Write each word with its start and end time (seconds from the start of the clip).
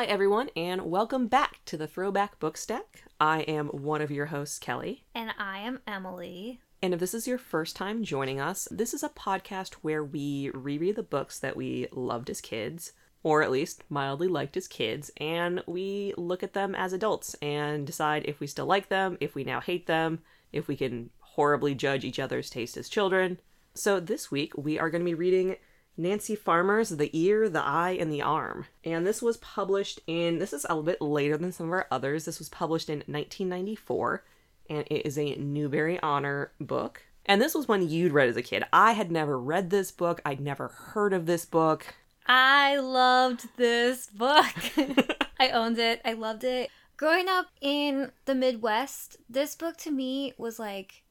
Hi, 0.00 0.06
everyone, 0.06 0.48
and 0.56 0.86
welcome 0.86 1.26
back 1.26 1.60
to 1.66 1.76
the 1.76 1.86
Throwback 1.86 2.38
Book 2.38 2.56
Stack. 2.56 3.04
I 3.20 3.40
am 3.42 3.66
one 3.66 4.00
of 4.00 4.10
your 4.10 4.24
hosts, 4.24 4.58
Kelly. 4.58 5.04
And 5.14 5.34
I 5.38 5.58
am 5.58 5.80
Emily. 5.86 6.62
And 6.80 6.94
if 6.94 7.00
this 7.00 7.12
is 7.12 7.28
your 7.28 7.36
first 7.36 7.76
time 7.76 8.02
joining 8.02 8.40
us, 8.40 8.66
this 8.70 8.94
is 8.94 9.02
a 9.02 9.10
podcast 9.10 9.74
where 9.82 10.02
we 10.02 10.50
reread 10.54 10.96
the 10.96 11.02
books 11.02 11.38
that 11.40 11.54
we 11.54 11.86
loved 11.92 12.30
as 12.30 12.40
kids, 12.40 12.92
or 13.22 13.42
at 13.42 13.50
least 13.50 13.84
mildly 13.90 14.26
liked 14.26 14.56
as 14.56 14.66
kids, 14.66 15.10
and 15.18 15.62
we 15.66 16.14
look 16.16 16.42
at 16.42 16.54
them 16.54 16.74
as 16.74 16.94
adults 16.94 17.34
and 17.42 17.86
decide 17.86 18.24
if 18.24 18.40
we 18.40 18.46
still 18.46 18.64
like 18.64 18.88
them, 18.88 19.18
if 19.20 19.34
we 19.34 19.44
now 19.44 19.60
hate 19.60 19.86
them, 19.86 20.20
if 20.50 20.66
we 20.66 20.76
can 20.76 21.10
horribly 21.18 21.74
judge 21.74 22.06
each 22.06 22.18
other's 22.18 22.48
taste 22.48 22.78
as 22.78 22.88
children. 22.88 23.38
So 23.74 24.00
this 24.00 24.30
week 24.30 24.56
we 24.56 24.78
are 24.78 24.88
going 24.88 25.02
to 25.02 25.10
be 25.10 25.12
reading 25.12 25.56
Nancy 26.00 26.34
Farmer's 26.34 26.90
The 26.90 27.10
Ear, 27.12 27.48
the 27.48 27.62
Eye, 27.62 27.96
and 28.00 28.10
the 28.10 28.22
Arm. 28.22 28.66
And 28.84 29.06
this 29.06 29.20
was 29.20 29.36
published 29.36 30.00
in, 30.06 30.38
this 30.38 30.52
is 30.52 30.64
a 30.64 30.74
little 30.74 30.82
bit 30.82 31.00
later 31.00 31.36
than 31.36 31.52
some 31.52 31.66
of 31.66 31.72
our 31.72 31.86
others. 31.90 32.24
This 32.24 32.38
was 32.38 32.48
published 32.48 32.88
in 32.88 32.98
1994, 33.00 34.24
and 34.70 34.86
it 34.90 35.06
is 35.06 35.18
a 35.18 35.34
Newbery 35.36 36.00
Honor 36.00 36.52
book. 36.60 37.02
And 37.26 37.40
this 37.40 37.54
was 37.54 37.68
one 37.68 37.88
you'd 37.88 38.12
read 38.12 38.28
as 38.28 38.36
a 38.36 38.42
kid. 38.42 38.64
I 38.72 38.92
had 38.92 39.12
never 39.12 39.38
read 39.38 39.70
this 39.70 39.90
book, 39.90 40.22
I'd 40.24 40.40
never 40.40 40.68
heard 40.68 41.12
of 41.12 41.26
this 41.26 41.44
book. 41.44 41.94
I 42.26 42.76
loved 42.76 43.48
this 43.56 44.06
book. 44.06 44.54
I 45.38 45.50
owned 45.50 45.78
it. 45.78 46.00
I 46.04 46.14
loved 46.14 46.44
it. 46.44 46.70
Growing 46.96 47.28
up 47.28 47.46
in 47.60 48.12
the 48.24 48.34
Midwest, 48.34 49.16
this 49.28 49.54
book 49.54 49.76
to 49.78 49.90
me 49.90 50.34
was 50.38 50.58
like, 50.58 51.02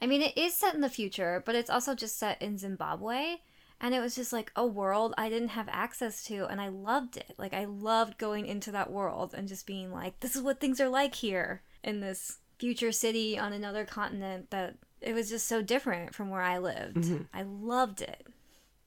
I 0.00 0.06
mean, 0.06 0.22
it 0.22 0.36
is 0.36 0.54
set 0.54 0.74
in 0.74 0.80
the 0.80 0.88
future, 0.88 1.42
but 1.46 1.54
it's 1.54 1.70
also 1.70 1.94
just 1.94 2.18
set 2.18 2.40
in 2.42 2.58
Zimbabwe. 2.58 3.36
And 3.80 3.94
it 3.94 4.00
was 4.00 4.14
just 4.14 4.32
like 4.32 4.50
a 4.56 4.66
world 4.66 5.14
I 5.18 5.28
didn't 5.28 5.48
have 5.48 5.68
access 5.70 6.24
to, 6.24 6.46
and 6.46 6.60
I 6.60 6.68
loved 6.68 7.16
it. 7.16 7.34
Like, 7.36 7.52
I 7.52 7.64
loved 7.64 8.18
going 8.18 8.46
into 8.46 8.70
that 8.72 8.90
world 8.90 9.34
and 9.36 9.48
just 9.48 9.66
being 9.66 9.92
like, 9.92 10.20
this 10.20 10.34
is 10.34 10.42
what 10.42 10.60
things 10.60 10.80
are 10.80 10.88
like 10.88 11.16
here 11.16 11.62
in 11.82 12.00
this 12.00 12.38
future 12.58 12.92
city 12.92 13.38
on 13.38 13.52
another 13.52 13.84
continent 13.84 14.50
that 14.50 14.76
it 15.00 15.12
was 15.12 15.28
just 15.28 15.46
so 15.46 15.60
different 15.60 16.14
from 16.14 16.30
where 16.30 16.40
I 16.40 16.58
lived. 16.58 16.96
Mm-hmm. 16.96 17.22
I 17.32 17.42
loved 17.42 18.00
it. 18.00 18.26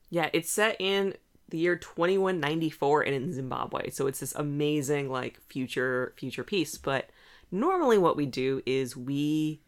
Yeah, 0.10 0.30
it's 0.34 0.50
set 0.50 0.78
in 0.80 1.14
the 1.50 1.58
year 1.58 1.76
2194 1.76 3.02
and 3.04 3.16
in 3.16 3.34
Zimbabwe. 3.34 3.90
So 3.90 4.08
it's 4.08 4.20
this 4.20 4.34
amazing 4.36 5.10
like 5.10 5.40
future 5.42 6.14
future 6.18 6.44
piece, 6.44 6.78
but 6.78 7.10
normally 7.52 7.98
what 7.98 8.18
we 8.18 8.26
do 8.26 8.62
is 8.66 8.98
we 8.98 9.62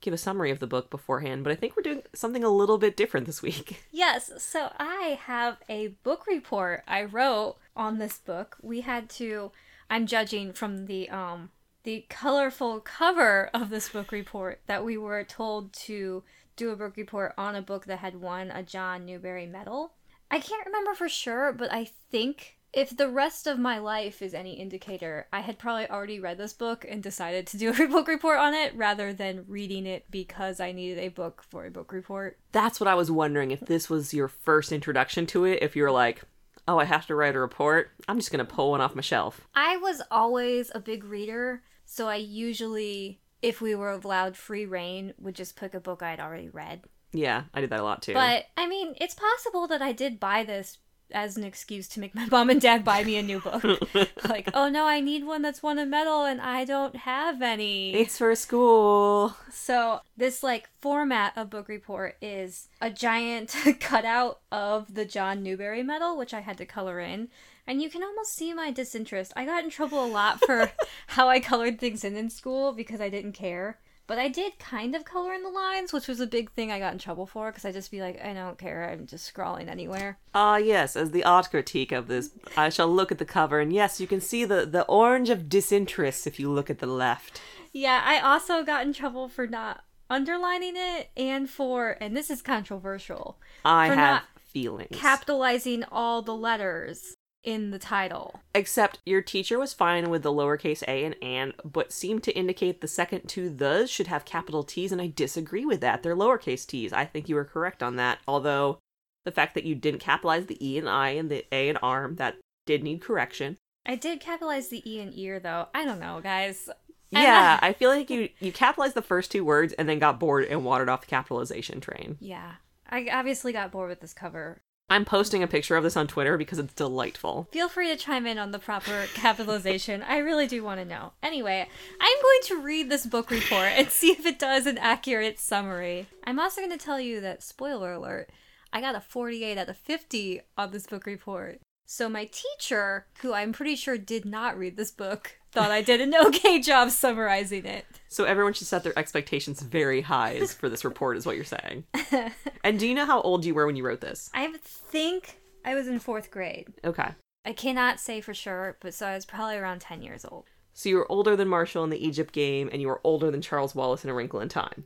give 0.00 0.14
a 0.14 0.18
summary 0.18 0.50
of 0.50 0.58
the 0.58 0.66
book 0.66 0.90
beforehand, 0.90 1.44
but 1.44 1.52
I 1.52 1.56
think 1.56 1.76
we're 1.76 1.82
doing 1.82 2.02
something 2.14 2.44
a 2.44 2.48
little 2.48 2.78
bit 2.78 2.96
different 2.96 3.26
this 3.26 3.42
week. 3.42 3.84
Yes, 3.92 4.30
so 4.38 4.72
I 4.78 5.18
have 5.24 5.58
a 5.68 5.88
book 5.88 6.26
report 6.26 6.82
I 6.88 7.04
wrote 7.04 7.56
on 7.76 7.98
this 7.98 8.16
book. 8.16 8.56
We 8.62 8.80
had 8.80 9.10
to 9.10 9.52
I'm 9.90 10.06
judging 10.06 10.52
from 10.52 10.86
the 10.86 11.10
um 11.10 11.50
the 11.82 12.06
colorful 12.08 12.80
cover 12.80 13.50
of 13.52 13.68
this 13.68 13.88
book 13.88 14.12
report 14.12 14.60
that 14.66 14.84
we 14.84 14.96
were 14.96 15.24
told 15.24 15.72
to 15.72 16.22
do 16.56 16.70
a 16.70 16.76
book 16.76 16.96
report 16.96 17.34
on 17.36 17.54
a 17.54 17.62
book 17.62 17.86
that 17.86 17.98
had 17.98 18.20
won 18.20 18.50
a 18.50 18.62
John 18.62 19.04
Newbery 19.04 19.46
medal. 19.46 19.92
I 20.30 20.38
can't 20.40 20.66
remember 20.66 20.94
for 20.94 21.08
sure, 21.08 21.52
but 21.52 21.72
I 21.72 21.90
think 22.10 22.58
if 22.72 22.96
the 22.96 23.08
rest 23.08 23.46
of 23.46 23.58
my 23.58 23.78
life 23.78 24.22
is 24.22 24.32
any 24.32 24.54
indicator, 24.54 25.26
I 25.32 25.40
had 25.40 25.58
probably 25.58 25.90
already 25.90 26.20
read 26.20 26.38
this 26.38 26.52
book 26.52 26.86
and 26.88 27.02
decided 27.02 27.46
to 27.48 27.58
do 27.58 27.70
a 27.70 27.88
book 27.88 28.06
report 28.06 28.38
on 28.38 28.54
it 28.54 28.74
rather 28.76 29.12
than 29.12 29.44
reading 29.48 29.86
it 29.86 30.04
because 30.10 30.60
I 30.60 30.72
needed 30.72 30.98
a 30.98 31.08
book 31.08 31.42
for 31.48 31.66
a 31.66 31.70
book 31.70 31.92
report. 31.92 32.38
That's 32.52 32.78
what 32.78 32.88
I 32.88 32.94
was 32.94 33.10
wondering 33.10 33.50
if 33.50 33.60
this 33.60 33.90
was 33.90 34.14
your 34.14 34.28
first 34.28 34.72
introduction 34.72 35.26
to 35.26 35.44
it, 35.44 35.62
if 35.62 35.74
you 35.74 35.82
were 35.82 35.90
like, 35.90 36.22
oh, 36.68 36.78
I 36.78 36.84
have 36.84 37.06
to 37.08 37.14
write 37.14 37.34
a 37.34 37.40
report, 37.40 37.90
I'm 38.08 38.18
just 38.18 38.30
going 38.30 38.44
to 38.44 38.52
pull 38.52 38.70
one 38.70 38.80
off 38.80 38.94
my 38.94 39.02
shelf. 39.02 39.40
I 39.54 39.76
was 39.76 40.00
always 40.10 40.70
a 40.74 40.80
big 40.80 41.02
reader, 41.04 41.62
so 41.84 42.06
I 42.06 42.16
usually, 42.16 43.20
if 43.42 43.60
we 43.60 43.74
were 43.74 43.90
allowed 43.90 44.36
free 44.36 44.66
reign, 44.66 45.12
would 45.18 45.34
just 45.34 45.56
pick 45.56 45.74
a 45.74 45.80
book 45.80 46.02
I'd 46.02 46.20
already 46.20 46.48
read. 46.48 46.82
Yeah, 47.12 47.44
I 47.52 47.60
did 47.60 47.70
that 47.70 47.80
a 47.80 47.84
lot 47.84 48.02
too. 48.02 48.14
But 48.14 48.46
I 48.56 48.68
mean, 48.68 48.94
it's 49.00 49.14
possible 49.14 49.66
that 49.66 49.82
I 49.82 49.90
did 49.90 50.20
buy 50.20 50.44
this 50.44 50.78
as 51.12 51.36
an 51.36 51.44
excuse 51.44 51.88
to 51.88 52.00
make 52.00 52.14
my 52.14 52.26
mom 52.26 52.50
and 52.50 52.60
dad 52.60 52.84
buy 52.84 53.04
me 53.04 53.16
a 53.16 53.22
new 53.22 53.40
book. 53.40 53.64
like, 54.28 54.48
oh 54.54 54.68
no, 54.68 54.86
I 54.86 55.00
need 55.00 55.24
one 55.24 55.42
that's 55.42 55.62
won 55.62 55.78
a 55.78 55.86
medal 55.86 56.24
and 56.24 56.40
I 56.40 56.64
don't 56.64 56.96
have 56.96 57.42
any. 57.42 57.94
it's 57.94 58.18
for 58.18 58.34
school. 58.34 59.36
So, 59.50 60.00
this 60.16 60.42
like 60.42 60.68
format 60.80 61.32
of 61.36 61.50
book 61.50 61.68
report 61.68 62.16
is 62.20 62.68
a 62.80 62.90
giant 62.90 63.54
cutout 63.80 64.40
of 64.50 64.94
the 64.94 65.04
John 65.04 65.42
Newbery 65.42 65.82
medal, 65.82 66.16
which 66.16 66.34
I 66.34 66.40
had 66.40 66.58
to 66.58 66.66
color 66.66 67.00
in. 67.00 67.28
And 67.66 67.80
you 67.80 67.90
can 67.90 68.02
almost 68.02 68.34
see 68.34 68.52
my 68.52 68.70
disinterest. 68.70 69.32
I 69.36 69.44
got 69.44 69.62
in 69.62 69.70
trouble 69.70 70.04
a 70.04 70.08
lot 70.08 70.40
for 70.40 70.72
how 71.08 71.28
I 71.28 71.40
colored 71.40 71.78
things 71.78 72.04
in 72.04 72.16
in 72.16 72.30
school 72.30 72.72
because 72.72 73.00
I 73.00 73.08
didn't 73.08 73.32
care. 73.32 73.78
But 74.10 74.18
I 74.18 74.26
did 74.26 74.58
kind 74.58 74.96
of 74.96 75.04
color 75.04 75.32
in 75.34 75.44
the 75.44 75.50
lines, 75.50 75.92
which 75.92 76.08
was 76.08 76.18
a 76.18 76.26
big 76.26 76.50
thing 76.50 76.72
I 76.72 76.80
got 76.80 76.92
in 76.92 76.98
trouble 76.98 77.26
for 77.26 77.52
because 77.52 77.64
I 77.64 77.70
just 77.70 77.92
be 77.92 78.00
like, 78.00 78.20
I 78.20 78.34
don't 78.34 78.58
care, 78.58 78.90
I'm 78.90 79.06
just 79.06 79.24
scrawling 79.24 79.68
anywhere. 79.68 80.18
Ah, 80.34 80.56
yes, 80.56 80.96
as 80.96 81.12
the 81.12 81.22
art 81.22 81.48
critique 81.48 81.92
of 81.92 82.08
this, 82.08 82.30
I 82.56 82.70
shall 82.70 82.88
look 82.88 83.12
at 83.12 83.18
the 83.18 83.24
cover, 83.24 83.60
and 83.60 83.72
yes, 83.72 84.00
you 84.00 84.08
can 84.08 84.20
see 84.20 84.44
the, 84.44 84.66
the 84.66 84.82
orange 84.86 85.30
of 85.30 85.48
disinterest 85.48 86.26
if 86.26 86.40
you 86.40 86.50
look 86.50 86.68
at 86.68 86.80
the 86.80 86.88
left. 86.88 87.40
Yeah, 87.72 88.02
I 88.04 88.18
also 88.18 88.64
got 88.64 88.84
in 88.84 88.92
trouble 88.92 89.28
for 89.28 89.46
not 89.46 89.84
underlining 90.10 90.74
it 90.74 91.10
and 91.16 91.48
for, 91.48 91.96
and 92.00 92.16
this 92.16 92.30
is 92.30 92.42
controversial, 92.42 93.38
I 93.64 93.90
For 93.90 93.94
have 93.94 94.14
not 94.14 94.24
feelings. 94.52 94.88
capitalizing 94.90 95.84
all 95.84 96.20
the 96.20 96.34
letters 96.34 97.14
in 97.42 97.70
the 97.70 97.78
title. 97.78 98.40
Except 98.54 98.98
your 99.06 99.22
teacher 99.22 99.58
was 99.58 99.72
fine 99.72 100.10
with 100.10 100.22
the 100.22 100.32
lowercase 100.32 100.82
a 100.82 101.04
and 101.04 101.16
and, 101.22 101.54
but 101.64 101.92
seemed 101.92 102.22
to 102.24 102.36
indicate 102.36 102.80
the 102.80 102.88
second 102.88 103.28
two 103.28 103.50
thes 103.50 103.90
should 103.90 104.06
have 104.08 104.24
capital 104.24 104.62
T's, 104.62 104.92
and 104.92 105.00
I 105.00 105.12
disagree 105.14 105.64
with 105.64 105.80
that. 105.80 106.02
They're 106.02 106.16
lowercase 106.16 106.66
t's. 106.66 106.92
I 106.92 107.04
think 107.04 107.28
you 107.28 107.34
were 107.34 107.44
correct 107.44 107.82
on 107.82 107.96
that. 107.96 108.18
Although 108.26 108.78
the 109.24 109.32
fact 109.32 109.54
that 109.54 109.64
you 109.64 109.74
didn't 109.74 110.00
capitalize 110.00 110.46
the 110.46 110.64
E 110.66 110.78
and 110.78 110.88
I 110.88 111.10
and 111.10 111.30
the 111.30 111.44
A 111.52 111.68
and 111.68 111.78
arm, 111.82 112.16
that 112.16 112.36
did 112.66 112.82
need 112.82 113.00
correction. 113.00 113.56
I 113.86 113.96
did 113.96 114.20
capitalize 114.20 114.68
the 114.68 114.88
E 114.90 115.00
and 115.00 115.16
ear 115.16 115.40
though. 115.40 115.68
I 115.74 115.84
don't 115.84 116.00
know, 116.00 116.20
guys. 116.22 116.68
Yeah, 117.12 117.58
I 117.60 117.72
feel 117.72 117.90
like 117.90 118.08
you 118.08 118.28
you 118.38 118.52
capitalized 118.52 118.94
the 118.94 119.02
first 119.02 119.32
two 119.32 119.44
words 119.44 119.72
and 119.72 119.88
then 119.88 119.98
got 119.98 120.20
bored 120.20 120.44
and 120.44 120.64
watered 120.64 120.88
off 120.88 121.00
the 121.00 121.08
capitalization 121.08 121.80
train. 121.80 122.16
Yeah. 122.20 122.52
I 122.88 123.08
obviously 123.12 123.52
got 123.52 123.72
bored 123.72 123.88
with 123.88 124.00
this 124.00 124.14
cover. 124.14 124.62
I'm 124.92 125.04
posting 125.04 125.40
a 125.40 125.46
picture 125.46 125.76
of 125.76 125.84
this 125.84 125.96
on 125.96 126.08
Twitter 126.08 126.36
because 126.36 126.58
it's 126.58 126.74
delightful. 126.74 127.46
Feel 127.52 127.68
free 127.68 127.86
to 127.88 127.96
chime 127.96 128.26
in 128.26 128.38
on 128.38 128.50
the 128.50 128.58
proper 128.58 129.06
capitalization. 129.14 130.02
I 130.02 130.18
really 130.18 130.48
do 130.48 130.64
want 130.64 130.80
to 130.80 130.84
know. 130.84 131.12
Anyway, 131.22 131.68
I'm 132.00 132.22
going 132.22 132.40
to 132.46 132.60
read 132.60 132.90
this 132.90 133.06
book 133.06 133.30
report 133.30 133.68
and 133.68 133.88
see 133.90 134.10
if 134.10 134.26
it 134.26 134.40
does 134.40 134.66
an 134.66 134.78
accurate 134.78 135.38
summary. 135.38 136.08
I'm 136.24 136.40
also 136.40 136.60
going 136.60 136.76
to 136.76 136.84
tell 136.84 136.98
you 136.98 137.20
that, 137.20 137.40
spoiler 137.40 137.92
alert, 137.92 138.30
I 138.72 138.80
got 138.80 138.96
a 138.96 139.00
48 139.00 139.58
out 139.58 139.68
of 139.68 139.76
50 139.76 140.40
on 140.58 140.72
this 140.72 140.88
book 140.88 141.06
report. 141.06 141.60
So 141.86 142.08
my 142.08 142.24
teacher, 142.24 143.06
who 143.20 143.32
I'm 143.32 143.52
pretty 143.52 143.76
sure 143.76 143.96
did 143.96 144.24
not 144.24 144.58
read 144.58 144.76
this 144.76 144.90
book, 144.90 145.39
thought 145.52 145.70
I 145.70 145.82
did 145.82 146.00
an 146.00 146.14
okay 146.26 146.60
job 146.60 146.90
summarizing 146.90 147.64
it. 147.66 147.84
So 148.08 148.24
everyone 148.24 148.52
should 148.52 148.66
set 148.66 148.82
their 148.82 148.98
expectations 148.98 149.62
very 149.62 150.00
high 150.00 150.44
for 150.46 150.68
this 150.68 150.84
report, 150.84 151.16
is 151.16 151.26
what 151.26 151.36
you're 151.36 151.44
saying. 151.44 151.84
and 152.64 152.78
do 152.78 152.86
you 152.86 152.94
know 152.94 153.06
how 153.06 153.20
old 153.20 153.44
you 153.44 153.54
were 153.54 153.66
when 153.66 153.76
you 153.76 153.86
wrote 153.86 154.00
this? 154.00 154.30
I 154.34 154.52
think 154.62 155.40
I 155.64 155.74
was 155.74 155.86
in 155.86 155.98
fourth 156.00 156.30
grade. 156.30 156.68
Okay. 156.84 157.10
I 157.44 157.52
cannot 157.52 158.00
say 158.00 158.20
for 158.20 158.34
sure, 158.34 158.76
but 158.80 158.94
so 158.94 159.06
I 159.06 159.14
was 159.14 159.24
probably 159.24 159.56
around 159.56 159.80
10 159.80 160.02
years 160.02 160.24
old. 160.24 160.46
So 160.72 160.88
you 160.88 160.96
were 160.96 161.10
older 161.10 161.36
than 161.36 161.48
Marshall 161.48 161.84
in 161.84 161.90
the 161.90 162.04
Egypt 162.04 162.32
game, 162.32 162.68
and 162.72 162.80
you 162.80 162.88
were 162.88 163.00
older 163.04 163.30
than 163.30 163.42
Charles 163.42 163.74
Wallace 163.74 164.04
in 164.04 164.10
A 164.10 164.14
Wrinkle 164.14 164.40
in 164.40 164.48
Time. 164.48 164.84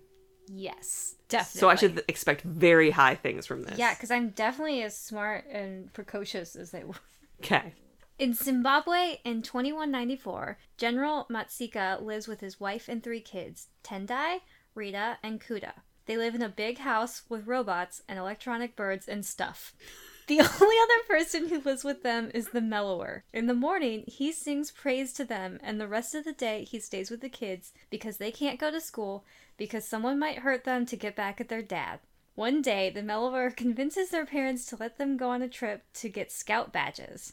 Yes, 0.48 1.14
definitely. 1.28 1.60
So 1.60 1.70
I 1.70 1.74
should 1.74 2.04
expect 2.08 2.42
very 2.42 2.90
high 2.90 3.14
things 3.14 3.46
from 3.46 3.62
this. 3.62 3.78
Yeah, 3.78 3.94
because 3.94 4.10
I'm 4.10 4.30
definitely 4.30 4.82
as 4.82 4.96
smart 4.96 5.46
and 5.50 5.92
precocious 5.92 6.56
as 6.56 6.70
they 6.70 6.84
were. 6.84 6.94
Okay. 7.40 7.74
In 8.16 8.32
Zimbabwe 8.32 9.18
in 9.24 9.42
2194, 9.42 10.56
General 10.76 11.26
Matsika 11.28 12.00
lives 12.00 12.28
with 12.28 12.40
his 12.40 12.60
wife 12.60 12.88
and 12.88 13.02
three 13.02 13.20
kids, 13.20 13.70
Tendai, 13.82 14.42
Rita, 14.76 15.18
and 15.20 15.40
Kuda. 15.40 15.72
They 16.06 16.16
live 16.16 16.36
in 16.36 16.42
a 16.42 16.48
big 16.48 16.78
house 16.78 17.22
with 17.28 17.48
robots 17.48 18.02
and 18.08 18.16
electronic 18.16 18.76
birds 18.76 19.08
and 19.08 19.26
stuff. 19.26 19.74
The 20.28 20.38
only 20.60 20.76
other 20.80 21.02
person 21.08 21.48
who 21.48 21.60
lives 21.60 21.82
with 21.82 22.04
them 22.04 22.30
is 22.32 22.50
the 22.50 22.60
mellower. 22.60 23.24
In 23.32 23.48
the 23.48 23.52
morning, 23.52 24.04
he 24.06 24.30
sings 24.30 24.70
praise 24.70 25.12
to 25.14 25.24
them, 25.24 25.58
and 25.60 25.80
the 25.80 25.88
rest 25.88 26.14
of 26.14 26.24
the 26.24 26.32
day, 26.32 26.62
he 26.62 26.78
stays 26.78 27.10
with 27.10 27.20
the 27.20 27.28
kids 27.28 27.72
because 27.90 28.18
they 28.18 28.30
can't 28.30 28.60
go 28.60 28.70
to 28.70 28.80
school 28.80 29.24
because 29.56 29.88
someone 29.88 30.20
might 30.20 30.38
hurt 30.38 30.62
them 30.62 30.86
to 30.86 30.96
get 30.96 31.16
back 31.16 31.40
at 31.40 31.48
their 31.48 31.62
dad. 31.62 31.98
One 32.36 32.62
day, 32.62 32.90
the 32.90 33.02
mellower 33.02 33.50
convinces 33.56 34.10
their 34.10 34.24
parents 34.24 34.66
to 34.66 34.76
let 34.76 34.98
them 34.98 35.16
go 35.16 35.30
on 35.30 35.42
a 35.42 35.48
trip 35.48 35.82
to 35.94 36.08
get 36.08 36.30
scout 36.30 36.72
badges. 36.72 37.32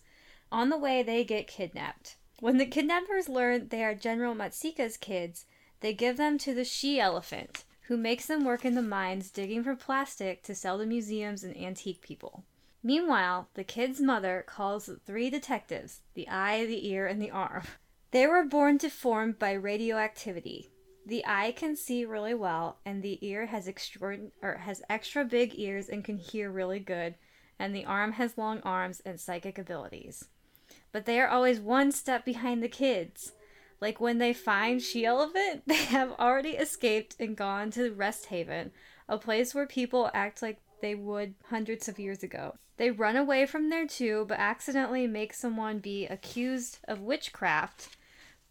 On 0.51 0.69
the 0.69 0.77
way, 0.77 1.01
they 1.01 1.23
get 1.23 1.47
kidnapped. 1.47 2.17
When 2.39 2.57
the 2.57 2.65
kidnappers 2.65 3.29
learn 3.29 3.69
they 3.69 3.83
are 3.83 3.95
General 3.95 4.35
Matsika's 4.35 4.97
kids, 4.97 5.45
they 5.79 5.93
give 5.93 6.17
them 6.17 6.37
to 6.39 6.53
the 6.53 6.65
she 6.65 6.99
elephant, 6.99 7.63
who 7.83 7.95
makes 7.97 8.25
them 8.25 8.43
work 8.43 8.65
in 8.65 8.75
the 8.75 8.81
mines 8.81 9.31
digging 9.31 9.63
for 9.63 9.75
plastic 9.75 10.43
to 10.43 10.55
sell 10.55 10.77
to 10.79 10.85
museums 10.85 11.43
and 11.43 11.55
antique 11.55 12.01
people. 12.01 12.43
Meanwhile, 12.83 13.47
the 13.53 13.63
kid's 13.63 14.01
mother 14.01 14.43
calls 14.47 14.87
the 14.87 14.95
three 14.97 15.29
detectives 15.29 16.01
the 16.15 16.27
eye, 16.27 16.65
the 16.65 16.87
ear, 16.87 17.05
and 17.05 17.21
the 17.21 17.31
arm. 17.31 17.63
They 18.11 18.27
were 18.27 18.43
born 18.43 18.75
deformed 18.77 19.39
by 19.39 19.53
radioactivity. 19.53 20.69
The 21.05 21.23
eye 21.25 21.53
can 21.53 21.77
see 21.77 22.03
really 22.03 22.33
well, 22.33 22.79
and 22.85 23.01
the 23.01 23.25
ear 23.25 23.45
has 23.45 23.67
extra 23.67 24.17
or 24.41 24.57
has 24.57 24.81
extra 24.89 25.23
big 25.23 25.57
ears 25.57 25.87
and 25.87 26.03
can 26.03 26.17
hear 26.17 26.51
really 26.51 26.79
good, 26.79 27.15
and 27.57 27.73
the 27.73 27.85
arm 27.85 28.13
has 28.13 28.37
long 28.37 28.59
arms 28.61 29.01
and 29.05 29.19
psychic 29.19 29.57
abilities. 29.57 30.25
But 30.91 31.05
they 31.05 31.19
are 31.19 31.27
always 31.27 31.59
one 31.59 31.91
step 31.91 32.25
behind 32.25 32.61
the 32.61 32.67
kids. 32.67 33.33
Like 33.79 33.99
when 33.99 34.19
they 34.19 34.33
find 34.33 34.81
She 34.81 35.05
Elephant, 35.05 35.63
they 35.67 35.75
have 35.75 36.11
already 36.19 36.51
escaped 36.51 37.15
and 37.19 37.35
gone 37.35 37.71
to 37.71 37.91
Rest 37.91 38.27
Haven, 38.27 38.71
a 39.09 39.17
place 39.17 39.55
where 39.55 39.67
people 39.67 40.11
act 40.13 40.41
like 40.41 40.59
they 40.81 40.95
would 40.95 41.35
hundreds 41.49 41.87
of 41.87 41.99
years 41.99 42.23
ago. 42.23 42.55
They 42.77 42.89
run 42.89 43.15
away 43.15 43.45
from 43.45 43.69
there 43.69 43.85
too, 43.85 44.25
but 44.27 44.39
accidentally 44.39 45.05
make 45.05 45.33
someone 45.33 45.79
be 45.79 46.07
accused 46.07 46.79
of 46.87 47.01
witchcraft. 47.01 47.95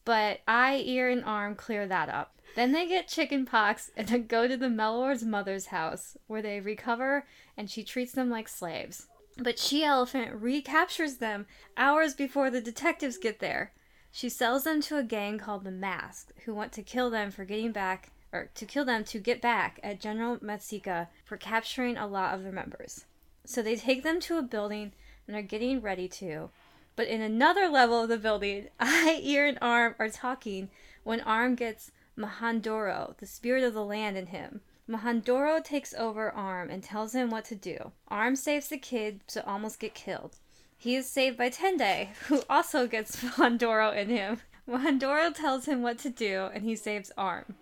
But 0.04 0.40
eye, 0.46 0.82
ear, 0.84 1.08
and 1.08 1.24
arm 1.24 1.54
clear 1.56 1.86
that 1.86 2.08
up. 2.08 2.40
Then 2.56 2.72
they 2.72 2.86
get 2.86 3.08
chicken 3.08 3.46
pox 3.46 3.90
and 3.96 4.08
then 4.08 4.26
go 4.26 4.48
to 4.48 4.56
the 4.56 4.68
Mellower's 4.68 5.24
mother's 5.24 5.66
house, 5.66 6.16
where 6.26 6.42
they 6.42 6.60
recover 6.60 7.26
and 7.56 7.70
she 7.70 7.84
treats 7.84 8.12
them 8.12 8.30
like 8.30 8.48
slaves. 8.48 9.06
But 9.36 9.58
She 9.58 9.84
Elephant 9.84 10.34
recaptures 10.34 11.16
them 11.16 11.46
hours 11.76 12.14
before 12.14 12.50
the 12.50 12.60
detectives 12.60 13.16
get 13.16 13.38
there. 13.38 13.72
She 14.12 14.28
sells 14.28 14.64
them 14.64 14.80
to 14.82 14.98
a 14.98 15.04
gang 15.04 15.38
called 15.38 15.64
the 15.64 15.70
Mask, 15.70 16.32
who 16.44 16.54
want 16.54 16.72
to 16.72 16.82
kill 16.82 17.10
them 17.10 17.30
for 17.30 17.44
getting 17.44 17.72
back, 17.72 18.10
or 18.32 18.50
to 18.54 18.66
kill 18.66 18.84
them 18.84 19.04
to 19.04 19.18
get 19.18 19.40
back 19.40 19.78
at 19.82 20.00
General 20.00 20.38
Matsika 20.38 21.08
for 21.24 21.36
capturing 21.36 21.96
a 21.96 22.06
lot 22.06 22.34
of 22.34 22.42
their 22.42 22.52
members. 22.52 23.04
So 23.44 23.62
they 23.62 23.76
take 23.76 24.02
them 24.02 24.20
to 24.20 24.38
a 24.38 24.42
building 24.42 24.92
and 25.26 25.36
are 25.36 25.42
getting 25.42 25.80
ready 25.80 26.08
to. 26.08 26.50
But 26.96 27.08
in 27.08 27.20
another 27.20 27.68
level 27.68 28.02
of 28.02 28.08
the 28.08 28.18
building, 28.18 28.68
Eye, 28.80 29.20
Ear, 29.22 29.46
and 29.46 29.58
Arm 29.62 29.94
are 29.98 30.10
talking 30.10 30.70
when 31.04 31.20
Arm 31.20 31.54
gets 31.54 31.92
Mahandoro, 32.18 33.16
the 33.18 33.26
spirit 33.26 33.64
of 33.64 33.74
the 33.74 33.84
land, 33.84 34.16
in 34.16 34.26
him. 34.26 34.60
Mahandoro 34.90 35.62
takes 35.62 35.94
over 35.94 36.32
Arm 36.32 36.68
and 36.68 36.82
tells 36.82 37.14
him 37.14 37.30
what 37.30 37.44
to 37.46 37.54
do. 37.54 37.92
Arm 38.08 38.34
saves 38.34 38.68
the 38.68 38.76
kid 38.76 39.20
to 39.28 39.46
almost 39.46 39.78
get 39.78 39.94
killed. 39.94 40.36
He 40.76 40.96
is 40.96 41.08
saved 41.08 41.36
by 41.36 41.50
Tendai, 41.50 42.08
who 42.26 42.42
also 42.50 42.86
gets 42.86 43.16
Mahandoro 43.22 43.96
in 43.96 44.08
him. 44.08 44.40
Mahandoro 44.68 45.32
tells 45.32 45.66
him 45.66 45.82
what 45.82 45.98
to 45.98 46.10
do 46.10 46.48
and 46.52 46.64
he 46.64 46.74
saves 46.74 47.12
Arm. 47.16 47.54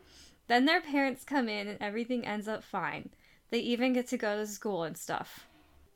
Then 0.47 0.65
their 0.65 0.81
parents 0.81 1.25
come 1.25 1.49
in 1.49 1.69
and 1.69 1.77
everything 1.83 2.25
ends 2.25 2.49
up 2.49 2.65
fine. 2.65 3.11
They 3.51 3.59
even 3.59 3.93
get 3.93 4.09
to 4.09 4.17
go 4.17 4.37
to 4.37 4.47
school 4.47 4.85
and 4.85 4.97
stuff. 4.97 5.47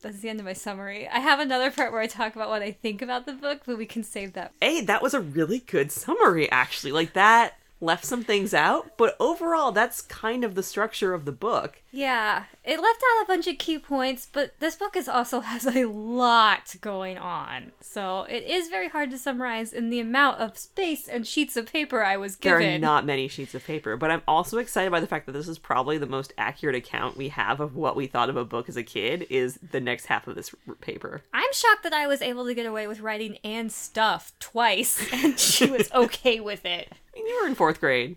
That's 0.03 0.21
the 0.21 0.29
end 0.29 0.41
of 0.41 0.47
my 0.47 0.53
summary. 0.53 1.09
I 1.09 1.21
have 1.21 1.39
another 1.39 1.71
part 1.71 1.93
where 1.93 2.01
I 2.01 2.09
talk 2.09 2.35
about 2.35 2.49
what 2.49 2.61
I 2.61 2.73
think 2.73 3.01
about 3.01 3.25
the 3.25 3.33
book, 3.33 3.63
but 3.65 3.79
we 3.79 3.87
can 3.87 4.03
save 4.03 4.33
that. 4.33 4.53
Hey, 4.61 4.85
that 4.85 5.01
was 5.01 5.15
a 5.15 5.21
really 5.21 5.61
good 5.61 5.93
summary, 5.93 6.51
actually. 6.51 6.93
Like 6.93 7.13
that 7.13 7.55
left 7.83 8.05
some 8.05 8.25
things 8.25 8.55
out, 8.55 8.97
but 8.97 9.17
overall, 9.21 9.73
that's 9.73 10.01
kind 10.01 10.45
of 10.45 10.55
the 10.55 10.63
structure 10.63 11.13
of 11.13 11.25
the 11.25 11.33
book. 11.33 11.82
Yeah, 11.95 12.45
it 12.65 12.81
left 12.81 13.03
out 13.13 13.23
a 13.23 13.27
bunch 13.27 13.47
of 13.47 13.59
key 13.59 13.79
points, 13.79 14.27
but 14.33 14.59
this 14.61 14.77
book 14.77 14.97
is 14.97 15.09
also 15.09 15.41
has 15.53 15.67
a 15.67 15.85
lot 15.85 16.75
going 16.81 17.19
on. 17.19 17.73
So 17.83 18.23
it 18.23 18.45
is 18.45 18.69
very 18.69 18.89
hard 18.89 19.11
to 19.11 19.19
summarize 19.19 19.75
in 19.75 19.91
the 19.91 20.01
amount 20.01 20.41
of 20.41 20.57
space 20.57 21.07
and 21.07 21.27
sheets 21.27 21.55
of 21.55 21.71
paper 21.71 22.03
I 22.03 22.17
was 22.17 22.35
given. 22.35 22.61
There 22.61 22.75
are 22.77 22.79
not 22.79 23.05
many 23.05 23.29
sheets 23.29 23.55
of 23.55 23.63
paper, 23.65 23.99
but 23.99 24.11
I'm 24.11 24.23
also 24.27 24.57
excited 24.57 24.91
by 24.91 25.01
the 25.01 25.07
fact 25.07 25.27
that 25.27 25.33
this 25.33 25.49
is 25.49 25.59
probably 25.59 25.99
the 25.99 26.07
most 26.07 26.33
accurate 26.39 26.75
account 26.75 27.19
we 27.19 27.29
have 27.29 27.61
of 27.61 27.77
what 27.77 27.95
we 27.95 28.07
thought 28.07 28.31
of 28.31 28.37
a 28.37 28.45
book 28.45 28.71
as 28.71 28.77
a 28.79 28.83
kid 28.83 29.27
is 29.29 29.59
the 29.71 29.81
next 29.81 30.07
half 30.07 30.27
of 30.27 30.35
this 30.35 30.55
r- 30.67 30.75
paper. 30.77 31.21
I'm 31.35 31.53
shocked 31.53 31.83
that 31.83 31.93
I 31.93 32.07
was 32.07 32.23
able 32.23 32.47
to 32.47 32.55
get 32.55 32.65
away 32.65 32.87
with 32.87 33.01
writing 33.01 33.37
and 33.45 33.71
stuff 33.71 34.33
twice 34.41 35.07
and 35.13 35.39
she 35.39 35.71
was 35.71 35.93
okay 35.95 36.41
with 36.41 36.65
it. 36.65 36.89
I 36.91 37.19
mean, 37.19 37.27
you 37.27 37.43
were 37.43 37.49
in 37.49 37.55
fourth 37.55 37.81
grade. 37.81 38.17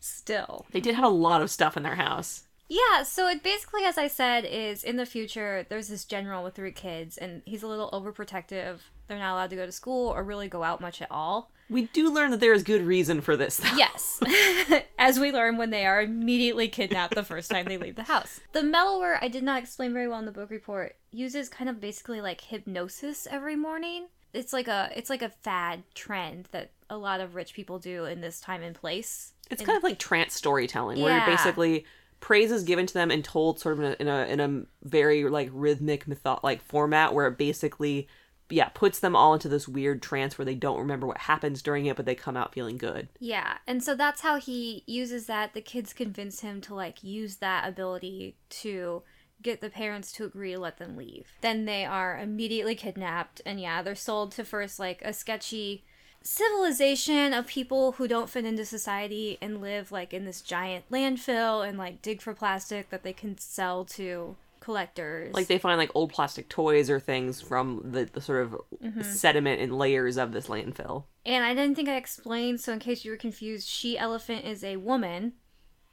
Still. 0.00 0.66
They 0.72 0.80
did 0.80 0.94
have 0.94 1.04
a 1.04 1.08
lot 1.08 1.40
of 1.40 1.50
stuff 1.50 1.78
in 1.78 1.82
their 1.82 1.94
house. 1.94 2.42
Yeah, 2.68 3.04
so 3.04 3.28
it 3.28 3.42
basically, 3.42 3.84
as 3.84 3.96
I 3.96 4.08
said, 4.08 4.44
is 4.44 4.82
in 4.82 4.96
the 4.96 5.06
future, 5.06 5.64
there's 5.68 5.88
this 5.88 6.04
general 6.04 6.42
with 6.42 6.54
three 6.54 6.72
kids, 6.72 7.16
and 7.16 7.42
he's 7.44 7.62
a 7.62 7.68
little 7.68 7.90
overprotective. 7.92 8.78
They're 9.06 9.18
not 9.18 9.34
allowed 9.34 9.50
to 9.50 9.56
go 9.56 9.66
to 9.66 9.72
school 9.72 10.08
or 10.08 10.24
really 10.24 10.48
go 10.48 10.64
out 10.64 10.80
much 10.80 11.00
at 11.00 11.10
all. 11.10 11.52
We 11.70 11.82
do 11.92 12.12
learn 12.12 12.30
that 12.32 12.40
there 12.40 12.52
is 12.52 12.62
good 12.62 12.82
reason 12.82 13.20
for 13.20 13.36
this, 13.36 13.56
though. 13.58 13.76
Yes, 13.76 14.20
as 14.98 15.18
we 15.18 15.32
learn 15.32 15.56
when 15.58 15.70
they 15.70 15.84
are 15.86 16.02
immediately 16.02 16.68
kidnapped 16.68 17.14
the 17.14 17.24
first 17.24 17.50
time 17.50 17.66
they 17.66 17.76
leave 17.78 17.96
the 17.96 18.04
house. 18.04 18.40
The 18.52 18.62
mellower, 18.62 19.18
I 19.20 19.28
did 19.28 19.42
not 19.42 19.62
explain 19.62 19.92
very 19.92 20.06
well 20.08 20.18
in 20.18 20.26
the 20.26 20.32
book 20.32 20.50
report, 20.50 20.96
uses 21.10 21.48
kind 21.48 21.68
of 21.68 21.80
basically 21.80 22.20
like 22.20 22.40
hypnosis 22.40 23.26
every 23.30 23.56
morning. 23.56 24.06
It's 24.32 24.52
like 24.52 24.68
a 24.68 24.90
it's 24.94 25.10
like 25.10 25.22
a 25.22 25.28
fad 25.30 25.82
trend 25.94 26.48
that 26.52 26.70
a 26.90 26.96
lot 26.96 27.20
of 27.20 27.34
rich 27.34 27.54
people 27.54 27.78
do 27.78 28.04
in 28.04 28.20
this 28.20 28.40
time 28.40 28.62
and 28.62 28.74
place. 28.74 29.32
It's 29.50 29.60
And- 29.60 29.66
kind 29.66 29.76
of 29.76 29.82
like 29.82 29.98
trance 29.98 30.34
storytelling, 30.34 31.00
where 31.00 31.16
you're 31.16 31.26
basically 31.26 31.84
praise 32.20 32.50
is 32.50 32.64
given 32.64 32.86
to 32.86 32.94
them 32.94 33.10
and 33.10 33.24
told 33.24 33.60
sort 33.60 33.78
of 33.78 33.84
in 33.84 33.92
a 33.92 33.96
in 34.00 34.08
a, 34.08 34.26
in 34.26 34.40
a 34.40 34.88
very 34.88 35.24
like 35.28 35.50
rhythmic 35.52 36.06
mytho- 36.06 36.42
like 36.42 36.62
format 36.62 37.14
where 37.14 37.26
it 37.26 37.38
basically 37.38 38.08
yeah 38.48 38.68
puts 38.68 39.00
them 39.00 39.16
all 39.16 39.34
into 39.34 39.48
this 39.48 39.66
weird 39.68 40.02
trance 40.02 40.38
where 40.38 40.44
they 40.44 40.54
don't 40.54 40.78
remember 40.78 41.06
what 41.06 41.18
happens 41.18 41.62
during 41.62 41.86
it, 41.86 41.96
but 41.96 42.06
they 42.06 42.14
come 42.14 42.36
out 42.36 42.54
feeling 42.54 42.78
good. 42.78 43.08
Yeah, 43.18 43.58
and 43.66 43.82
so 43.82 43.94
that's 43.94 44.20
how 44.20 44.38
he 44.38 44.84
uses 44.86 45.26
that. 45.26 45.54
The 45.54 45.60
kids 45.60 45.92
convince 45.92 46.40
him 46.40 46.60
to 46.62 46.74
like 46.74 47.02
use 47.02 47.36
that 47.36 47.68
ability 47.68 48.36
to 48.50 49.02
get 49.42 49.60
the 49.60 49.70
parents 49.70 50.12
to 50.12 50.24
agree 50.24 50.52
to 50.52 50.58
let 50.58 50.78
them 50.78 50.96
leave. 50.96 51.28
Then 51.42 51.66
they 51.66 51.84
are 51.84 52.18
immediately 52.18 52.74
kidnapped, 52.74 53.42
and 53.44 53.60
yeah, 53.60 53.82
they're 53.82 53.94
sold 53.94 54.32
to 54.32 54.44
first 54.44 54.78
like 54.78 55.02
a 55.02 55.12
sketchy 55.12 55.84
civilization 56.26 57.32
of 57.32 57.46
people 57.46 57.92
who 57.92 58.08
don't 58.08 58.28
fit 58.28 58.44
into 58.44 58.64
society 58.64 59.38
and 59.40 59.60
live 59.60 59.92
like 59.92 60.12
in 60.12 60.24
this 60.24 60.40
giant 60.42 60.84
landfill 60.90 61.66
and 61.66 61.78
like 61.78 62.02
dig 62.02 62.20
for 62.20 62.34
plastic 62.34 62.90
that 62.90 63.02
they 63.02 63.12
can 63.12 63.38
sell 63.38 63.84
to 63.84 64.36
collectors. 64.60 65.32
Like 65.34 65.46
they 65.46 65.58
find 65.58 65.78
like 65.78 65.90
old 65.94 66.12
plastic 66.12 66.48
toys 66.48 66.90
or 66.90 66.98
things 66.98 67.40
from 67.40 67.80
the, 67.84 68.04
the 68.04 68.20
sort 68.20 68.42
of 68.42 68.56
Mm-hmm. 68.82 69.02
sediment 69.02 69.60
and 69.60 69.76
layers 69.76 70.16
of 70.16 70.32
this 70.32 70.46
landfill. 70.48 71.04
And 71.24 71.44
I 71.44 71.54
didn't 71.54 71.74
think 71.76 71.88
I 71.88 71.96
explained, 71.96 72.60
so 72.60 72.72
in 72.72 72.78
case 72.78 73.04
you 73.04 73.10
were 73.10 73.16
confused, 73.16 73.66
She 73.66 73.96
Elephant 73.98 74.44
is 74.44 74.62
a 74.62 74.76
woman. 74.76 75.32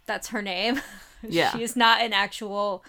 That's 0.06 0.28
her 0.30 0.42
name. 0.42 0.82
Yeah. 1.25 1.52
she 1.52 1.63
is 1.63 1.78
not 1.78 2.02
an 2.02 2.12
actual 2.12 2.84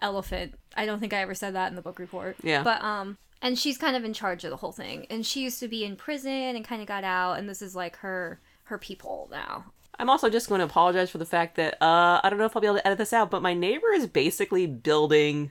elephant. 0.00 0.54
I 0.76 0.86
don't 0.86 1.00
think 1.00 1.12
I 1.12 1.22
ever 1.22 1.34
said 1.34 1.56
that 1.56 1.68
in 1.70 1.74
the 1.74 1.82
book 1.82 1.98
report. 1.98 2.36
Yeah. 2.40 2.62
But 2.62 2.80
um 2.84 3.18
and 3.42 3.58
she's 3.58 3.78
kind 3.78 3.96
of 3.96 4.04
in 4.04 4.12
charge 4.12 4.44
of 4.44 4.50
the 4.50 4.56
whole 4.56 4.72
thing. 4.72 5.06
And 5.10 5.24
she 5.24 5.42
used 5.42 5.60
to 5.60 5.68
be 5.68 5.84
in 5.84 5.96
prison 5.96 6.30
and 6.56 6.64
kind 6.64 6.82
of 6.82 6.88
got 6.88 7.04
out 7.04 7.38
and 7.38 7.48
this 7.48 7.62
is 7.62 7.74
like 7.74 7.96
her 7.96 8.40
her 8.64 8.78
people 8.78 9.28
now. 9.30 9.64
I'm 9.98 10.08
also 10.08 10.30
just 10.30 10.48
going 10.48 10.60
to 10.60 10.64
apologize 10.64 11.10
for 11.10 11.18
the 11.18 11.26
fact 11.26 11.56
that 11.56 11.74
uh, 11.82 12.20
I 12.22 12.30
don't 12.30 12.38
know 12.38 12.46
if 12.46 12.56
I'll 12.56 12.62
be 12.62 12.66
able 12.66 12.78
to 12.78 12.86
edit 12.86 12.98
this 12.98 13.12
out, 13.12 13.30
but 13.30 13.42
my 13.42 13.52
neighbor 13.52 13.92
is 13.92 14.06
basically 14.06 14.66
building 14.66 15.50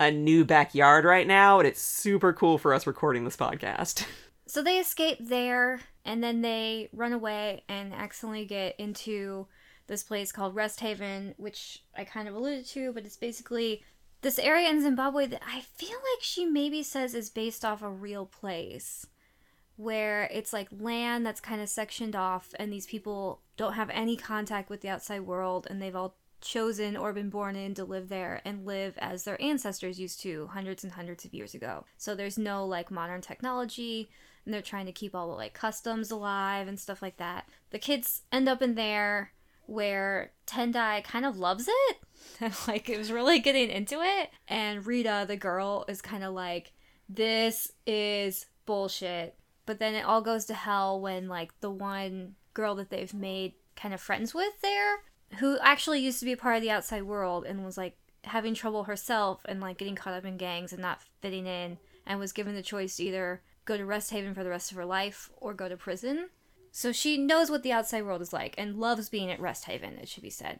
a 0.00 0.10
new 0.10 0.44
backyard 0.44 1.04
right 1.04 1.26
now, 1.26 1.60
and 1.60 1.68
it's 1.68 1.80
super 1.80 2.32
cool 2.32 2.58
for 2.58 2.74
us 2.74 2.86
recording 2.86 3.24
this 3.24 3.36
podcast. 3.36 4.06
So 4.46 4.62
they 4.62 4.78
escape 4.78 5.18
there 5.20 5.80
and 6.04 6.22
then 6.22 6.42
they 6.42 6.90
run 6.92 7.12
away 7.12 7.64
and 7.68 7.94
accidentally 7.94 8.44
get 8.44 8.78
into 8.78 9.46
this 9.86 10.02
place 10.02 10.32
called 10.32 10.54
Rest 10.54 10.80
Haven, 10.80 11.34
which 11.38 11.82
I 11.96 12.04
kind 12.04 12.28
of 12.28 12.34
alluded 12.34 12.66
to, 12.66 12.92
but 12.92 13.06
it's 13.06 13.16
basically 13.16 13.82
this 14.24 14.38
area 14.38 14.68
in 14.70 14.80
Zimbabwe 14.80 15.26
that 15.26 15.42
I 15.46 15.60
feel 15.60 15.90
like 15.90 16.22
she 16.22 16.44
maybe 16.46 16.82
says 16.82 17.14
is 17.14 17.30
based 17.30 17.64
off 17.64 17.82
a 17.82 17.90
real 17.90 18.26
place 18.26 19.06
where 19.76 20.28
it's 20.32 20.52
like 20.52 20.68
land 20.72 21.26
that's 21.26 21.40
kind 21.40 21.60
of 21.60 21.68
sectioned 21.68 22.16
off 22.16 22.54
and 22.58 22.72
these 22.72 22.86
people 22.86 23.42
don't 23.56 23.74
have 23.74 23.90
any 23.90 24.16
contact 24.16 24.70
with 24.70 24.80
the 24.80 24.88
outside 24.88 25.20
world 25.20 25.66
and 25.68 25.80
they've 25.80 25.94
all 25.94 26.16
chosen 26.40 26.96
or 26.96 27.12
been 27.12 27.28
born 27.30 27.54
in 27.54 27.74
to 27.74 27.84
live 27.84 28.08
there 28.08 28.40
and 28.44 28.66
live 28.66 28.94
as 28.98 29.24
their 29.24 29.40
ancestors 29.42 30.00
used 30.00 30.20
to 30.20 30.46
hundreds 30.48 30.84
and 30.84 30.92
hundreds 30.94 31.24
of 31.24 31.34
years 31.34 31.54
ago. 31.54 31.84
So 31.98 32.14
there's 32.14 32.38
no 32.38 32.64
like 32.66 32.90
modern 32.90 33.20
technology 33.20 34.08
and 34.44 34.54
they're 34.54 34.62
trying 34.62 34.86
to 34.86 34.92
keep 34.92 35.14
all 35.14 35.28
the 35.28 35.34
like 35.34 35.54
customs 35.54 36.10
alive 36.10 36.66
and 36.66 36.80
stuff 36.80 37.02
like 37.02 37.18
that. 37.18 37.48
The 37.70 37.78
kids 37.78 38.22
end 38.32 38.48
up 38.48 38.62
in 38.62 38.74
there 38.74 39.32
where 39.66 40.32
Tendai 40.46 41.02
kind 41.04 41.24
of 41.24 41.38
loves 41.38 41.68
it 41.68 41.96
like 42.68 42.88
it 42.88 42.98
was 42.98 43.12
really 43.12 43.38
getting 43.38 43.70
into 43.70 44.00
it 44.00 44.30
and 44.48 44.86
Rita 44.86 45.24
the 45.26 45.36
girl 45.36 45.84
is 45.88 46.02
kind 46.02 46.24
of 46.24 46.34
like 46.34 46.72
this 47.08 47.72
is 47.86 48.46
bullshit. 48.66 49.36
But 49.66 49.78
then 49.78 49.94
it 49.94 50.04
all 50.04 50.20
goes 50.20 50.44
to 50.46 50.54
hell 50.54 51.00
when 51.00 51.28
like 51.28 51.58
the 51.60 51.70
one 51.70 52.34
girl 52.52 52.74
that 52.76 52.90
they've 52.90 53.14
made 53.14 53.54
kind 53.76 53.94
of 53.94 54.00
friends 54.00 54.34
with 54.34 54.60
there 54.62 54.98
who 55.38 55.58
actually 55.60 56.00
used 56.00 56.20
to 56.20 56.24
be 56.24 56.32
a 56.32 56.36
part 56.36 56.56
of 56.56 56.62
the 56.62 56.70
outside 56.70 57.02
world 57.02 57.44
and 57.44 57.64
was 57.64 57.76
like 57.76 57.96
having 58.24 58.54
trouble 58.54 58.84
herself 58.84 59.42
and 59.46 59.60
like 59.60 59.78
getting 59.78 59.96
caught 59.96 60.14
up 60.14 60.24
in 60.24 60.36
gangs 60.36 60.72
and 60.72 60.80
not 60.80 61.00
fitting 61.20 61.46
in 61.46 61.78
and 62.06 62.20
was 62.20 62.32
given 62.32 62.54
the 62.54 62.62
choice 62.62 62.96
to 62.96 63.04
either 63.04 63.42
go 63.64 63.76
to 63.76 63.84
Rest 63.84 64.10
Haven 64.10 64.34
for 64.34 64.44
the 64.44 64.50
rest 64.50 64.70
of 64.70 64.76
her 64.76 64.84
life 64.84 65.30
or 65.38 65.54
go 65.54 65.68
to 65.68 65.76
prison. 65.76 66.28
So 66.76 66.90
she 66.90 67.16
knows 67.16 67.52
what 67.52 67.62
the 67.62 67.70
outside 67.70 68.04
world 68.04 68.20
is 68.20 68.32
like 68.32 68.52
and 68.58 68.80
loves 68.80 69.08
being 69.08 69.30
at 69.30 69.38
Rest 69.38 69.66
Haven, 69.66 69.96
it 69.96 70.08
should 70.08 70.24
be 70.24 70.28
said. 70.28 70.58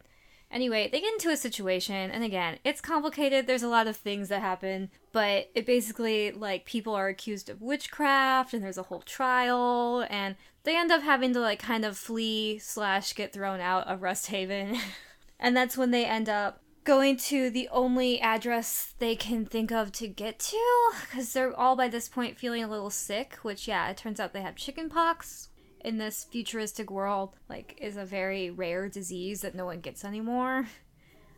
Anyway, 0.48 0.88
they 0.88 1.00
get 1.00 1.12
into 1.12 1.28
a 1.28 1.36
situation, 1.36 2.08
and 2.12 2.22
again, 2.22 2.60
it's 2.62 2.80
complicated. 2.80 3.48
There's 3.48 3.64
a 3.64 3.68
lot 3.68 3.88
of 3.88 3.96
things 3.96 4.28
that 4.28 4.40
happen, 4.40 4.90
but 5.10 5.50
it 5.56 5.66
basically, 5.66 6.30
like, 6.30 6.66
people 6.66 6.94
are 6.94 7.08
accused 7.08 7.50
of 7.50 7.60
witchcraft, 7.60 8.54
and 8.54 8.62
there's 8.62 8.78
a 8.78 8.84
whole 8.84 9.00
trial, 9.00 10.06
and 10.08 10.36
they 10.62 10.76
end 10.76 10.92
up 10.92 11.02
having 11.02 11.32
to, 11.32 11.40
like, 11.40 11.58
kind 11.58 11.84
of 11.84 11.98
flee 11.98 12.60
slash 12.60 13.12
get 13.16 13.32
thrown 13.32 13.58
out 13.58 13.88
of 13.88 14.00
Rest 14.00 14.28
Haven. 14.28 14.78
and 15.40 15.56
that's 15.56 15.76
when 15.76 15.90
they 15.90 16.04
end 16.04 16.28
up 16.28 16.60
going 16.84 17.16
to 17.16 17.50
the 17.50 17.68
only 17.72 18.20
address 18.20 18.94
they 19.00 19.16
can 19.16 19.46
think 19.46 19.72
of 19.72 19.90
to 19.90 20.06
get 20.06 20.38
to, 20.38 20.92
because 21.00 21.32
they're 21.32 21.58
all 21.58 21.74
by 21.74 21.88
this 21.88 22.08
point 22.08 22.38
feeling 22.38 22.62
a 22.62 22.70
little 22.70 22.90
sick, 22.90 23.34
which, 23.42 23.66
yeah, 23.66 23.88
it 23.88 23.96
turns 23.96 24.20
out 24.20 24.32
they 24.32 24.42
have 24.42 24.54
chickenpox, 24.54 25.48
in 25.84 25.98
this 25.98 26.24
futuristic 26.24 26.90
world 26.90 27.36
like 27.48 27.78
is 27.80 27.96
a 27.96 28.04
very 28.04 28.50
rare 28.50 28.88
disease 28.88 29.42
that 29.42 29.54
no 29.54 29.66
one 29.66 29.80
gets 29.80 30.04
anymore. 30.04 30.66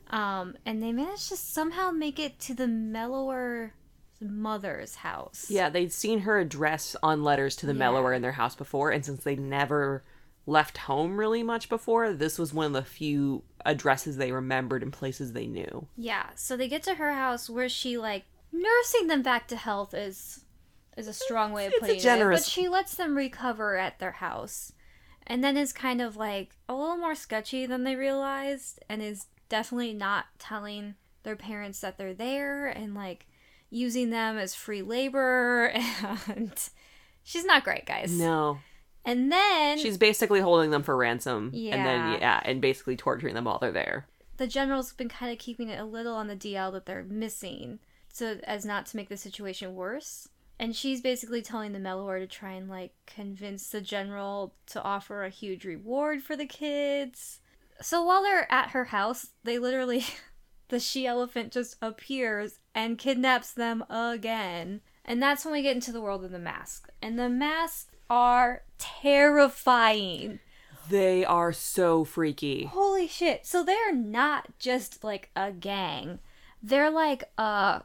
Um, 0.08 0.56
and 0.64 0.80
they 0.82 0.92
managed 0.92 1.28
to 1.30 1.36
somehow 1.36 1.90
make 1.90 2.18
it 2.20 2.38
to 2.40 2.54
the 2.54 2.68
mellower 2.68 3.74
mother's 4.20 4.96
house. 4.96 5.46
Yeah, 5.50 5.68
they'd 5.68 5.92
seen 5.92 6.20
her 6.20 6.38
address 6.38 6.94
on 7.02 7.24
letters 7.24 7.56
to 7.56 7.66
the 7.66 7.72
Yeah. 7.72 7.78
mellower 7.80 8.12
in 8.12 8.22
their 8.22 8.32
house 8.32 8.54
before, 8.54 8.90
and 8.92 9.04
since 9.04 9.24
they 9.24 9.36
never 9.36 10.04
left 10.46 10.78
home 10.78 11.18
really 11.18 11.42
much 11.42 11.68
before, 11.68 12.12
this 12.12 12.38
was 12.38 12.54
one 12.54 12.66
of 12.66 12.72
the 12.72 12.82
few 12.82 13.42
addresses 13.64 14.16
they 14.16 14.30
remembered 14.30 14.82
and 14.82 14.92
places 14.92 15.32
they 15.32 15.46
knew. 15.48 15.88
Yeah, 15.96 16.30
so 16.36 16.56
they 16.56 16.68
get 16.68 16.84
to 16.84 16.94
her 16.94 17.12
house 17.12 17.50
where 17.50 17.68
she 17.68 17.98
like 17.98 18.24
nursing 18.52 19.08
them 19.08 19.22
back 19.22 19.48
to 19.48 19.56
health 19.56 19.92
is 19.92 20.44
is 20.96 21.08
a 21.08 21.12
strong 21.12 21.52
way 21.52 21.66
of 21.66 21.72
putting 21.80 21.96
it. 21.96 22.02
But 22.30 22.44
she 22.44 22.68
lets 22.68 22.94
them 22.94 23.16
recover 23.16 23.76
at 23.76 23.98
their 23.98 24.12
house. 24.12 24.72
And 25.26 25.42
then 25.42 25.56
is 25.56 25.72
kind 25.72 26.00
of 26.00 26.16
like 26.16 26.56
a 26.68 26.74
little 26.74 26.96
more 26.96 27.14
sketchy 27.14 27.66
than 27.66 27.82
they 27.84 27.96
realized 27.96 28.78
and 28.88 29.02
is 29.02 29.26
definitely 29.48 29.92
not 29.92 30.26
telling 30.38 30.94
their 31.24 31.36
parents 31.36 31.80
that 31.80 31.98
they're 31.98 32.14
there 32.14 32.68
and 32.68 32.94
like 32.94 33.26
using 33.68 34.10
them 34.10 34.38
as 34.38 34.54
free 34.54 34.82
labor 34.82 35.66
and 36.28 36.52
she's 37.24 37.44
not 37.44 37.64
great, 37.64 37.84
guys. 37.86 38.16
No. 38.16 38.58
And 39.04 39.30
then 39.32 39.78
She's 39.78 39.98
basically 39.98 40.40
holding 40.40 40.70
them 40.70 40.82
for 40.84 40.96
ransom. 40.96 41.46
And 41.52 41.54
Yeah. 41.54 41.84
then, 41.84 42.20
yeah, 42.20 42.40
and 42.44 42.60
basically 42.60 42.96
torturing 42.96 43.34
them 43.34 43.44
while 43.44 43.58
they're 43.58 43.72
there. 43.72 44.06
the 44.36 44.46
general's 44.46 44.92
been 44.92 45.08
kind 45.08 45.32
of 45.32 45.38
keeping 45.38 45.68
it 45.70 45.80
a 45.80 45.84
little 45.84 46.14
on 46.14 46.28
the 46.28 46.36
DL 46.36 46.70
that 46.72 46.86
they're 46.86 47.04
missing, 47.04 47.78
so 48.12 48.38
as 48.44 48.64
not 48.64 48.86
to 48.86 48.96
make 48.96 49.08
the 49.08 49.16
situation 49.16 49.74
worse. 49.74 50.28
And 50.58 50.75
she's 50.75 51.00
basically 51.00 51.42
telling 51.42 51.72
the 51.72 51.78
Mellower 51.78 52.18
to 52.18 52.26
try 52.26 52.52
and 52.52 52.68
like 52.68 52.92
convince 53.06 53.68
the 53.68 53.80
general 53.80 54.54
to 54.68 54.82
offer 54.82 55.25
a 55.25 55.30
huge 55.30 55.64
reward 55.64 56.22
for 56.22 56.36
the 56.36 56.46
kids. 56.46 57.40
So 57.80 58.02
while 58.02 58.22
they're 58.22 58.50
at 58.50 58.70
her 58.70 58.86
house, 58.86 59.28
they 59.44 59.58
literally 59.58 60.04
the 60.68 60.80
she 60.80 61.06
elephant 61.06 61.52
just 61.52 61.76
appears 61.82 62.58
and 62.75 62.98
kidnaps 62.98 63.52
them 63.52 63.84
again. 63.90 64.80
And 65.04 65.22
that's 65.22 65.44
when 65.44 65.52
we 65.52 65.62
get 65.62 65.76
into 65.76 65.92
the 65.92 66.00
world 66.00 66.25
of 66.25 66.30
the 66.30 66.38
mask. 66.38 66.88
And 67.00 67.18
the 67.18 67.28
masks 67.28 67.90
are 68.10 68.62
terrifying. 68.78 70.40
They 70.88 71.25
are 71.25 71.52
so 71.52 72.04
freaky. 72.04 72.64
Holy 72.64 73.08
shit. 73.08 73.46
So 73.46 73.62
they're 73.62 73.94
not 73.94 74.58
just 74.58 75.04
like 75.04 75.30
a 75.36 75.52
gang. 75.52 76.20
They're 76.62 76.90
like 76.90 77.25
a 77.38 77.82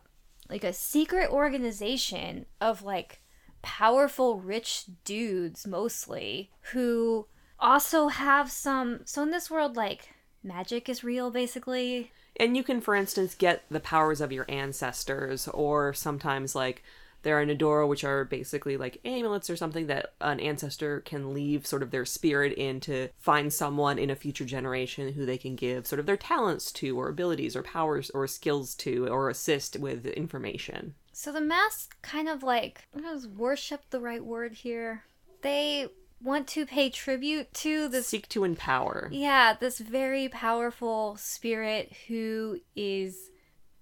like 0.52 0.64
a 0.64 0.74
secret 0.74 1.32
organization 1.32 2.46
of 2.60 2.84
like 2.84 3.22
powerful 3.62 4.40
rich 4.40 4.86
dudes 5.06 5.66
mostly 5.66 6.52
who 6.74 7.26
also 7.60 8.10
have 8.10 8.52
some 8.52 9.00
so 9.06 9.22
in 9.24 9.32
this 9.32 9.50
world 9.50 9.76
like 9.76 10.10
magic 10.44 10.90
is 10.90 11.04
real 11.04 11.32
basically. 11.32 12.12
And 12.38 12.56
you 12.56 12.64
can, 12.64 12.82
for 12.82 12.96
instance, 12.96 13.36
get 13.36 13.64
the 13.70 13.80
powers 13.80 14.22
of 14.22 14.32
your 14.32 14.46
ancestors, 14.50 15.48
or 15.50 15.94
sometimes 15.94 16.56
like 16.56 16.82
there 17.24 17.40
are 17.40 17.46
Nadora, 17.46 17.88
which 17.88 18.04
are 18.04 18.26
basically 18.26 18.78
like 18.78 19.00
amulets 19.06 19.50
or 19.50 19.56
something 19.56 19.88
that 19.88 20.14
an 20.22 20.40
ancestor 20.40 21.02
can 21.02 21.34
leave 21.34 21.68
sort 21.68 21.84
of 21.84 21.92
their 21.92 22.06
spirit 22.06 22.54
in 22.54 22.80
to 22.82 23.10
find 23.18 23.54
someone 23.54 24.00
in 24.00 24.10
a 24.10 24.16
future 24.16 24.46
generation 24.46 25.14
who 25.14 25.26
they 25.26 25.38
can 25.38 25.56
give 25.56 25.86
sort 25.88 26.00
of 26.00 26.06
their 26.06 26.18
talents 26.18 26.72
to, 26.74 26.98
or 26.98 27.10
abilities, 27.10 27.56
or 27.56 27.64
powers, 27.64 28.10
or 28.12 28.28
skills 28.28 28.76
to, 28.76 29.08
or 29.08 29.30
assist 29.30 29.78
with 29.80 30.06
information. 30.06 30.96
So 31.14 31.32
the 31.32 31.42
masks 31.42 31.90
kind 32.02 32.30
of 32.30 32.44
like 32.44 32.88
is 32.96 33.28
worship 33.28 33.82
the 33.90 34.00
right 34.00 34.24
word 34.24 34.54
here. 34.54 35.04
They 35.42 35.88
want 36.22 36.48
to 36.50 36.66
pay 36.66 36.90
tribute 36.90 37.54
to 37.54 37.88
this 37.88 38.08
Seek 38.08 38.30
to 38.30 38.44
empower. 38.44 39.10
Yeah, 39.12 39.56
this 39.60 39.80
very 39.80 40.30
powerful 40.30 41.18
spirit 41.18 41.94
who 42.08 42.60
is 42.76 43.30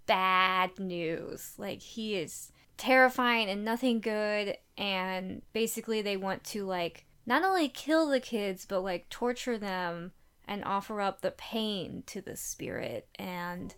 bad 0.05 0.79
news. 0.79 1.53
Like 1.58 1.81
he 1.81 2.15
is 2.15 2.51
terrifying 2.79 3.50
and 3.50 3.63
nothing 3.63 4.00
good 4.00 4.57
and 4.77 5.41
basically 5.53 6.01
they 6.01 6.17
want 6.17 6.43
to 6.43 6.65
like 6.65 7.05
not 7.25 7.43
only 7.43 7.67
kill 7.67 8.07
the 8.07 8.19
kids 8.19 8.65
but 8.65 8.81
like 8.81 9.09
torture 9.09 9.57
them 9.57 10.12
and 10.48 10.63
offer 10.63 11.01
up 11.01 11.21
the 11.21 11.31
pain 11.31 12.01
to 12.07 12.21
the 12.21 12.36
spirit 12.36 13.07
and 13.19 13.75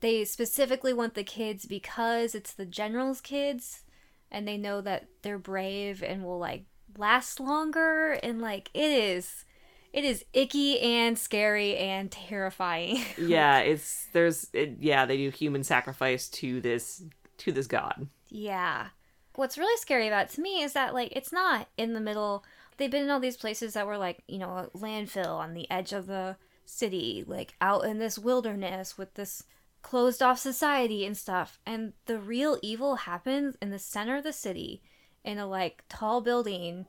they 0.00 0.24
specifically 0.24 0.92
want 0.92 1.14
the 1.14 1.22
kids 1.22 1.66
because 1.66 2.34
it's 2.34 2.54
the 2.54 2.64
general's 2.64 3.20
kids 3.20 3.82
and 4.30 4.48
they 4.48 4.56
know 4.56 4.80
that 4.80 5.06
they're 5.22 5.38
brave 5.38 6.02
and 6.02 6.24
will 6.24 6.38
like 6.38 6.64
last 6.96 7.38
longer 7.40 8.12
and 8.22 8.40
like 8.40 8.70
it 8.72 8.90
is 8.90 9.44
it 9.92 10.04
is 10.04 10.24
icky 10.32 10.80
and 10.80 11.18
scary 11.18 11.76
and 11.76 12.10
terrifying 12.10 13.04
yeah, 13.18 13.58
it's 13.58 14.06
there's 14.12 14.48
it, 14.54 14.76
yeah 14.80 15.04
they 15.04 15.18
do 15.18 15.28
human 15.28 15.62
sacrifice 15.62 16.28
to 16.28 16.60
this 16.60 17.02
to 17.40 17.52
this 17.52 17.66
god. 17.66 18.06
Yeah. 18.30 18.88
What's 19.34 19.58
really 19.58 19.76
scary 19.78 20.08
about 20.08 20.26
it 20.26 20.34
to 20.34 20.40
me 20.40 20.62
is 20.62 20.72
that 20.72 20.94
like 20.94 21.12
it's 21.14 21.32
not 21.32 21.68
in 21.76 21.92
the 21.92 22.00
middle. 22.00 22.44
They've 22.76 22.90
been 22.90 23.04
in 23.04 23.10
all 23.10 23.20
these 23.20 23.36
places 23.36 23.74
that 23.74 23.86
were 23.86 23.98
like 23.98 24.22
you 24.26 24.38
know 24.38 24.50
a 24.50 24.78
landfill 24.78 25.38
on 25.38 25.54
the 25.54 25.70
edge 25.70 25.92
of 25.92 26.06
the 26.06 26.36
city 26.64 27.24
like 27.26 27.54
out 27.60 27.84
in 27.84 27.98
this 27.98 28.16
wilderness 28.18 28.96
with 28.96 29.14
this 29.14 29.42
closed 29.82 30.22
off 30.22 30.38
society 30.38 31.04
and 31.06 31.16
stuff. 31.16 31.58
And 31.66 31.92
the 32.06 32.18
real 32.18 32.58
evil 32.62 32.96
happens 32.96 33.56
in 33.60 33.70
the 33.70 33.78
center 33.78 34.16
of 34.16 34.24
the 34.24 34.32
city 34.32 34.82
in 35.24 35.38
a 35.38 35.46
like 35.46 35.84
tall 35.88 36.20
building 36.20 36.86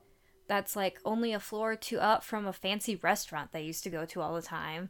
that's 0.48 0.76
like 0.76 1.00
only 1.06 1.32
a 1.32 1.40
floor 1.40 1.72
or 1.72 1.76
two 1.78 2.00
up 2.00 2.24
from 2.24 2.46
a 2.46 2.54
fancy 2.54 2.98
restaurant 2.98 3.52
they 3.52 3.62
used 3.62 3.84
to 3.84 3.90
go 3.90 4.06
to 4.06 4.22
all 4.22 4.36
the 4.36 4.42
time. 4.42 4.90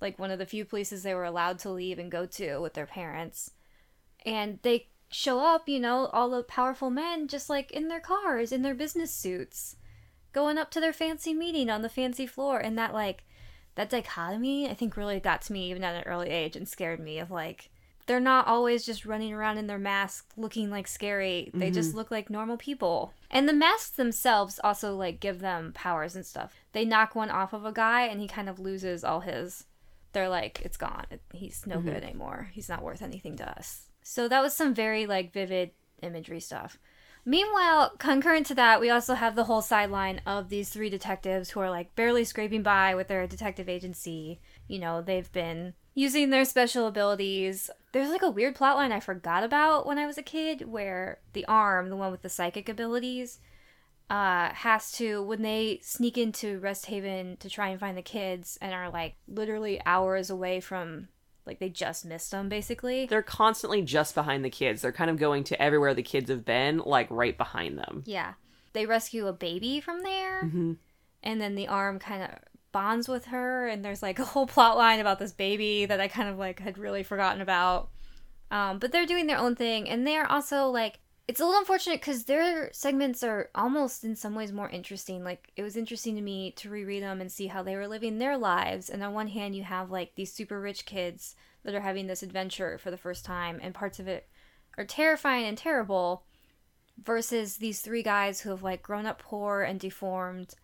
Like 0.00 0.18
one 0.18 0.30
of 0.30 0.38
the 0.38 0.46
few 0.46 0.64
places 0.64 1.02
they 1.02 1.14
were 1.14 1.24
allowed 1.24 1.58
to 1.60 1.70
leave 1.70 1.98
and 1.98 2.10
go 2.10 2.26
to 2.26 2.58
with 2.58 2.74
their 2.74 2.86
parents. 2.86 3.50
And 4.24 4.60
they 4.62 4.89
show 5.10 5.40
up, 5.40 5.68
you 5.68 5.80
know, 5.80 6.06
all 6.12 6.30
the 6.30 6.42
powerful 6.42 6.90
men 6.90 7.28
just 7.28 7.50
like 7.50 7.70
in 7.72 7.88
their 7.88 8.00
cars, 8.00 8.52
in 8.52 8.62
their 8.62 8.74
business 8.74 9.12
suits, 9.12 9.76
going 10.32 10.58
up 10.58 10.70
to 10.70 10.80
their 10.80 10.92
fancy 10.92 11.34
meeting 11.34 11.68
on 11.68 11.82
the 11.82 11.88
fancy 11.88 12.26
floor. 12.26 12.58
And 12.58 12.78
that, 12.78 12.94
like, 12.94 13.24
that 13.74 13.90
dichotomy, 13.90 14.68
I 14.68 14.74
think 14.74 14.96
really 14.96 15.20
got 15.20 15.42
to 15.42 15.52
me 15.52 15.70
even 15.70 15.84
at 15.84 15.96
an 15.96 16.10
early 16.10 16.30
age 16.30 16.56
and 16.56 16.68
scared 16.68 17.00
me 17.00 17.18
of 17.18 17.30
like, 17.30 17.70
they're 18.06 18.20
not 18.20 18.46
always 18.46 18.84
just 18.84 19.06
running 19.06 19.32
around 19.32 19.58
in 19.58 19.68
their 19.68 19.78
mask 19.78 20.32
looking 20.36 20.68
like 20.70 20.88
scary. 20.88 21.50
They 21.54 21.66
mm-hmm. 21.66 21.74
just 21.74 21.94
look 21.94 22.10
like 22.10 22.28
normal 22.28 22.56
people. 22.56 23.12
And 23.30 23.48
the 23.48 23.52
masks 23.52 23.90
themselves 23.90 24.58
also 24.64 24.96
like 24.96 25.20
give 25.20 25.38
them 25.38 25.72
powers 25.74 26.16
and 26.16 26.26
stuff. 26.26 26.54
They 26.72 26.84
knock 26.84 27.14
one 27.14 27.30
off 27.30 27.52
of 27.52 27.64
a 27.64 27.72
guy 27.72 28.02
and 28.02 28.20
he 28.20 28.26
kind 28.26 28.48
of 28.48 28.58
loses 28.58 29.04
all 29.04 29.20
his 29.20 29.64
they're 30.12 30.28
like 30.28 30.60
it's 30.64 30.76
gone. 30.76 31.06
He's 31.32 31.64
no 31.66 31.76
mm-hmm. 31.76 31.88
good 31.88 32.02
anymore. 32.02 32.50
He's 32.52 32.68
not 32.68 32.82
worth 32.82 33.00
anything 33.00 33.36
to 33.36 33.48
us. 33.48 33.89
So 34.02 34.28
that 34.28 34.42
was 34.42 34.54
some 34.54 34.74
very 34.74 35.06
like 35.06 35.32
vivid 35.32 35.70
imagery 36.02 36.40
stuff. 36.40 36.78
Meanwhile, 37.24 37.96
concurrent 37.98 38.46
to 38.46 38.54
that, 38.54 38.80
we 38.80 38.88
also 38.88 39.14
have 39.14 39.36
the 39.36 39.44
whole 39.44 39.60
sideline 39.60 40.22
of 40.26 40.48
these 40.48 40.70
three 40.70 40.88
detectives 40.88 41.50
who 41.50 41.60
are 41.60 41.70
like 41.70 41.94
barely 41.94 42.24
scraping 42.24 42.62
by 42.62 42.94
with 42.94 43.08
their 43.08 43.26
detective 43.26 43.68
agency. 43.68 44.40
You 44.68 44.78
know, 44.78 45.02
they've 45.02 45.30
been 45.30 45.74
using 45.94 46.30
their 46.30 46.46
special 46.46 46.86
abilities. 46.86 47.70
There's 47.92 48.08
like 48.08 48.22
a 48.22 48.30
weird 48.30 48.56
plotline 48.56 48.90
I 48.90 49.00
forgot 49.00 49.44
about 49.44 49.86
when 49.86 49.98
I 49.98 50.06
was 50.06 50.16
a 50.16 50.22
kid 50.22 50.66
where 50.66 51.18
the 51.34 51.44
arm, 51.44 51.90
the 51.90 51.96
one 51.96 52.10
with 52.10 52.22
the 52.22 52.28
psychic 52.30 52.68
abilities, 52.68 53.38
uh, 54.08 54.52
has 54.54 54.90
to 54.92 55.22
when 55.22 55.42
they 55.42 55.78
sneak 55.82 56.16
into 56.16 56.58
Rest 56.58 56.86
Haven 56.86 57.36
to 57.38 57.50
try 57.50 57.68
and 57.68 57.78
find 57.78 57.96
the 57.96 58.02
kids 58.02 58.58
and 58.62 58.72
are 58.72 58.90
like 58.90 59.14
literally 59.28 59.80
hours 59.84 60.30
away 60.30 60.60
from 60.60 61.08
like 61.50 61.58
they 61.58 61.68
just 61.68 62.06
missed 62.06 62.30
them 62.30 62.48
basically. 62.48 63.06
They're 63.06 63.22
constantly 63.22 63.82
just 63.82 64.14
behind 64.14 64.44
the 64.44 64.50
kids. 64.50 64.82
They're 64.82 64.92
kind 64.92 65.10
of 65.10 65.18
going 65.18 65.42
to 65.44 65.60
everywhere 65.60 65.94
the 65.94 66.02
kids 66.02 66.30
have 66.30 66.44
been, 66.44 66.78
like 66.78 67.08
right 67.10 67.36
behind 67.36 67.76
them. 67.76 68.04
Yeah. 68.06 68.34
They 68.72 68.86
rescue 68.86 69.26
a 69.26 69.32
baby 69.32 69.80
from 69.80 70.02
there. 70.02 70.44
Mm-hmm. 70.44 70.74
And 71.24 71.40
then 71.40 71.56
the 71.56 71.66
arm 71.66 71.98
kind 71.98 72.22
of 72.22 72.30
bonds 72.70 73.08
with 73.08 73.26
her. 73.26 73.66
And 73.66 73.84
there's 73.84 74.00
like 74.00 74.18
a 74.20 74.24
whole 74.24 74.46
plot 74.46 74.76
line 74.76 75.00
about 75.00 75.18
this 75.18 75.32
baby 75.32 75.86
that 75.86 76.00
I 76.00 76.06
kind 76.06 76.28
of 76.28 76.38
like 76.38 76.60
had 76.60 76.78
really 76.78 77.02
forgotten 77.02 77.42
about. 77.42 77.90
Um, 78.52 78.78
but 78.78 78.92
they're 78.92 79.06
doing 79.06 79.26
their 79.26 79.38
own 79.38 79.56
thing. 79.56 79.88
And 79.88 80.06
they're 80.06 80.30
also 80.30 80.68
like, 80.68 81.00
it's 81.30 81.38
a 81.38 81.44
little 81.44 81.60
unfortunate 81.60 82.00
because 82.00 82.24
their 82.24 82.72
segments 82.72 83.22
are 83.22 83.50
almost 83.54 84.02
in 84.02 84.16
some 84.16 84.34
ways 84.34 84.50
more 84.50 84.68
interesting. 84.68 85.22
Like 85.22 85.52
it 85.54 85.62
was 85.62 85.76
interesting 85.76 86.16
to 86.16 86.20
me 86.20 86.50
to 86.56 86.68
reread 86.68 87.04
them 87.04 87.20
and 87.20 87.30
see 87.30 87.46
how 87.46 87.62
they 87.62 87.76
were 87.76 87.86
living 87.86 88.18
their 88.18 88.36
lives. 88.36 88.90
And 88.90 89.00
on 89.00 89.14
one 89.14 89.28
hand, 89.28 89.54
you 89.54 89.62
have 89.62 89.92
like 89.92 90.16
these 90.16 90.32
super 90.32 90.60
rich 90.60 90.84
kids 90.86 91.36
that 91.62 91.72
are 91.72 91.82
having 91.82 92.08
this 92.08 92.24
adventure 92.24 92.78
for 92.78 92.90
the 92.90 92.96
first 92.96 93.24
time, 93.24 93.60
and 93.62 93.72
parts 93.72 94.00
of 94.00 94.08
it 94.08 94.28
are 94.76 94.84
terrifying 94.84 95.46
and 95.46 95.56
terrible. 95.56 96.24
Versus 97.00 97.58
these 97.58 97.80
three 97.80 98.02
guys 98.02 98.40
who 98.40 98.50
have 98.50 98.64
like 98.64 98.82
grown 98.82 99.06
up 99.06 99.22
poor 99.22 99.62
and 99.62 99.78
deformed, 99.78 100.54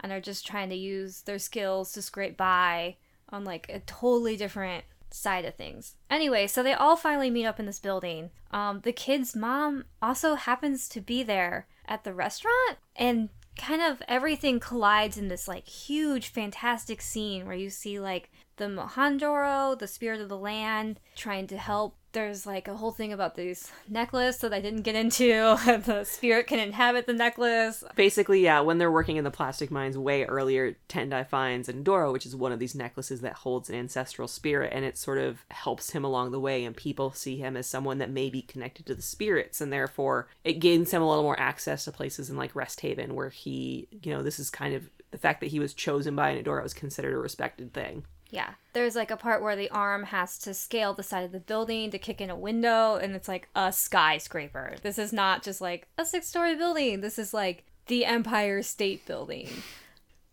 and 0.00 0.10
are 0.10 0.22
just 0.22 0.46
trying 0.46 0.70
to 0.70 0.74
use 0.74 1.20
their 1.20 1.38
skills 1.38 1.92
to 1.92 2.00
scrape 2.00 2.38
by 2.38 2.96
on 3.28 3.44
like 3.44 3.66
a 3.68 3.80
totally 3.80 4.38
different 4.38 4.84
side 5.14 5.44
of 5.44 5.54
things. 5.54 5.94
Anyway, 6.10 6.46
so 6.46 6.62
they 6.62 6.74
all 6.74 6.96
finally 6.96 7.30
meet 7.30 7.46
up 7.46 7.60
in 7.60 7.66
this 7.66 7.78
building. 7.78 8.30
Um, 8.50 8.80
the 8.80 8.92
kid's 8.92 9.34
mom 9.36 9.84
also 10.02 10.34
happens 10.34 10.88
to 10.90 11.00
be 11.00 11.22
there 11.22 11.66
at 11.86 12.04
the 12.04 12.14
restaurant, 12.14 12.78
and 12.96 13.28
kind 13.56 13.80
of 13.80 14.02
everything 14.08 14.58
collides 14.58 15.16
in 15.16 15.28
this 15.28 15.46
like 15.46 15.68
huge, 15.68 16.28
fantastic 16.28 17.00
scene 17.00 17.46
where 17.46 17.56
you 17.56 17.70
see 17.70 18.00
like 18.00 18.30
the 18.56 18.64
Mhandoro, 18.64 19.78
the 19.78 19.86
spirit 19.86 20.20
of 20.20 20.28
the 20.28 20.36
land, 20.36 20.98
trying 21.14 21.46
to 21.48 21.58
help 21.58 21.96
there's 22.14 22.46
like 22.46 22.68
a 22.68 22.76
whole 22.76 22.92
thing 22.92 23.12
about 23.12 23.34
this 23.34 23.70
necklace 23.88 24.38
that 24.38 24.54
I 24.54 24.60
didn't 24.60 24.82
get 24.82 24.94
into. 24.94 25.56
the 25.84 26.04
spirit 26.04 26.46
can 26.46 26.58
inhabit 26.58 27.06
the 27.06 27.12
necklace. 27.12 27.84
Basically, 27.94 28.40
yeah, 28.40 28.60
when 28.60 28.78
they're 28.78 28.90
working 28.90 29.16
in 29.16 29.24
the 29.24 29.30
plastic 29.30 29.70
mines 29.70 29.98
way 29.98 30.24
earlier, 30.24 30.76
Tendai 30.88 31.26
finds 31.26 31.68
Ndoro, 31.68 32.12
which 32.12 32.24
is 32.24 32.34
one 32.34 32.52
of 32.52 32.58
these 32.58 32.74
necklaces 32.74 33.20
that 33.20 33.34
holds 33.34 33.68
an 33.68 33.76
ancestral 33.76 34.28
spirit, 34.28 34.72
and 34.74 34.84
it 34.84 34.96
sort 34.96 35.18
of 35.18 35.44
helps 35.50 35.90
him 35.90 36.04
along 36.04 36.30
the 36.30 36.40
way, 36.40 36.64
and 36.64 36.76
people 36.76 37.12
see 37.12 37.36
him 37.36 37.56
as 37.56 37.66
someone 37.66 37.98
that 37.98 38.10
may 38.10 38.30
be 38.30 38.42
connected 38.42 38.86
to 38.86 38.94
the 38.94 39.02
spirits, 39.02 39.60
and 39.60 39.72
therefore 39.72 40.28
it 40.44 40.54
gains 40.54 40.90
him 40.90 41.02
a 41.02 41.08
little 41.08 41.24
more 41.24 41.38
access 41.38 41.84
to 41.84 41.92
places 41.92 42.30
in 42.30 42.36
like 42.36 42.56
Rest 42.56 42.80
Haven, 42.80 43.14
where 43.14 43.28
he, 43.30 43.88
you 44.02 44.12
know, 44.12 44.22
this 44.22 44.38
is 44.38 44.48
kind 44.48 44.74
of 44.74 44.88
the 45.10 45.18
fact 45.18 45.40
that 45.40 45.50
he 45.50 45.60
was 45.60 45.74
chosen 45.74 46.16
by 46.16 46.34
Ndoro 46.34 46.62
was 46.62 46.74
considered 46.74 47.14
a 47.14 47.18
respected 47.18 47.72
thing. 47.72 48.04
Yeah. 48.34 48.54
There's 48.72 48.96
like 48.96 49.12
a 49.12 49.16
part 49.16 49.42
where 49.42 49.54
the 49.54 49.70
arm 49.70 50.02
has 50.04 50.38
to 50.40 50.54
scale 50.54 50.92
the 50.92 51.04
side 51.04 51.24
of 51.24 51.30
the 51.30 51.38
building 51.38 51.92
to 51.92 51.98
kick 51.98 52.20
in 52.20 52.30
a 52.30 52.36
window, 52.36 52.96
and 52.96 53.14
it's 53.14 53.28
like 53.28 53.48
a 53.54 53.70
skyscraper. 53.70 54.74
This 54.82 54.98
is 54.98 55.12
not 55.12 55.44
just 55.44 55.60
like 55.60 55.86
a 55.96 56.04
six 56.04 56.26
story 56.26 56.56
building. 56.56 57.00
This 57.00 57.16
is 57.16 57.32
like 57.32 57.64
the 57.86 58.04
Empire 58.04 58.60
State 58.62 59.06
Building. 59.06 59.48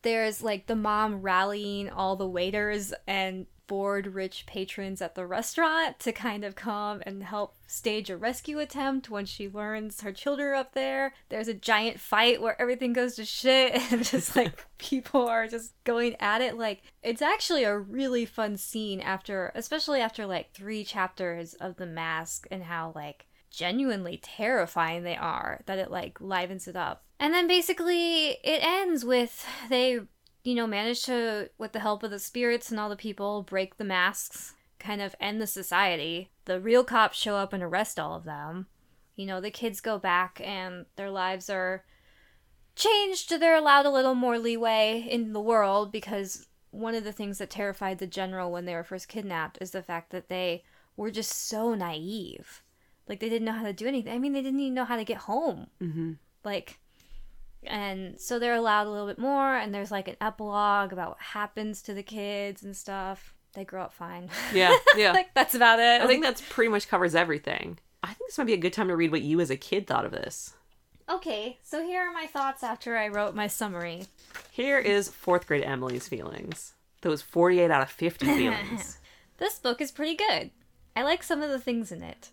There's 0.02 0.42
like 0.42 0.66
the 0.66 0.76
mom 0.76 1.22
rallying 1.22 1.92
all 1.92 2.16
the 2.16 2.28
waiters 2.28 2.92
and 3.06 3.46
bored 3.72 4.16
rich 4.16 4.46
patrons 4.46 5.02
at 5.02 5.16
the 5.16 5.26
restaurant 5.26 5.98
to 5.98 6.12
kind 6.12 6.44
of 6.44 6.56
come 6.56 7.02
and 7.06 7.24
help 7.24 7.56
stage 7.66 8.10
a 8.10 8.18
rescue 8.18 8.60
attempt 8.60 9.10
when 9.10 9.26
she 9.26 9.48
learns 9.48 10.02
her 10.02 10.12
children 10.12 10.50
are 10.50 10.56
up 10.56 10.74
there. 10.74 11.14
There's 11.30 11.48
a 11.48 11.54
giant 11.54 11.98
fight 11.98 12.42
where 12.42 12.62
everything 12.62 12.92
goes 12.92 13.16
to 13.16 13.24
shit 13.24 13.74
and 13.94 14.04
just 14.04 14.36
like 14.36 14.66
people 14.78 15.26
are 15.26 15.48
just 15.48 15.72
going 15.86 16.18
at 16.20 16.42
it. 16.42 16.58
Like 16.58 16.82
it's 17.02 17.22
actually 17.22 17.64
a 17.64 17.78
really 17.78 18.26
fun 18.26 18.58
scene 18.58 19.00
after, 19.00 19.54
especially 19.56 20.02
after 20.02 20.26
like 20.26 20.52
three 20.52 20.84
chapters 20.84 21.54
of 21.54 21.78
The 21.78 21.86
Mask 21.86 22.46
and 22.52 22.64
how 22.64 22.92
like 22.94 23.28
genuinely 23.52 24.20
terrifying 24.22 25.04
they 25.04 25.16
are 25.16 25.62
that 25.66 25.80
it 25.80 25.90
like 25.90 26.20
livens 26.20 26.68
it 26.68 26.76
up. 26.76 27.06
And 27.22 27.34
then 27.34 27.48
basically 27.48 28.32
it 28.44 28.62
ends 28.62 29.06
with 29.06 29.48
they 29.70 30.02
you 30.44 30.56
know, 30.56 30.68
manage 30.68 31.04
to, 31.04 31.50
with 31.58 31.72
the 31.72 31.80
help 31.80 32.04
of 32.04 32.12
the 32.12 32.20
spirits 32.20 32.72
and 32.72 32.80
all 32.80 32.90
the 32.90 32.96
people, 32.96 33.44
break 33.44 33.78
the 33.78 33.84
masks, 33.84 34.54
kind 34.80 35.02
of 35.02 35.16
end 35.20 35.40
the 35.40 35.48
society. 35.48 36.32
The 36.46 36.60
real 36.60 36.84
cops 36.84 37.18
show 37.18 37.36
up 37.36 37.54
and 37.54 37.62
arrest 37.62 38.00
all 38.00 38.16
of 38.16 38.24
them. 38.24 38.68
You 39.16 39.26
know, 39.26 39.40
the 39.40 39.52
kids 39.52 39.82
go 39.82 40.00
back 40.00 40.42
and 40.44 40.86
their 40.96 41.12
lives 41.12 41.50
are 41.50 41.84
changed. 42.76 43.30
They're 43.30 43.56
allowed 43.56 43.86
a 43.86 43.92
little 43.92 44.16
more 44.16 44.40
leeway 44.40 45.06
in 45.08 45.34
the 45.34 45.42
world 45.42 45.92
because 45.92 46.48
one 46.72 46.96
of 46.96 47.04
the 47.04 47.12
things 47.12 47.38
that 47.38 47.50
terrified 47.50 48.00
the 48.00 48.08
general 48.08 48.52
when 48.52 48.66
they 48.66 48.74
were 48.74 48.84
first 48.84 49.08
kidnapped 49.08 49.58
is 49.62 49.72
the 49.72 49.84
fact 49.84 50.10
that 50.12 50.30
they 50.30 50.64
were 50.96 51.12
just 51.12 51.32
so 51.32 51.76
naive. 51.76 52.64
Like, 53.08 53.20
they 53.20 53.30
didn't 53.30 53.46
know 53.46 53.52
how 53.52 53.66
to 53.66 53.74
do 53.74 53.88
anything. 53.88 54.14
I 54.14 54.18
mean, 54.18 54.34
they 54.34 54.42
didn't 54.42 54.60
even 54.60 54.74
know 54.74 54.86
how 54.86 54.96
to 54.96 55.04
get 55.04 55.18
home. 55.18 55.68
Mm-hmm. 55.82 56.14
Like, 56.44 56.80
and 57.66 58.20
so 58.20 58.40
they're 58.40 58.56
allowed 58.56 58.88
a 58.88 58.90
little 58.92 59.08
bit 59.08 59.20
more 59.20 59.56
and 59.56 59.74
there's 59.74 59.92
like 59.92 60.08
an 60.08 60.16
epilogue 60.22 60.92
about 60.92 61.10
what 61.10 61.20
happens 61.22 61.82
to 61.84 61.94
the 61.94 62.04
kids 62.04 62.64
and 62.64 62.76
stuff 62.76 63.34
they 63.54 63.64
grow 63.66 63.84
up 63.84 63.94
fine 63.94 64.30
Yeah, 64.54 64.76
yeah. 64.96 65.12
like 65.12 65.34
that's 65.34 65.54
about 65.56 65.80
it 65.80 66.02
I 66.02 66.08
think 66.08 66.24
that's 66.24 66.42
pretty 66.42 66.70
much 66.70 66.88
covers 66.88 67.14
everything. 67.16 67.78
I 68.04 68.08
think 68.08 68.30
this 68.30 68.38
might 68.38 68.46
be 68.48 68.54
a 68.54 68.58
good 68.58 68.74
time 68.74 68.88
to 68.88 68.96
read 68.96 69.12
what 69.12 69.22
you 69.22 69.40
as 69.42 69.50
a 69.52 69.58
kid 69.58 69.86
thought 69.88 70.06
of 70.06 70.12
this. 70.12 70.54
okay 71.10 71.60
so 71.62 71.84
here 71.84 72.02
are 72.02 72.14
my 72.14 72.26
thoughts 72.26 72.64
after 72.64 72.98
i 72.98 73.08
wrote 73.08 73.36
my 73.36 73.48
summary 73.48 74.06
Here 74.52 74.80
is 74.80 75.10
fourth 75.10 75.46
grade 75.48 75.64
Emily's 75.64 76.08
feelings. 76.08 76.74
Those 77.02 77.22
48 77.22 77.70
out 77.72 77.82
of 77.82 77.90
50 77.90 78.26
feelings. 78.38 78.98
this 79.38 79.60
book 79.60 79.82
is 79.82 79.92
pretty 79.92 80.16
good 80.16 80.52
i 80.96 81.04
like 81.04 81.24
some 81.24 81.42
of 81.42 81.50
the 81.50 81.60
things 81.60 81.92
in 81.92 82.02
it 82.04 82.30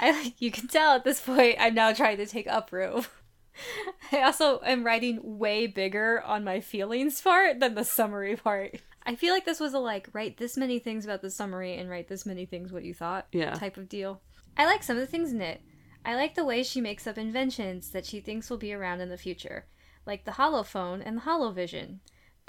i 0.00 0.10
like 0.10 0.40
you 0.40 0.50
can 0.50 0.66
tell 0.68 0.92
at 0.96 1.04
this 1.04 1.20
point 1.20 1.56
i'm 1.60 1.74
now 1.74 1.92
trying 1.92 2.16
to 2.18 2.26
take 2.26 2.46
uproot 2.48 3.06
I 4.12 4.22
also 4.22 4.60
am 4.64 4.84
writing 4.84 5.20
way 5.22 5.66
bigger 5.66 6.22
on 6.22 6.44
my 6.44 6.60
feelings 6.60 7.20
part 7.20 7.60
than 7.60 7.74
the 7.74 7.84
summary 7.84 8.36
part. 8.36 8.80
I 9.04 9.14
feel 9.16 9.32
like 9.32 9.44
this 9.44 9.60
was 9.60 9.72
a 9.74 9.78
like 9.78 10.08
write 10.12 10.36
this 10.36 10.56
many 10.56 10.78
things 10.78 11.04
about 11.04 11.22
the 11.22 11.30
summary 11.30 11.76
and 11.76 11.88
write 11.88 12.08
this 12.08 12.26
many 12.26 12.44
things 12.46 12.72
what 12.72 12.84
you 12.84 12.94
thought 12.94 13.26
Yeah. 13.32 13.54
type 13.54 13.76
of 13.76 13.88
deal. 13.88 14.20
I 14.56 14.66
like 14.66 14.82
some 14.82 14.96
of 14.96 15.00
the 15.00 15.06
things 15.06 15.32
in 15.32 15.40
it. 15.40 15.62
I 16.04 16.14
like 16.14 16.34
the 16.34 16.44
way 16.44 16.62
she 16.62 16.80
makes 16.80 17.06
up 17.06 17.18
inventions 17.18 17.90
that 17.90 18.06
she 18.06 18.20
thinks 18.20 18.50
will 18.50 18.56
be 18.58 18.72
around 18.72 19.00
in 19.00 19.08
the 19.10 19.16
future, 19.18 19.66
like 20.06 20.24
the 20.24 20.32
holophone 20.32 21.02
and 21.04 21.16
the 21.18 21.22
holovision. 21.22 21.98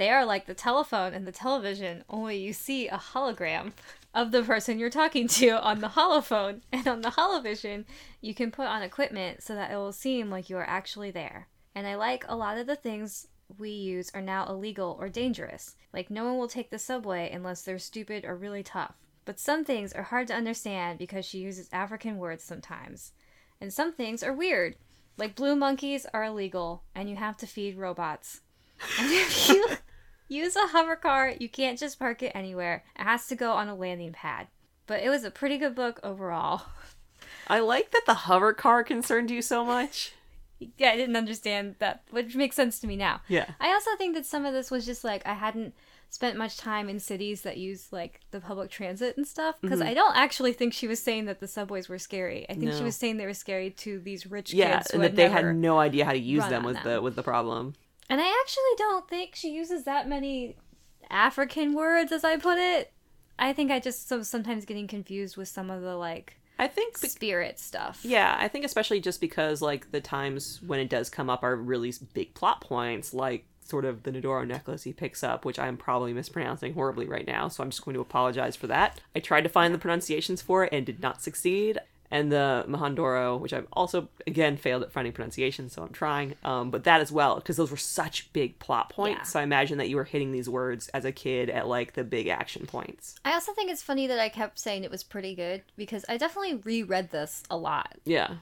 They 0.01 0.09
are 0.09 0.25
like 0.25 0.47
the 0.47 0.55
telephone 0.55 1.13
and 1.13 1.27
the 1.27 1.31
television, 1.31 2.03
only 2.09 2.35
you 2.35 2.53
see 2.53 2.87
a 2.87 2.97
hologram 2.97 3.73
of 4.15 4.31
the 4.31 4.41
person 4.41 4.79
you're 4.79 4.89
talking 4.89 5.27
to 5.27 5.61
on 5.61 5.79
the 5.79 5.89
holophone, 5.89 6.61
and 6.71 6.87
on 6.87 7.01
the 7.01 7.11
holovision, 7.11 7.85
you 8.19 8.33
can 8.33 8.49
put 8.49 8.65
on 8.65 8.81
equipment 8.81 9.43
so 9.43 9.53
that 9.53 9.69
it 9.69 9.75
will 9.75 9.91
seem 9.91 10.31
like 10.31 10.49
you 10.49 10.57
are 10.57 10.67
actually 10.67 11.11
there. 11.11 11.49
And 11.75 11.85
I 11.85 11.93
like 11.93 12.25
a 12.27 12.35
lot 12.35 12.57
of 12.57 12.65
the 12.65 12.75
things 12.75 13.27
we 13.59 13.69
use 13.69 14.09
are 14.15 14.23
now 14.23 14.47
illegal 14.47 14.97
or 14.99 15.07
dangerous. 15.07 15.75
Like, 15.93 16.09
no 16.09 16.25
one 16.25 16.39
will 16.39 16.47
take 16.47 16.71
the 16.71 16.79
subway 16.79 17.29
unless 17.31 17.61
they're 17.61 17.77
stupid 17.77 18.25
or 18.25 18.35
really 18.35 18.63
tough. 18.63 18.95
But 19.23 19.39
some 19.39 19.63
things 19.63 19.93
are 19.93 20.01
hard 20.01 20.25
to 20.29 20.33
understand 20.33 20.97
because 20.97 21.25
she 21.27 21.37
uses 21.37 21.69
African 21.71 22.17
words 22.17 22.43
sometimes. 22.43 23.11
And 23.61 23.71
some 23.71 23.93
things 23.93 24.23
are 24.23 24.33
weird. 24.33 24.77
Like, 25.15 25.35
blue 25.35 25.55
monkeys 25.55 26.07
are 26.11 26.23
illegal, 26.23 26.81
and 26.95 27.07
you 27.07 27.17
have 27.17 27.37
to 27.37 27.45
feed 27.45 27.77
robots. 27.77 28.41
And 28.99 29.11
if 29.11 29.47
you 29.47 29.63
use 30.31 30.55
a 30.55 30.67
hover 30.67 30.95
car, 30.95 31.33
you 31.37 31.49
can't 31.49 31.77
just 31.79 31.99
park 31.99 32.23
it 32.23 32.31
anywhere. 32.33 32.83
It 32.97 33.03
has 33.03 33.27
to 33.27 33.35
go 33.35 33.51
on 33.51 33.67
a 33.67 33.75
landing 33.75 34.13
pad. 34.13 34.47
But 34.87 35.03
it 35.03 35.09
was 35.09 35.23
a 35.23 35.31
pretty 35.31 35.57
good 35.57 35.75
book 35.75 35.99
overall. 36.03 36.63
I 37.47 37.59
like 37.59 37.91
that 37.91 38.03
the 38.05 38.13
hover 38.13 38.53
car 38.53 38.83
concerned 38.83 39.29
you 39.29 39.41
so 39.41 39.65
much. 39.65 40.13
yeah, 40.77 40.89
I 40.91 40.95
didn't 40.95 41.15
understand 41.15 41.75
that, 41.79 42.03
which 42.11 42.35
makes 42.35 42.55
sense 42.55 42.79
to 42.79 42.87
me 42.87 42.95
now. 42.95 43.21
Yeah. 43.27 43.51
I 43.59 43.69
also 43.73 43.91
think 43.97 44.15
that 44.15 44.25
some 44.25 44.45
of 44.45 44.53
this 44.53 44.71
was 44.71 44.85
just 44.85 45.03
like 45.03 45.25
I 45.25 45.33
hadn't 45.33 45.73
spent 46.09 46.37
much 46.37 46.57
time 46.57 46.89
in 46.89 46.99
cities 46.99 47.41
that 47.41 47.57
use 47.57 47.87
like 47.91 48.19
the 48.31 48.41
public 48.41 48.69
transit 48.69 49.15
and 49.15 49.25
stuff 49.25 49.55
because 49.61 49.79
mm-hmm. 49.79 49.89
I 49.89 49.93
don't 49.93 50.15
actually 50.15 50.51
think 50.51 50.73
she 50.73 50.87
was 50.87 51.01
saying 51.01 51.25
that 51.25 51.39
the 51.39 51.47
subways 51.47 51.87
were 51.87 51.99
scary. 51.99 52.45
I 52.49 52.53
think 52.53 52.73
she 52.73 52.83
was 52.83 52.97
saying 52.97 53.15
they 53.15 53.25
were 53.25 53.33
scary 53.33 53.69
to 53.69 53.99
these 53.99 54.27
rich 54.27 54.53
Yeah, 54.53 54.79
kids 54.79 54.91
who 54.91 54.95
and 54.95 55.03
that 55.05 55.15
they 55.15 55.29
had 55.29 55.55
no 55.55 55.79
idea 55.79 56.03
how 56.03 56.11
to 56.11 56.19
use 56.19 56.45
them 56.47 56.63
was 56.63 56.75
them. 56.75 56.83
the 56.83 57.01
was 57.01 57.15
the 57.15 57.23
problem. 57.23 57.75
And 58.11 58.19
I 58.19 58.27
actually 58.41 58.75
don't 58.77 59.07
think 59.07 59.35
she 59.35 59.51
uses 59.51 59.85
that 59.85 60.05
many 60.05 60.57
African 61.09 61.73
words 61.73 62.11
as 62.11 62.25
I 62.25 62.35
put 62.35 62.57
it. 62.57 62.91
I 63.39 63.53
think 63.53 63.71
I 63.71 63.79
just 63.79 64.09
so 64.09 64.21
sometimes 64.21 64.65
getting 64.65 64.85
confused 64.85 65.37
with 65.37 65.47
some 65.47 65.69
of 65.69 65.81
the 65.81 65.95
like 65.95 66.35
I 66.59 66.67
think 66.67 66.99
be- 66.99 67.07
spirit 67.07 67.57
stuff. 67.57 68.01
yeah, 68.03 68.35
I 68.37 68.49
think 68.49 68.65
especially 68.65 68.99
just 68.99 69.21
because 69.21 69.61
like 69.61 69.91
the 69.91 70.01
times 70.01 70.61
when 70.61 70.81
it 70.81 70.89
does 70.89 71.09
come 71.09 71.29
up 71.29 71.41
are 71.41 71.55
really 71.55 71.93
big 72.13 72.33
plot 72.33 72.59
points 72.59 73.13
like 73.13 73.45
sort 73.63 73.85
of 73.85 74.03
the 74.03 74.11
Nodoro 74.11 74.45
necklace 74.45 74.83
he 74.83 74.91
picks 74.91 75.23
up, 75.23 75.45
which 75.45 75.57
I'm 75.57 75.77
probably 75.77 76.11
mispronouncing 76.11 76.73
horribly 76.73 77.05
right 77.05 77.25
now, 77.25 77.47
so 77.47 77.63
I'm 77.63 77.69
just 77.69 77.85
going 77.85 77.95
to 77.95 78.01
apologize 78.01 78.57
for 78.57 78.67
that. 78.67 78.99
I 79.15 79.21
tried 79.21 79.43
to 79.43 79.49
find 79.49 79.73
the 79.73 79.79
pronunciations 79.79 80.41
for 80.41 80.65
it 80.65 80.73
and 80.73 80.85
did 80.85 81.01
not 81.01 81.21
succeed. 81.21 81.79
And 82.11 82.29
the 82.31 82.65
Mahandoro, 82.67 83.39
which 83.39 83.53
I've 83.53 83.67
also 83.71 84.09
again 84.27 84.57
failed 84.57 84.83
at 84.83 84.91
finding 84.91 85.13
pronunciation, 85.13 85.69
so 85.69 85.81
I'm 85.81 85.93
trying. 85.93 86.35
Um, 86.43 86.69
but 86.69 86.83
that 86.83 86.99
as 86.99 87.09
well, 87.11 87.35
because 87.35 87.55
those 87.55 87.71
were 87.71 87.77
such 87.77 88.31
big 88.33 88.59
plot 88.59 88.89
points. 88.89 89.19
Yeah. 89.19 89.23
So 89.23 89.39
I 89.39 89.43
imagine 89.43 89.77
that 89.77 89.87
you 89.87 89.95
were 89.95 90.03
hitting 90.03 90.33
these 90.33 90.49
words 90.49 90.89
as 90.89 91.05
a 91.05 91.13
kid 91.13 91.49
at 91.49 91.67
like 91.67 91.93
the 91.93 92.03
big 92.03 92.27
action 92.27 92.65
points. 92.67 93.15
I 93.23 93.33
also 93.33 93.53
think 93.53 93.71
it's 93.71 93.81
funny 93.81 94.07
that 94.07 94.19
I 94.19 94.27
kept 94.27 94.59
saying 94.59 94.83
it 94.83 94.91
was 94.91 95.03
pretty 95.03 95.35
good 95.35 95.63
because 95.77 96.03
I 96.09 96.17
definitely 96.17 96.55
reread 96.55 97.11
this 97.11 97.43
a 97.49 97.55
lot. 97.57 97.95
Yeah, 98.03 98.35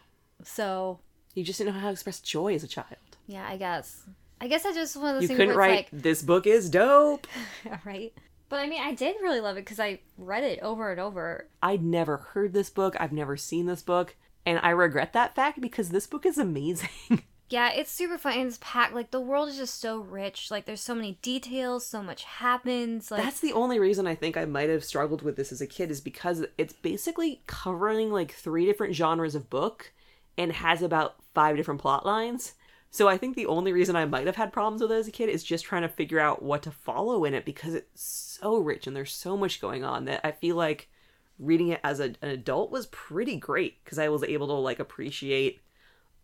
So 0.43 0.99
you 1.36 1.43
just 1.43 1.60
didn't 1.60 1.73
know 1.75 1.79
how 1.79 1.88
to 1.88 1.93
express 1.93 2.19
joy 2.19 2.55
as 2.55 2.63
a 2.63 2.67
child. 2.67 2.88
yeah, 3.27 3.47
I 3.47 3.58
guess. 3.58 4.03
I 4.41 4.47
guess 4.47 4.65
I 4.65 4.73
just 4.73 4.95
one 4.95 5.15
of 5.15 5.21
those 5.21 5.29
You 5.29 5.36
couldn't 5.36 5.55
write 5.58 5.89
it's 5.91 6.01
this 6.03 6.21
book 6.23 6.47
is 6.47 6.69
dope. 6.69 7.27
like, 7.69 7.86
right? 7.93 8.13
But 8.49 8.59
I 8.59 8.67
mean, 8.67 8.81
I 8.81 8.93
did 8.93 9.15
really 9.21 9.39
love 9.39 9.57
it 9.57 9.62
because 9.65 9.79
I 9.79 9.99
read 10.17 10.43
it 10.43 10.59
over 10.62 10.91
and 10.91 10.99
over. 10.99 11.47
I'd 11.62 11.83
never 11.83 12.17
heard 12.17 12.53
this 12.53 12.69
book. 12.69 12.95
I've 12.99 13.13
never 13.13 13.38
seen 13.38 13.67
this 13.67 13.83
book. 13.83 14.15
And 14.45 14.59
I 14.63 14.71
regret 14.71 15.13
that 15.13 15.35
fact 15.35 15.62
because 15.62 15.89
this 15.89 16.07
book 16.07 16.25
is 16.25 16.38
amazing. 16.38 16.89
Yeah, 17.49 17.71
it's 17.71 17.91
super 17.91 18.19
fun 18.19 18.33
and 18.33 18.47
it's 18.47 18.59
packed. 18.62 18.93
Like 18.93 19.09
the 19.09 19.19
world 19.19 19.49
is 19.49 19.57
just 19.57 19.81
so 19.81 19.97
rich. 19.97 20.51
Like 20.51 20.65
there's 20.65 20.81
so 20.81 20.93
many 20.93 21.17
details, 21.23 21.83
so 21.85 22.03
much 22.03 22.23
happens. 22.23 23.09
Like 23.09 23.23
That's 23.23 23.39
the 23.39 23.53
only 23.53 23.79
reason 23.79 24.05
I 24.05 24.13
think 24.13 24.38
I 24.38 24.45
might 24.45 24.69
have 24.69 24.83
struggled 24.83 25.23
with 25.23 25.35
this 25.35 25.51
as 25.51 25.59
a 25.59 25.67
kid 25.67 25.89
is 25.89 25.99
because 25.99 26.45
it's 26.59 26.73
basically 26.73 27.41
covering 27.47 28.12
like 28.12 28.31
three 28.31 28.65
different 28.65 28.93
genres 28.93 29.33
of 29.33 29.49
book 29.49 29.91
and 30.38 30.51
has 30.51 30.83
about 30.83 31.15
five 31.33 31.57
different 31.57 31.81
plot 31.81 32.05
lines. 32.05 32.53
So 32.91 33.07
I 33.07 33.17
think 33.17 33.35
the 33.35 33.47
only 33.47 33.71
reason 33.71 33.95
I 33.95 34.05
might 34.05 34.27
have 34.27 34.35
had 34.35 34.53
problems 34.53 34.81
with 34.81 34.91
it 34.91 34.95
as 34.95 35.07
a 35.07 35.12
kid 35.12 35.29
is 35.29 35.43
just 35.43 35.65
trying 35.65 35.83
to 35.83 35.89
figure 35.89 36.19
out 36.19 36.43
what 36.43 36.63
to 36.63 36.71
follow 36.71 37.25
in 37.25 37.33
it 37.33 37.45
because 37.45 37.73
it's 37.73 38.28
so 38.39 38.58
rich 38.58 38.88
and 38.88 38.95
there's 38.95 39.12
so 39.12 39.38
much 39.38 39.62
going 39.62 39.84
on 39.84 40.06
that 40.06 40.21
I 40.23 40.32
feel 40.32 40.56
like 40.56 40.89
reading 41.38 41.69
it 41.69 41.80
as 41.84 41.99
a, 41.99 42.13
an 42.21 42.30
adult 42.30 42.71
was 42.71 42.88
pretty 42.88 43.38
great 43.38 43.84
because 43.84 43.97
I 43.97 44.10
was 44.10 44.23
able 44.23 44.47
to 44.47 44.54
like 44.54 44.80
appreciate 44.80 45.62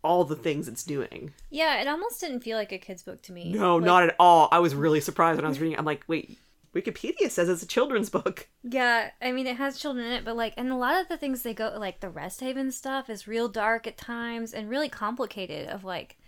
all 0.04 0.24
the 0.24 0.36
things 0.36 0.68
it's 0.68 0.84
doing. 0.84 1.32
yeah, 1.50 1.80
it 1.80 1.88
almost 1.88 2.20
didn't 2.20 2.40
feel 2.40 2.56
like 2.56 2.70
a 2.70 2.78
kid's 2.78 3.02
book 3.02 3.22
to 3.22 3.32
me. 3.32 3.52
No, 3.52 3.76
Like, 3.76 3.84
not 3.84 4.02
at 4.04 4.16
all. 4.20 4.48
I 4.52 4.60
was 4.60 4.74
really 4.74 5.00
surprised 5.00 5.36
when 5.36 5.44
I 5.44 5.48
was 5.48 5.58
reading 5.58 5.72
it. 5.72 5.78
I'm 5.78 5.84
like, 5.84 6.04
wait, 6.06 6.38
Wikipedia 6.76 7.30
says 7.30 7.48
it's 7.48 7.62
a 7.62 7.66
children's 7.66 8.10
book. 8.10 8.48
Yeah, 8.62 9.10
I 9.20 9.32
mean 9.32 9.46
it 9.46 9.56
has 9.56 9.78
children 9.78 10.06
in 10.06 10.12
it, 10.12 10.24
but 10.24 10.36
like, 10.36 10.54
and 10.56 10.70
a 10.70 10.76
lot 10.76 11.00
of 11.00 11.08
the 11.08 11.16
things 11.16 11.42
they 11.42 11.54
go 11.54 11.74
like 11.78 12.00
the 12.00 12.10
Rest 12.10 12.40
Haven 12.40 12.70
stuff 12.70 13.08
is 13.08 13.26
real 13.26 13.48
dark 13.48 13.86
at 13.86 13.96
times 13.96 14.52
and 14.52 14.68
really 14.68 14.88
complicated. 14.88 15.68
Of 15.68 15.84
like, 15.84 16.18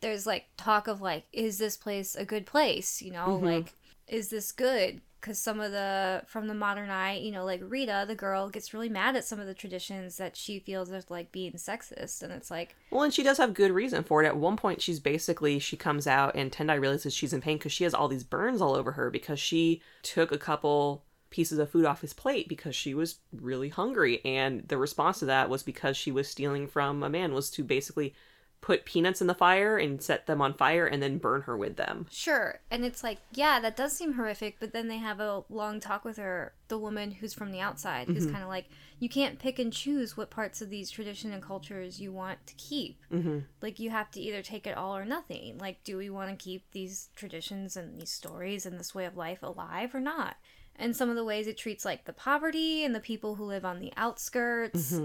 there's 0.00 0.26
like 0.26 0.46
talk 0.56 0.88
of 0.88 1.00
like, 1.00 1.24
is 1.32 1.58
this 1.58 1.76
place 1.76 2.16
a 2.16 2.24
good 2.24 2.46
place? 2.46 3.02
You 3.02 3.12
know, 3.12 3.26
mm-hmm. 3.26 3.44
like, 3.44 3.72
is 4.08 4.30
this 4.30 4.50
good? 4.50 5.02
Because 5.24 5.38
some 5.38 5.58
of 5.58 5.72
the 5.72 6.22
from 6.26 6.48
the 6.48 6.54
modern 6.54 6.90
eye, 6.90 7.16
you 7.16 7.32
know, 7.32 7.46
like 7.46 7.62
Rita, 7.64 8.04
the 8.06 8.14
girl, 8.14 8.50
gets 8.50 8.74
really 8.74 8.90
mad 8.90 9.16
at 9.16 9.24
some 9.24 9.40
of 9.40 9.46
the 9.46 9.54
traditions 9.54 10.18
that 10.18 10.36
she 10.36 10.58
feels 10.58 10.92
are 10.92 11.00
like 11.08 11.32
being 11.32 11.54
sexist, 11.54 12.22
and 12.22 12.30
it's 12.30 12.50
like, 12.50 12.76
Well, 12.90 13.04
and 13.04 13.14
she 13.14 13.22
does 13.22 13.38
have 13.38 13.54
good 13.54 13.72
reason 13.72 14.04
for 14.04 14.22
it. 14.22 14.26
At 14.26 14.36
one 14.36 14.58
point, 14.58 14.82
she's 14.82 15.00
basically 15.00 15.58
she 15.58 15.78
comes 15.78 16.06
out 16.06 16.34
and 16.34 16.52
Tendai 16.52 16.78
realizes 16.78 17.14
she's 17.14 17.32
in 17.32 17.40
pain 17.40 17.56
because 17.56 17.72
she 17.72 17.84
has 17.84 17.94
all 17.94 18.06
these 18.06 18.22
burns 18.22 18.60
all 18.60 18.74
over 18.74 18.92
her 18.92 19.08
because 19.08 19.40
she 19.40 19.80
took 20.02 20.30
a 20.30 20.36
couple 20.36 21.04
pieces 21.30 21.58
of 21.58 21.70
food 21.70 21.86
off 21.86 22.02
his 22.02 22.12
plate 22.12 22.46
because 22.46 22.76
she 22.76 22.92
was 22.92 23.20
really 23.32 23.70
hungry, 23.70 24.20
and 24.26 24.68
the 24.68 24.76
response 24.76 25.20
to 25.20 25.24
that 25.24 25.48
was 25.48 25.62
because 25.62 25.96
she 25.96 26.12
was 26.12 26.28
stealing 26.28 26.66
from 26.66 27.02
a 27.02 27.08
man 27.08 27.32
was 27.32 27.48
to 27.52 27.64
basically 27.64 28.14
put 28.64 28.86
peanuts 28.86 29.20
in 29.20 29.26
the 29.26 29.34
fire 29.34 29.76
and 29.76 30.02
set 30.02 30.26
them 30.26 30.40
on 30.40 30.54
fire 30.54 30.86
and 30.86 31.02
then 31.02 31.18
burn 31.18 31.42
her 31.42 31.54
with 31.54 31.76
them. 31.76 32.06
Sure. 32.10 32.60
And 32.70 32.82
it's 32.82 33.04
like, 33.04 33.18
yeah, 33.34 33.60
that 33.60 33.76
does 33.76 33.92
seem 33.92 34.14
horrific, 34.14 34.56
but 34.58 34.72
then 34.72 34.88
they 34.88 34.96
have 34.96 35.20
a 35.20 35.44
long 35.50 35.80
talk 35.80 36.02
with 36.02 36.16
her, 36.16 36.54
the 36.68 36.78
woman 36.78 37.10
who's 37.10 37.34
from 37.34 37.52
the 37.52 37.60
outside, 37.60 38.08
who's 38.08 38.24
kind 38.24 38.42
of 38.42 38.48
like, 38.48 38.70
you 38.98 39.10
can't 39.10 39.38
pick 39.38 39.58
and 39.58 39.70
choose 39.70 40.16
what 40.16 40.30
parts 40.30 40.62
of 40.62 40.70
these 40.70 40.90
tradition 40.90 41.30
and 41.30 41.42
cultures 41.42 42.00
you 42.00 42.10
want 42.10 42.38
to 42.46 42.54
keep. 42.54 43.02
Mm-hmm. 43.12 43.40
Like, 43.60 43.78
you 43.78 43.90
have 43.90 44.10
to 44.12 44.20
either 44.20 44.40
take 44.40 44.66
it 44.66 44.78
all 44.78 44.96
or 44.96 45.04
nothing. 45.04 45.58
Like, 45.58 45.84
do 45.84 45.98
we 45.98 46.08
want 46.08 46.30
to 46.30 46.42
keep 46.42 46.64
these 46.70 47.10
traditions 47.14 47.76
and 47.76 48.00
these 48.00 48.12
stories 48.12 48.64
and 48.64 48.80
this 48.80 48.94
way 48.94 49.04
of 49.04 49.14
life 49.14 49.42
alive 49.42 49.94
or 49.94 50.00
not? 50.00 50.36
And 50.76 50.96
some 50.96 51.10
of 51.10 51.16
the 51.16 51.24
ways 51.24 51.46
it 51.46 51.58
treats, 51.58 51.84
like, 51.84 52.06
the 52.06 52.14
poverty 52.14 52.82
and 52.82 52.94
the 52.94 53.00
people 53.00 53.34
who 53.34 53.44
live 53.44 53.66
on 53.66 53.78
the 53.78 53.92
outskirts, 53.98 54.98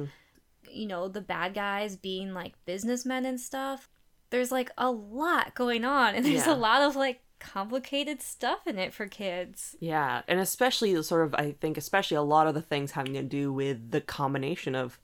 you 0.72 0.88
know, 0.88 1.08
the 1.08 1.22
bad 1.22 1.54
guys 1.54 1.96
being, 1.96 2.34
like, 2.34 2.54
businessmen 2.66 3.26
and 3.26 3.40
stuff. 3.40 3.90
There's, 4.30 4.52
like, 4.52 4.72
a 4.78 4.92
lot 4.92 5.56
going 5.56 5.86
on, 5.86 6.16
and 6.16 6.26
there's 6.26 6.46
Yeah. 6.46 6.54
a 6.54 6.56
lot 6.56 6.82
of, 6.82 6.96
like, 6.96 7.22
complicated 7.40 8.22
stuff 8.22 8.68
in 8.68 8.78
it 8.78 8.94
for 8.94 9.08
kids. 9.08 9.76
Yeah, 9.80 10.22
and 10.28 10.40
especially 10.40 10.94
the 10.94 11.04
sort 11.04 11.26
of 11.26 11.34
I 11.36 11.54
think 11.54 11.78
especially 11.78 12.18
a 12.18 12.22
lot 12.22 12.48
of 12.48 12.54
the 12.54 12.62
things 12.62 12.92
having 12.92 13.14
to 13.14 13.24
do 13.24 13.54
with 13.54 13.92
the 13.92 14.02
combination 14.02 14.76
of 14.76 15.00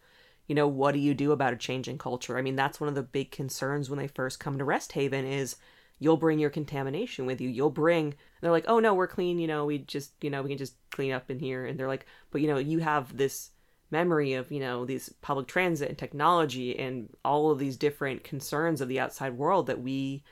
you 0.47 0.53
know 0.53 0.67
what 0.67 0.91
do 0.93 0.99
you 0.99 1.13
do 1.13 1.31
about 1.31 1.53
a 1.53 1.57
changing 1.57 1.97
culture? 1.97 2.37
I 2.37 2.41
mean, 2.41 2.55
that's 2.57 2.79
one 2.79 2.89
of 2.89 2.95
the 2.95 3.03
big 3.03 3.31
concerns 3.31 3.89
when 3.89 3.99
they 3.99 4.07
first 4.07 4.39
come 4.39 4.57
to 4.57 4.65
Rest 4.65 4.91
Haven 4.91 5.25
is 5.25 5.55
you'll 5.97 6.17
bring 6.17 6.37
your 6.39 6.49
contamination 6.49 7.25
with 7.25 7.39
you. 7.39 7.47
You'll 7.49 7.69
bring 7.69 8.15
they're 8.41 8.51
like, 8.51 8.65
"Oh 8.67 8.79
no, 8.79 8.93
we're 8.93 9.07
clean, 9.07 9.39
you 9.39 9.47
know, 9.47 9.65
we 9.65 9.77
just, 9.79 10.11
you 10.21 10.29
know, 10.29 10.41
we 10.43 10.49
can 10.49 10.57
just 10.57 10.75
clean 10.91 11.13
up 11.13 11.31
in 11.31 11.39
here." 11.39 11.65
And 11.65 11.79
they're 11.79 11.87
like, 11.87 12.05
"But 12.31 12.41
you 12.41 12.47
know, 12.47 12.57
you 12.57 12.79
have 12.79 13.15
this 13.15 13.51
memory 13.91 14.33
of, 14.33 14.51
you 14.51 14.59
know, 14.59 14.85
these 14.85 15.09
public 15.21 15.47
transit 15.47 15.89
and 15.89 15.97
technology 15.97 16.77
and 16.77 17.09
all 17.23 17.51
of 17.51 17.59
these 17.59 17.77
different 17.77 18.23
concerns 18.23 18.81
of 18.81 18.87
the 18.87 18.99
outside 18.99 19.37
world 19.37 19.67
that 19.67 19.81
we 19.81 20.23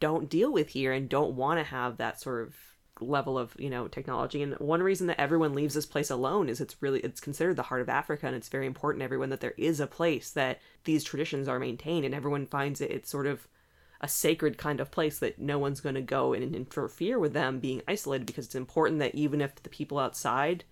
don't 0.00 0.28
deal 0.28 0.52
with 0.52 0.68
here 0.68 0.92
and 0.92 1.08
don't 1.08 1.36
want 1.36 1.60
to 1.60 1.64
have 1.64 1.96
that 1.96 2.20
sort 2.20 2.42
of 2.42 2.54
level 3.00 3.38
of 3.38 3.54
you 3.58 3.70
know 3.70 3.88
technology. 3.88 4.42
And 4.42 4.54
one 4.54 4.82
reason 4.82 5.06
that 5.08 5.20
everyone 5.20 5.54
leaves 5.54 5.74
this 5.74 5.86
place 5.86 6.10
alone 6.10 6.48
is 6.48 6.60
it's 6.60 6.76
really 6.80 7.00
it's 7.00 7.20
considered 7.20 7.56
the 7.56 7.62
heart 7.62 7.82
of 7.82 7.88
africa 7.88 8.26
and 8.26 8.36
it's 8.36 8.48
very 8.48 8.66
important 8.66 9.00
to 9.00 9.04
everyone 9.04 9.30
that 9.30 9.40
there 9.40 9.54
is 9.56 9.80
a 9.80 9.86
place 9.86 10.30
that 10.30 10.60
these 10.84 11.04
traditions 11.04 11.48
are 11.48 11.58
maintained 11.58 12.04
and 12.04 12.14
everyone 12.14 12.46
finds 12.46 12.80
it 12.80 12.90
it's 12.90 13.10
sort 13.10 13.26
of 13.26 13.48
a 14.00 14.08
sacred 14.08 14.58
kind 14.58 14.80
of 14.80 14.90
place 14.90 15.20
that 15.20 15.38
no 15.38 15.58
one's 15.58 15.80
going 15.80 15.94
to 15.94 16.02
go 16.02 16.32
and 16.32 16.54
interfere 16.54 17.18
with 17.18 17.32
them 17.32 17.60
being 17.60 17.82
isolated 17.86 18.26
because 18.26 18.46
it's 18.46 18.54
important 18.54 18.98
that 18.98 19.14
even 19.14 19.40
if 19.40 19.54
the 19.62 19.68
people 19.68 19.98
outside 19.98 20.64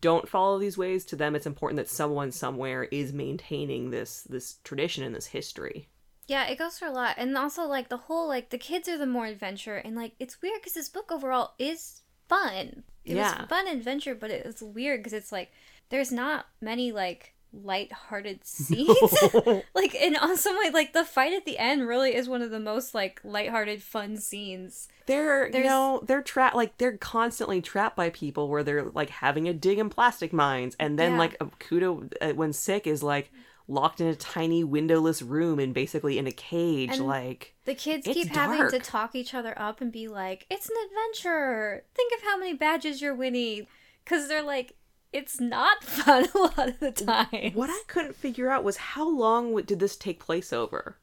don't 0.00 0.28
follow 0.28 0.58
these 0.58 0.78
ways 0.78 1.04
to 1.04 1.16
them 1.16 1.34
it's 1.34 1.46
important 1.46 1.76
that 1.76 1.88
someone 1.88 2.30
somewhere 2.32 2.84
is 2.84 3.12
maintaining 3.12 3.90
this 3.90 4.22
this 4.22 4.56
tradition 4.64 5.02
and 5.04 5.14
this 5.14 5.26
history 5.26 5.88
Yeah, 6.26 6.46
it 6.46 6.58
goes 6.58 6.78
for 6.78 6.86
a 6.86 6.92
lot. 6.92 7.14
And 7.16 7.36
also, 7.38 7.64
like, 7.64 7.88
the 7.88 7.96
whole, 7.96 8.28
like, 8.28 8.50
the 8.50 8.58
kids 8.58 8.86
are 8.86 8.98
the 8.98 9.06
more 9.06 9.24
adventure. 9.24 9.76
And, 9.76 9.96
like, 9.96 10.12
it's 10.18 10.42
weird 10.42 10.60
because 10.60 10.74
this 10.74 10.90
book 10.90 11.10
overall 11.10 11.54
is 11.58 12.02
fun. 12.28 12.84
It 13.06 13.16
Yeah. 13.16 13.40
was 13.40 13.48
fun 13.48 13.66
adventure, 13.66 14.14
but 14.14 14.30
it's 14.30 14.60
weird 14.60 15.00
because 15.00 15.14
it's, 15.14 15.32
like, 15.32 15.50
there's 15.88 16.12
not 16.12 16.44
many, 16.60 16.92
like, 16.92 17.32
light-hearted 17.52 18.40
scenes. 18.44 19.14
like, 19.74 19.94
and 19.94 20.16
on 20.16 20.36
some 20.36 20.56
way, 20.58 20.70
like, 20.70 20.92
the 20.92 21.04
fight 21.04 21.32
at 21.32 21.44
the 21.44 21.58
end 21.58 21.86
really 21.86 22.14
is 22.14 22.28
one 22.28 22.42
of 22.42 22.50
the 22.50 22.60
most, 22.60 22.94
like, 22.94 23.20
light-hearted, 23.24 23.82
fun 23.82 24.16
scenes. 24.16 24.88
they're 25.06 25.48
you 25.56 25.64
know 25.64 26.02
they're 26.06 26.20
trapped 26.22 26.54
like 26.54 26.76
they're 26.78 26.98
constantly 26.98 27.62
trapped 27.62 27.96
by 27.96 28.10
people 28.10 28.48
where 28.48 28.62
they're 28.62 28.84
like 28.90 29.08
having 29.08 29.48
a 29.48 29.54
dig 29.54 29.78
in 29.78 29.88
plastic 29.88 30.32
mines 30.34 30.76
and 30.78 30.98
then 30.98 31.12
Yeah. 31.12 31.18
like 31.18 31.38
Kuda 31.60 32.12
uh, 32.20 32.34
when 32.34 32.52
sick 32.52 32.86
is 32.86 33.02
like 33.02 33.30
locked 33.66 34.00
in 34.02 34.06
a 34.06 34.14
tiny 34.14 34.64
windowless 34.64 35.22
room 35.22 35.58
and 35.58 35.72
basically 35.72 36.18
in 36.18 36.26
a 36.26 36.30
cage 36.32 36.90
And- 36.92 37.06
like 37.06 37.54
The 37.64 37.74
kids 37.74 38.06
keep 38.06 38.28
having 38.28 38.68
to 38.70 38.78
talk 38.78 39.14
each 39.14 39.32
other 39.34 39.54
up 39.58 39.80
and 39.80 39.90
be 39.92 40.08
like, 40.08 40.46
it's 40.50 40.68
an 40.68 40.76
adventure. 40.86 41.84
Think 41.94 42.12
of 42.14 42.22
how 42.24 42.38
many 42.38 42.52
badges 42.54 43.00
you're 43.02 43.14
winning. 43.14 43.66
Because 44.04 44.26
they're 44.28 44.42
like, 44.42 44.74
it's 45.12 45.40
not 45.40 45.82
fun 45.84 46.26
a 46.34 46.38
lot 46.38 46.68
of 46.68 46.80
the 46.80 46.92
time. 46.92 47.52
what 47.54 47.70
i 47.70 47.80
couldn't 47.86 48.14
figure 48.16 48.50
out 48.50 48.64
was 48.64 48.76
how 48.76 49.08
long 49.08 49.54
did 49.62 49.78
this 49.80 49.96
take 49.96 50.20
place 50.20 50.52
over 50.52 50.96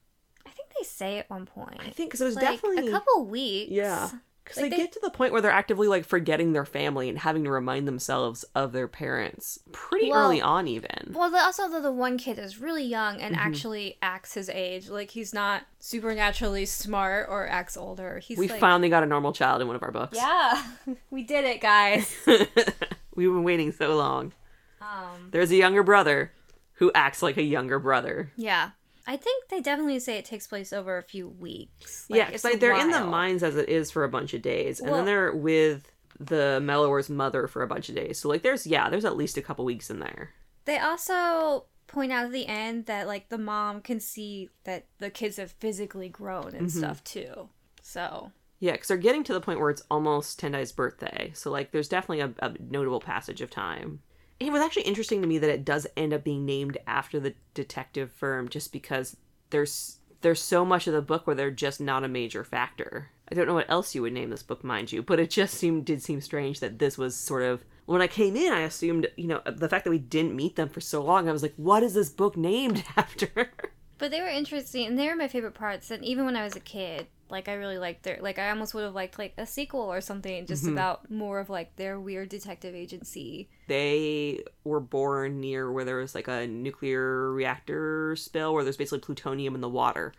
I 0.46 0.50
think 0.52 0.70
they 0.78 0.86
say 0.86 1.18
at 1.20 1.30
one 1.30 1.46
point. 1.46 1.80
i 1.80 1.90
think 1.90 2.10
because 2.10 2.22
it 2.22 2.26
was 2.26 2.36
like 2.36 2.46
definitely 2.46 2.88
a 2.90 2.92
couple 2.92 3.26
weeks. 3.26 3.72
yeah 3.72 4.10
because 4.44 4.62
Like, 4.62 4.70
they, 4.70 4.78
they- 4.78 4.84
get 4.84 4.92
to 4.94 5.00
the 5.02 5.10
point 5.10 5.32
where 5.34 5.42
they're 5.42 5.50
actively 5.50 5.88
like 5.88 6.06
forgetting 6.06 6.54
their 6.54 6.66
family 6.66 7.10
and 7.10 7.18
having 7.18 7.44
to 7.46 7.50
remind 7.50 7.88
themselves 7.88 8.44
of 8.54 8.74
their 8.74 8.88
parents 8.88 9.58
pretty 9.72 10.12
Well, 10.12 10.26
early 10.28 10.40
on 10.40 10.68
even 10.68 11.14
Well, 11.14 11.32
the, 11.32 11.40
also 11.40 11.68
the, 11.68 11.80
the 11.80 11.92
one 11.92 12.20
kid 12.20 12.38
is 12.38 12.62
really 12.62 12.86
young 12.86 13.20
and 13.22 13.34
Mm-hmm. 13.36 13.48
actually 13.48 13.98
acts 14.04 14.36
his 14.36 14.48
age. 14.50 14.88
Like 14.88 15.10
he's 15.10 15.34
not 15.34 15.64
supernaturally 15.80 16.68
smart 16.68 17.26
or 17.28 17.48
acts 17.48 17.76
older. 17.76 18.20
He's 18.20 18.38
we 18.38 18.48
like, 18.48 18.60
finally 18.60 18.88
got 18.88 19.02
a 19.02 19.08
normal 19.08 19.34
child 19.34 19.62
in 19.64 19.68
one 19.68 19.76
of 19.76 19.82
our 19.82 19.92
books 19.92 20.16
yeah, 20.16 20.62
we 21.10 21.24
did 21.24 21.44
it, 21.46 21.60
guys. 21.60 22.16
We've 23.16 23.30
been 23.30 23.44
waiting 23.44 23.72
so 23.72 23.96
long. 23.96 24.34
um, 24.82 25.30
There's 25.32 25.52
a 25.52 25.56
younger 25.56 25.84
brother 25.84 26.32
who 26.74 26.92
acts 26.94 27.22
like 27.24 27.38
a 27.38 27.44
younger 27.44 27.80
brother. 27.80 28.32
yeah, 28.36 28.72
I 29.08 29.18
think 29.18 29.48
they 29.50 29.62
definitely 29.62 30.00
say 30.00 30.18
it 30.18 30.26
takes 30.26 30.48
place 30.48 30.74
over 30.74 30.98
a 30.98 31.04
few 31.04 31.30
weeks. 31.30 32.06
yeah, 32.10 32.18
Like, 32.18 32.28
because 32.28 32.36
it's 32.36 32.44
like, 32.54 32.60
they're 32.60 32.78
in 32.80 32.92
the 32.92 33.04
mines 33.06 33.44
as 33.44 33.56
it 33.56 33.70
is 33.70 33.92
for 33.92 34.04
a 34.04 34.10
bunch 34.10 34.34
of 34.34 34.42
days, 34.42 34.80
and 34.80 34.90
Well- 34.90 34.98
then 34.98 35.06
they're 35.06 35.34
with 35.34 35.92
the 36.20 36.60
Mellower's 36.64 37.10
mother 37.10 37.46
for 37.48 37.62
a 37.62 37.68
bunch 37.68 37.90
of 37.90 37.96
days. 37.96 38.20
So 38.20 38.30
like, 38.30 38.42
there's 38.42 38.66
yeah, 38.66 38.90
there's 38.90 39.06
at 39.06 39.18
least 39.18 39.38
a 39.38 39.42
couple 39.42 39.66
weeks 39.66 39.90
in 39.90 40.00
there. 40.00 40.32
They 40.66 40.78
also 40.80 41.66
point 41.88 42.12
out 42.12 42.26
at 42.26 42.32
the 42.32 42.48
end 42.48 42.86
that 42.88 43.06
like 43.06 43.30
the 43.30 43.38
mom 43.38 43.82
can 43.82 44.00
see 44.00 44.50
that 44.64 44.86
the 45.00 45.10
kids 45.10 45.38
have 45.38 45.52
physically 45.52 46.10
grown 46.10 46.56
and 46.56 46.68
Mm-hmm. 46.68 46.80
stuff 46.80 47.04
too. 47.04 47.50
So 47.82 48.32
Yeah, 48.60 48.74
because 48.74 48.88
they're 48.88 48.98
getting 48.98 49.24
to 49.26 49.34
the 49.34 49.42
point 49.42 49.60
where 49.60 49.70
it's 49.70 49.84
almost 49.92 50.40
Tendai's 50.40 50.72
birthday. 50.72 51.32
So 51.34 51.52
like, 51.52 51.72
there's 51.72 51.90
definitely 51.90 52.22
a, 52.22 52.34
a 52.40 52.54
notable 52.60 53.02
passage 53.02 53.42
of 53.42 53.50
time. 53.50 54.00
It 54.40 54.52
was 54.52 54.62
actually 54.62 54.84
interesting 54.84 55.22
to 55.22 55.28
me 55.28 55.38
that 55.38 55.50
it 55.50 55.66
does 55.66 55.88
end 55.96 56.14
up 56.14 56.24
being 56.24 56.46
named 56.46 56.78
after 56.88 57.20
the 57.20 57.36
detective 57.54 58.12
firm, 58.12 58.50
just 58.50 58.72
because 58.72 59.16
there's 59.50 60.00
there's 60.22 60.42
so 60.42 60.66
much 60.66 60.88
of 60.88 60.94
the 60.94 61.02
book 61.02 61.28
where 61.28 61.36
they're 61.36 61.52
just 61.52 61.80
not 61.80 62.04
a 62.04 62.08
major 62.08 62.44
factor. 62.44 63.12
I 63.32 63.36
don't 63.36 63.48
know 63.48 63.54
what 63.54 63.70
else 63.70 63.96
you 63.96 64.02
would 64.02 64.14
name 64.14 64.30
this 64.30 64.44
book, 64.44 64.64
mind 64.64 64.92
you, 64.92 65.04
but 65.04 65.20
it 65.20 65.30
just 65.30 65.54
seemed 65.54 65.86
did 65.86 66.02
seem 66.02 66.20
strange 66.20 66.60
that 66.60 66.80
this 66.80 66.98
was 66.98 67.16
sort 67.16 67.44
of 67.44 67.64
when 67.86 68.02
I 68.02 68.08
came 68.08 68.36
in, 68.36 68.52
I 68.52 68.62
assumed 68.62 69.08
you 69.16 69.28
know 69.28 69.42
the 69.46 69.70
fact 69.70 69.84
that 69.84 69.92
we 69.92 70.00
didn't 70.00 70.36
meet 70.36 70.56
them 70.56 70.70
for 70.70 70.82
so 70.82 71.02
long. 71.04 71.30
I 71.30 71.32
was 71.32 71.44
like, 71.44 71.54
what 71.56 71.84
is 71.84 71.94
this 71.94 72.10
book 72.10 72.36
named 72.36 72.84
after? 72.98 73.52
But 73.98 74.12
they 74.12 74.20
were 74.20 74.28
interesting, 74.28 74.88
and 74.88 75.00
they 75.00 75.08
were 75.08 75.16
my 75.16 75.28
favorite 75.28 75.54
parts. 75.54 75.92
And 75.92 76.04
even 76.04 76.26
when 76.26 76.36
I 76.36 76.44
was 76.44 76.56
a 76.56 76.60
kid, 76.60 77.08
Like 77.30 77.48
I 77.50 77.54
really 77.54 77.78
liked 77.78 78.04
their 78.04 78.20
like 78.22 78.38
I 78.40 78.50
almost 78.52 78.74
would 78.74 78.84
have 78.84 78.94
liked 78.94 79.18
like 79.18 79.34
a 79.38 79.46
sequel 79.46 79.82
or 79.82 80.00
something 80.02 80.46
just 80.46 80.64
Mhm. 80.66 80.74
about 80.74 81.10
more 81.10 81.40
of 81.40 81.50
like 81.50 81.76
their 81.76 82.00
weird 82.00 82.30
detective 82.30 82.76
agency. 82.76 83.50
they 83.68 84.44
were 84.64 84.80
born 84.80 85.40
near 85.40 85.72
where 85.72 85.84
there 85.86 85.96
was 85.98 86.14
like 86.14 86.28
a 86.28 86.46
nuclear 86.46 87.32
reactor 87.32 88.16
spill 88.16 88.54
where 88.54 88.64
there's 88.64 88.78
basically 88.78 89.00
plutonium 89.00 89.56
in 89.56 89.62
the 89.62 89.70
water 89.70 90.14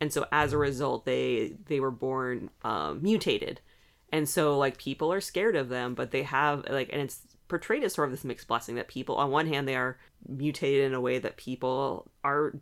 and 0.00 0.12
so 0.12 0.26
as 0.32 0.52
a 0.52 0.58
result 0.58 1.04
they 1.04 1.54
they 1.66 1.78
were 1.80 1.90
born 1.92 2.50
um, 2.64 3.00
mutated 3.02 3.60
and 4.10 4.28
so 4.28 4.58
like 4.58 4.78
people 4.78 5.12
are 5.12 5.20
scared 5.20 5.54
of 5.54 5.68
them 5.68 5.94
but 5.94 6.10
they 6.10 6.22
have 6.24 6.64
like 6.68 6.88
and 6.92 7.02
it's 7.02 7.20
portrayed 7.46 7.84
as 7.84 7.94
sort 7.94 8.08
of 8.08 8.12
this 8.12 8.24
mixed 8.24 8.48
blessing 8.48 8.74
that 8.74 8.88
people 8.88 9.14
on 9.16 9.30
one 9.30 9.46
hand 9.46 9.66
they 9.68 9.76
are 9.76 9.96
mutated 10.28 10.84
in 10.84 10.92
a 10.94 11.00
way 11.00 11.18
that 11.20 11.36
people 11.36 12.10
are 12.24 12.54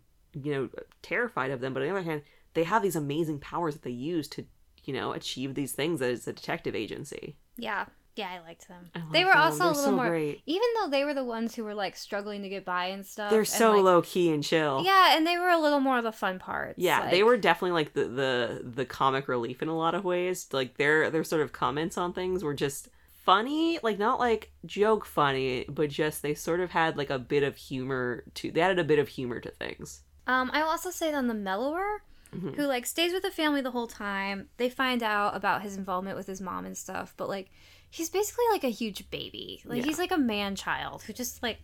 you 0.43 0.53
know 0.55 0.69
terrified 1.03 1.51
of 1.51 1.61
them 1.61 1.73
but 1.73 1.81
on 1.83 1.89
the 1.89 1.93
other 1.95 2.03
hand 2.03 2.23
they 2.57 2.65
have 2.65 2.83
these 2.83 2.97
amazing 2.97 3.39
powers 3.39 3.75
that 3.75 3.83
they 3.85 3.91
use 3.91 4.27
to 4.29 4.45
you 4.85 4.93
know 4.93 5.13
achieve 5.13 5.55
these 5.55 5.73
things 5.73 6.03
as 6.03 6.27
a 6.27 6.33
detective 6.33 6.75
agency 6.75 7.37
Yeah. 7.57 7.87
Yeah, 8.17 8.31
I 8.35 8.41
liked 8.49 8.67
them. 8.67 8.89
I 8.95 9.03
they 9.13 9.25
were 9.27 9.33
them. 9.35 9.43
also 9.43 9.59
They're 9.59 9.67
a 9.67 9.77
little 9.77 9.85
so 9.85 9.97
more 9.97 10.09
great. 10.09 10.41
even 10.47 10.67
though 10.77 10.89
they 10.89 11.05
were 11.05 11.13
the 11.13 11.23
ones 11.23 11.55
who 11.55 11.65
were 11.65 11.75
like 11.75 11.95
struggling 11.97 12.41
to 12.45 12.49
get 12.49 12.65
by 12.65 12.87
and 12.87 13.05
stuff. 13.05 13.29
they're 13.31 13.41
and, 13.41 13.47
so 13.63 13.73
like- 13.73 13.85
low 13.85 14.01
key 14.01 14.33
and 14.33 14.43
chill 14.43 14.83
Yeah, 14.83 15.15
and 15.15 15.27
they 15.27 15.37
were 15.37 15.51
a 15.51 15.59
little 15.61 15.81
more 15.81 15.99
of 15.99 16.05
the 16.05 16.13
fun 16.13 16.39
parts. 16.39 16.79
Yeah, 16.79 17.11
they 17.11 17.23
were 17.23 17.37
definitely 17.37 17.73
like 17.73 17.93
the, 17.93 18.05
the 18.09 18.63
the 18.65 18.87
comic 18.87 19.29
relief 19.29 19.61
in 19.61 19.69
a 19.69 19.77
lot 19.77 19.95
of 19.95 20.03
ways. 20.03 20.47
Like 20.51 20.79
their 20.79 21.11
their 21.11 21.25
sort 21.25 21.43
of 21.43 21.53
comments 21.53 21.99
on 21.99 22.15
things 22.15 22.43
were 22.43 22.55
just 22.55 22.89
funny, 23.27 23.79
like 23.83 23.99
not 23.99 24.19
like 24.19 24.51
joke 24.65 25.05
funny, 25.05 25.67
but 25.69 25.91
just 25.91 26.23
they 26.23 26.33
sort 26.33 26.61
of 26.61 26.71
had 26.71 26.97
like 26.97 27.11
a 27.11 27.19
bit 27.19 27.43
of 27.43 27.57
humor 27.57 28.25
to. 28.37 28.51
They 28.51 28.63
added 28.63 28.79
a 28.79 28.85
bit 28.85 28.99
of 28.99 29.09
humor 29.09 29.41
to 29.41 29.51
things. 29.51 30.01
Um, 30.27 30.51
I 30.55 30.63
will 30.63 30.71
also 30.71 30.91
say 30.91 31.13
on 31.13 31.27
the 31.27 31.35
mellower, 31.35 32.03
Mhm. 32.35 32.57
who 32.57 32.67
like 32.67 32.87
stays 32.87 33.13
with 33.13 33.23
the 33.23 33.31
family 33.31 33.61
the 33.61 33.71
whole 33.71 33.87
time. 33.87 34.49
They 34.57 34.69
find 34.69 35.03
out 35.03 35.37
about 35.37 35.63
his 35.63 35.77
involvement 35.77 36.17
with 36.17 36.27
his 36.27 36.41
mom 36.41 36.65
and 36.67 36.77
stuff, 36.77 37.15
but 37.17 37.29
like 37.29 37.51
he's 37.91 38.11
basically 38.11 38.45
like 38.51 38.65
a 38.65 38.69
huge 38.71 39.09
baby. 39.11 39.63
Like 39.65 39.79
Yeah. 39.79 39.85
he's 39.87 39.99
like 39.99 40.11
a 40.13 40.19
man 40.19 40.57
child 40.57 41.03
who 41.03 41.13
just 41.13 41.43
like 41.43 41.59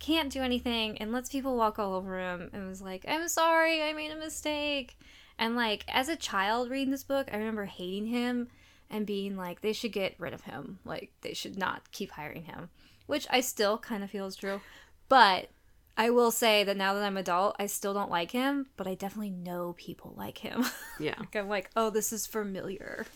can't 0.00 0.32
do 0.32 0.42
anything 0.42 0.98
and 0.98 1.12
lets 1.12 1.28
people 1.28 1.56
walk 1.56 1.78
all 1.78 1.94
over 1.94 2.18
him 2.18 2.50
and 2.52 2.68
was 2.68 2.82
like, 2.82 3.04
"I'm 3.08 3.28
sorry, 3.28 3.82
I 3.82 3.92
made 3.92 4.10
a 4.10 4.16
mistake." 4.16 4.96
And 5.38 5.54
like 5.56 5.84
as 5.88 6.08
a 6.08 6.16
child 6.16 6.68
reading 6.70 6.90
this 6.90 7.04
book, 7.04 7.28
I 7.32 7.36
remember 7.36 7.64
hating 7.66 8.06
him 8.06 8.48
and 8.90 9.06
being 9.06 9.36
like, 9.36 9.60
they 9.60 9.72
should 9.72 9.92
get 9.92 10.14
rid 10.18 10.32
of 10.32 10.42
him. 10.42 10.78
Like 10.84 11.12
they 11.20 11.32
should 11.34 11.56
not 11.58 11.90
keep 11.92 12.10
hiring 12.12 12.44
him, 12.44 12.70
which 13.06 13.26
I 13.30 13.40
still 13.40 13.78
kind 13.78 14.02
of 14.02 14.10
feel 14.10 14.26
is 14.26 14.34
true. 14.36 14.60
But 15.08 15.50
I 15.98 16.10
will 16.10 16.30
say 16.30 16.62
that 16.64 16.76
now 16.76 16.94
that 16.94 17.02
I'm 17.02 17.16
adult, 17.16 17.56
I 17.58 17.66
still 17.66 17.92
don't 17.92 18.10
like 18.10 18.30
him, 18.30 18.66
but 18.76 18.86
I 18.86 18.94
definitely 18.94 19.30
know 19.30 19.74
people 19.76 20.14
like 20.16 20.38
him. 20.38 20.64
Yeah, 21.00 21.14
like 21.18 21.36
I'm 21.36 21.48
like, 21.48 21.70
oh, 21.76 21.90
this 21.90 22.12
is 22.12 22.26
familiar. 22.26 23.06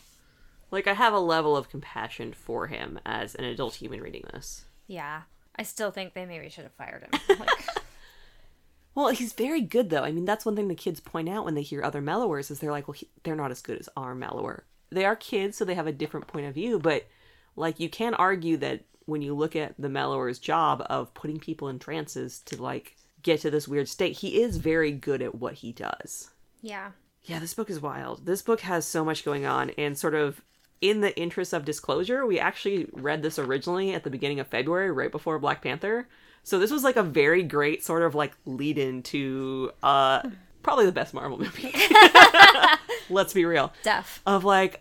like 0.70 0.86
I 0.86 0.92
have 0.94 1.12
a 1.14 1.18
level 1.18 1.56
of 1.56 1.68
compassion 1.68 2.32
for 2.32 2.66
him 2.66 2.98
as 3.06 3.34
an 3.34 3.44
adult 3.44 3.74
human 3.76 4.00
reading 4.00 4.24
this. 4.32 4.64
Yeah. 4.86 5.22
I 5.56 5.64
still 5.64 5.90
think 5.90 6.14
they 6.14 6.24
maybe 6.26 6.48
should 6.48 6.64
have 6.64 6.72
fired 6.72 7.02
him. 7.02 7.20
Like, 7.38 7.48
Well, 8.94 9.08
he's 9.08 9.32
very 9.32 9.60
good 9.62 9.90
though. 9.90 10.02
I 10.04 10.12
mean, 10.12 10.24
that's 10.26 10.44
one 10.44 10.54
thing 10.54 10.68
the 10.68 10.74
kids 10.74 11.00
point 11.00 11.28
out 11.28 11.44
when 11.44 11.54
they 11.54 11.62
hear 11.62 11.82
other 11.82 12.00
mellowers 12.00 12.50
is 12.50 12.58
they're 12.60 12.70
like, 12.70 12.86
well, 12.88 12.92
he, 12.92 13.08
they're 13.22 13.34
not 13.36 13.50
as 13.50 13.62
good 13.62 13.78
as 13.78 13.88
our 13.96 14.14
mellower. 14.14 14.64
They 14.90 15.04
are 15.04 15.16
kids, 15.16 15.56
so 15.56 15.64
they 15.64 15.74
have 15.74 15.86
a 15.86 15.92
different 15.92 16.26
point 16.26 16.46
of 16.46 16.54
view. 16.54 16.78
But 16.78 17.06
like, 17.56 17.80
you 17.80 17.88
can 17.88 18.14
argue 18.14 18.58
that 18.58 18.82
when 19.06 19.22
you 19.22 19.34
look 19.34 19.56
at 19.56 19.74
the 19.78 19.88
mellower's 19.88 20.38
job 20.38 20.84
of 20.88 21.12
putting 21.14 21.38
people 21.38 21.68
in 21.68 21.78
trances 21.78 22.40
to 22.46 22.60
like 22.60 22.96
get 23.22 23.40
to 23.40 23.50
this 23.50 23.68
weird 23.68 23.88
state, 23.88 24.18
he 24.18 24.42
is 24.42 24.56
very 24.56 24.92
good 24.92 25.22
at 25.22 25.34
what 25.34 25.54
he 25.54 25.72
does. 25.72 26.30
yeah. 26.60 26.92
Yeah, 27.24 27.38
this 27.38 27.54
book 27.54 27.70
is 27.70 27.80
wild. 27.80 28.26
This 28.26 28.42
book 28.42 28.62
has 28.62 28.84
so 28.84 29.04
much 29.04 29.24
going 29.24 29.46
on, 29.46 29.70
and 29.78 29.96
sort 29.96 30.16
of 30.16 30.42
in 30.80 31.02
the 31.02 31.16
interest 31.16 31.52
of 31.52 31.64
disclosure, 31.64 32.26
we 32.26 32.40
actually 32.40 32.88
read 32.92 33.22
this 33.22 33.38
originally 33.38 33.94
at 33.94 34.02
the 34.02 34.10
beginning 34.10 34.40
of 34.40 34.48
February, 34.48 34.90
right 34.90 35.12
before 35.12 35.38
Black 35.38 35.62
Panther. 35.62 36.08
So 36.42 36.58
this 36.58 36.72
was 36.72 36.82
like 36.82 36.96
a 36.96 37.02
very 37.04 37.44
great 37.44 37.84
sort 37.84 38.02
of 38.02 38.16
like 38.16 38.32
lead 38.44 38.76
in 38.76 39.04
to 39.04 39.70
uh 39.84 40.22
probably 40.64 40.86
the 40.86 40.90
best 40.92 41.14
Marvel 41.14 41.38
movie. 41.38 41.72
Let's 43.08 43.32
be 43.32 43.44
real. 43.44 43.72
Def. 43.84 44.20
Of 44.26 44.42
like 44.42 44.80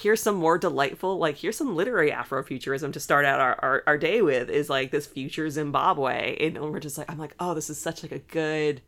here's 0.00 0.22
some 0.22 0.36
more 0.36 0.58
delightful 0.58 1.18
like 1.18 1.36
here's 1.36 1.56
some 1.56 1.74
literary 1.76 2.10
afrofuturism 2.10 2.92
to 2.92 3.00
start 3.00 3.24
out 3.24 3.40
our, 3.40 3.58
our, 3.62 3.82
our 3.86 3.98
day 3.98 4.22
with 4.22 4.48
is 4.48 4.70
like 4.70 4.90
this 4.90 5.06
future 5.06 5.48
zimbabwe. 5.50 6.36
And 6.40 6.58
we're 6.58 6.80
just 6.80 6.98
like 6.98 7.10
i'm 7.10 7.18
like 7.18 7.34
oh 7.38 7.54
this 7.54 7.70
is 7.70 7.80
such 7.80 8.02
like 8.02 8.12
a 8.12 8.18
good 8.18 8.80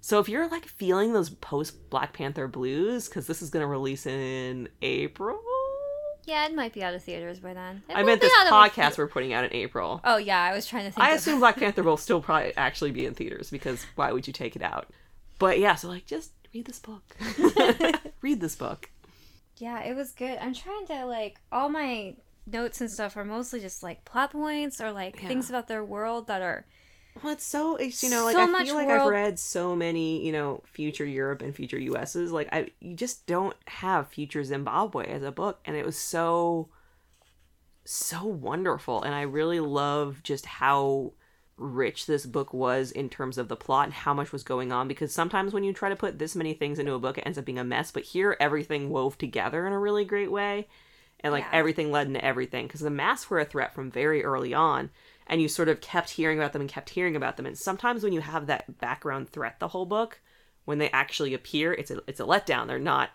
so 0.00 0.20
if 0.20 0.28
you're 0.28 0.48
like 0.48 0.66
feeling 0.66 1.12
those 1.12 1.30
post 1.30 1.90
black 1.90 2.12
panther 2.12 2.46
blues 2.46 3.08
because 3.08 3.26
this 3.26 3.42
is 3.42 3.50
going 3.50 3.62
to 3.62 3.66
release 3.66 4.06
in 4.06 4.68
april? 4.80 5.40
Yeah, 6.24 6.46
it 6.46 6.54
might 6.54 6.72
be 6.72 6.82
out 6.82 6.92
of 6.92 7.04
theaters 7.04 7.38
by 7.38 7.54
then. 7.54 7.82
It 7.88 7.96
i 7.96 8.02
meant 8.02 8.20
this 8.20 8.32
podcast 8.34 8.98
we're 8.98 9.06
putting 9.08 9.32
out 9.32 9.44
in 9.44 9.52
april. 9.52 10.00
Oh 10.04 10.16
yeah, 10.16 10.42
I 10.42 10.52
was 10.54 10.66
trying 10.66 10.84
to 10.84 10.90
think. 10.92 11.04
i 11.04 11.10
of- 11.10 11.18
assume 11.18 11.40
black 11.40 11.56
panther 11.56 11.82
will 11.82 11.96
still 11.96 12.20
probably 12.20 12.56
actually 12.56 12.92
be 12.92 13.04
in 13.04 13.14
theaters 13.14 13.50
because 13.50 13.84
why 13.96 14.12
would 14.12 14.26
you 14.26 14.32
take 14.32 14.54
it 14.54 14.62
out? 14.62 14.88
But 15.38 15.58
yeah 15.58 15.74
so 15.74 15.88
like 15.88 16.06
just 16.06 16.30
read 16.54 16.66
this 16.66 16.78
book. 16.78 17.02
Read 18.22 18.40
this 18.40 18.54
book 18.56 18.90
Yeah, 19.58 19.82
it 19.82 19.94
was 19.96 20.12
good. 20.12 20.38
I'm 20.38 20.54
trying 20.54 20.86
to 20.88 21.06
like 21.06 21.38
all 21.50 21.68
my 21.68 22.16
notes 22.46 22.80
and 22.80 22.90
stuff 22.90 23.16
are 23.16 23.24
mostly 23.24 23.60
just 23.60 23.82
like 23.82 24.04
plot 24.04 24.32
points 24.32 24.80
or 24.80 24.92
like 24.92 25.20
Yeah. 25.20 25.28
things 25.28 25.48
about 25.48 25.66
their 25.68 25.84
world 25.84 26.26
that 26.28 26.42
are 26.42 26.64
Well, 27.22 27.32
it's 27.32 27.44
so 27.44 27.76
it's 27.76 28.02
you 28.02 28.10
know 28.10 28.24
like 28.24 28.34
So 28.36 28.42
I 28.42 28.64
feel 28.64 28.74
like 28.74 28.86
world- 28.86 29.00
I've 29.02 29.08
read 29.08 29.38
so 29.38 29.74
many 29.74 30.24
you 30.24 30.32
know 30.32 30.62
future 30.64 31.04
Europe 31.06 31.42
and 31.42 31.54
future 31.54 31.78
US's 31.78 32.30
like 32.32 32.48
I 32.52 32.68
you 32.80 32.94
just 32.94 33.26
don't 33.26 33.56
have 33.66 34.08
future 34.08 34.44
Zimbabwe 34.44 35.06
as 35.06 35.22
a 35.22 35.32
book 35.32 35.58
and 35.64 35.74
it 35.76 35.84
was 35.86 35.96
so 35.98 36.68
so 37.84 38.24
wonderful 38.24 39.02
and 39.02 39.14
I 39.14 39.22
really 39.22 39.60
love 39.60 40.22
just 40.22 40.44
how 40.46 41.12
rich 41.58 42.04
this 42.06 42.26
book 42.26 42.52
was 42.52 42.90
in 42.92 43.08
terms 43.08 43.38
of 43.38 43.48
the 43.48 43.56
plot 43.56 43.86
and 43.86 43.94
how 43.94 44.12
much 44.12 44.30
was 44.30 44.42
going 44.42 44.72
on 44.72 44.86
because 44.86 45.12
sometimes 45.12 45.54
when 45.54 45.64
you 45.64 45.72
try 45.72 45.88
to 45.88 45.96
put 45.96 46.18
this 46.18 46.36
many 46.36 46.52
things 46.52 46.78
into 46.78 46.92
a 46.92 46.98
book 46.98 47.16
it 47.16 47.22
ends 47.24 47.38
up 47.38 47.46
being 47.46 47.58
a 47.58 47.64
mess 47.64 47.90
but 47.90 48.02
here 48.02 48.36
everything 48.38 48.90
wove 48.90 49.16
together 49.16 49.66
in 49.66 49.72
a 49.72 49.78
really 49.78 50.04
great 50.04 50.30
way 50.30 50.68
and 51.20 51.32
like 51.32 51.44
Yeah. 51.44 51.58
everything 51.58 51.90
led 51.90 52.08
into 52.08 52.22
everything 52.22 52.66
because 52.66 52.82
the 52.82 52.90
masks 52.90 53.30
were 53.30 53.40
a 53.40 53.44
threat 53.46 53.72
from 53.72 53.90
very 53.90 54.22
early 54.22 54.52
on 54.52 54.90
and 55.26 55.40
you 55.40 55.48
sort 55.48 55.70
of 55.70 55.80
kept 55.80 56.10
hearing 56.10 56.38
about 56.38 56.52
them 56.52 56.60
and 56.60 56.70
kept 56.70 56.90
hearing 56.90 57.16
about 57.16 57.38
them 57.38 57.46
and 57.46 57.56
sometimes 57.56 58.02
when 58.04 58.12
you 58.12 58.20
have 58.20 58.46
that 58.46 58.78
background 58.78 59.30
threat 59.30 59.58
the 59.58 59.68
whole 59.68 59.86
book 59.86 60.20
when 60.66 60.76
they 60.76 60.90
actually 60.90 61.32
appear 61.32 61.72
it's 61.72 61.90
a 61.90 62.00
it's 62.06 62.20
a 62.20 62.24
letdown. 62.24 62.66
They're 62.66 62.78
not 62.78 63.10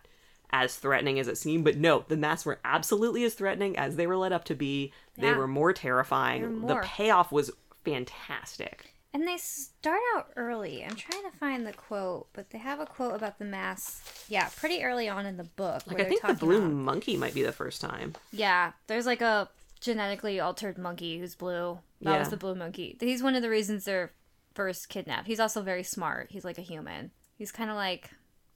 as 0.54 0.76
threatening 0.76 1.20
as 1.20 1.28
it 1.28 1.38
seemed 1.38 1.64
but 1.64 1.78
no 1.78 2.06
the 2.08 2.18
masks 2.18 2.46
were 2.46 2.60
absolutely 2.66 3.24
as 3.24 3.36
threatening 3.36 3.78
as 3.78 3.98
they 3.98 4.08
were 4.08 4.18
led 4.18 4.34
up 4.34 4.46
to 4.46 4.56
be. 4.56 4.92
They 5.16 5.34
were 5.34 5.48
more 5.48 5.74
terrifying. 5.74 6.64
Were 6.64 6.68
the 6.68 6.82
payoff 6.82 7.32
was 7.32 7.52
fantastic 7.84 8.94
and 9.14 9.28
they 9.28 9.36
start 9.36 10.00
out 10.16 10.30
early. 10.38 10.86
I'm 10.86 10.96
trying 10.96 11.30
to 11.30 11.38
find 11.38 11.68
the 11.68 11.74
quote, 11.74 12.30
but 12.32 12.50
they 12.52 12.58
have 12.60 12.80
a 12.80 12.86
quote 12.86 13.14
about 13.14 13.40
the 13.40 13.44
mass. 13.46 14.26
Yeah, 14.30 14.48
pretty 14.56 14.84
early 14.86 15.10
on 15.10 15.26
in 15.26 15.36
the 15.36 15.44
book. 15.44 15.84
like 15.86 16.00
i 16.00 16.06
think 16.06 16.22
the 16.26 16.34
blue 16.34 16.60
about- 16.60 16.72
monkey 16.72 17.18
might 17.18 17.34
be 17.34 17.44
the 17.44 17.52
first 17.52 17.82
time 17.82 18.14
Yeah, 18.32 18.72
there's 18.88 19.06
like 19.06 19.22
a 19.22 19.50
genetically 19.82 20.40
altered 20.40 20.78
monkey 20.78 21.20
who's 21.20 21.36
blue. 21.36 21.80
That 22.02 22.20
was 22.20 22.30
the 22.30 22.38
blue 22.38 22.56
monkey. 22.56 22.96
He's 23.02 23.22
one 23.22 23.36
of 23.36 23.42
the 23.42 23.50
reasons 23.50 23.84
they're 23.84 24.14
first 24.56 24.88
kidnapped. 24.90 25.28
He's 25.28 25.40
also 25.42 25.62
very 25.62 25.84
smart. 25.84 26.28
He's 26.32 26.46
like 26.46 26.58
a 26.58 26.62
human. 26.62 27.12
He's 27.38 27.52
kind 27.52 27.70
of 27.70 27.76
like 27.76 28.12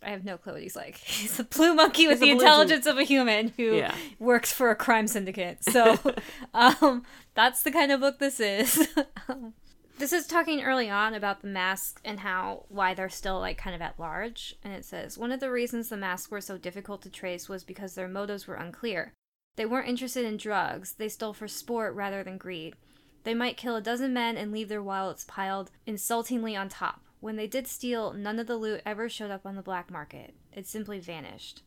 I 0.05 0.09
have 0.11 0.23
no 0.23 0.37
clue 0.37 0.53
what 0.53 0.61
he's 0.61 0.75
like. 0.75 0.95
He's 1.03 1.39
a 1.39 1.43
blue 1.43 1.73
monkey 1.73 2.07
with 2.07 2.19
He's 2.21 2.29
a 2.29 2.33
the 2.33 2.35
blue- 2.37 2.45
intelligence 2.45 2.85
of 2.85 2.97
a 2.97 3.03
human 3.03 3.49
who 3.57 3.75
Yeah. 3.75 3.95
works 4.19 4.51
for 4.53 4.69
a 4.69 4.75
crime 4.75 5.07
syndicate. 5.07 5.63
So, 5.63 5.97
um, 6.53 7.03
that's 7.33 7.63
the 7.63 7.71
kind 7.71 7.91
of 7.91 7.99
book 7.99 8.19
this 8.19 8.39
is. 8.39 8.87
Um, 9.27 9.53
this 9.97 10.11
is 10.13 10.27
talking 10.27 10.61
early 10.61 10.89
on 10.89 11.13
about 11.13 11.41
the 11.41 11.47
masks 11.47 12.01
and 12.03 12.19
how 12.19 12.65
why 12.67 12.93
they're 12.93 13.07
still 13.09 13.39
like 13.39 13.57
kind 13.57 13.73
of 13.73 13.81
at 13.81 13.97
large. 13.99 14.53
And 14.63 14.73
it 14.73 14.83
says 14.85 15.17
one 15.17 15.31
of 15.31 15.39
the 15.39 15.49
reasons 15.49 15.87
the 15.89 15.95
masks 15.97 16.29
were 16.29 16.41
so 16.41 16.57
difficult 16.57 17.01
to 17.03 17.09
trace 17.09 17.47
was 17.49 17.63
because 17.63 17.95
their 17.95 18.09
motives 18.09 18.45
were 18.45 18.55
unclear. 18.55 19.13
They 19.55 19.65
weren't 19.65 19.87
interested 19.87 20.25
in 20.25 20.35
drugs. 20.37 20.93
They 20.97 21.07
stole 21.07 21.33
for 21.33 21.47
sport 21.47 21.95
rather 21.95 22.23
than 22.23 22.37
greed. 22.37 22.75
They 23.23 23.33
might 23.33 23.55
kill 23.57 23.77
a 23.77 23.81
dozen 23.81 24.13
men 24.13 24.35
and 24.37 24.51
leave 24.51 24.67
their 24.69 24.83
wallets 24.83 25.23
piled 25.23 25.71
insultingly 25.87 26.55
on 26.57 26.67
top. 26.69 27.01
When 27.25 27.37
they 27.37 27.47
did 27.47 27.65
steal, 27.65 28.13
none 28.13 28.37
of 28.37 28.45
the 28.45 28.55
loot 28.55 28.83
ever 28.85 29.09
showed 29.09 29.31
up 29.31 29.47
on 29.47 29.55
the 29.55 29.63
black 29.63 29.89
market. 29.89 30.35
It 30.53 30.67
simply 30.67 30.99
vanished. 30.99 31.63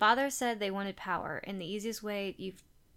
Father 0.00 0.30
said 0.30 0.58
they 0.58 0.68
wanted 0.68 0.96
power, 0.96 1.40
and 1.44 1.60
the 1.60 1.72
easiest 1.72 2.02
way 2.02 2.34
you 2.36 2.54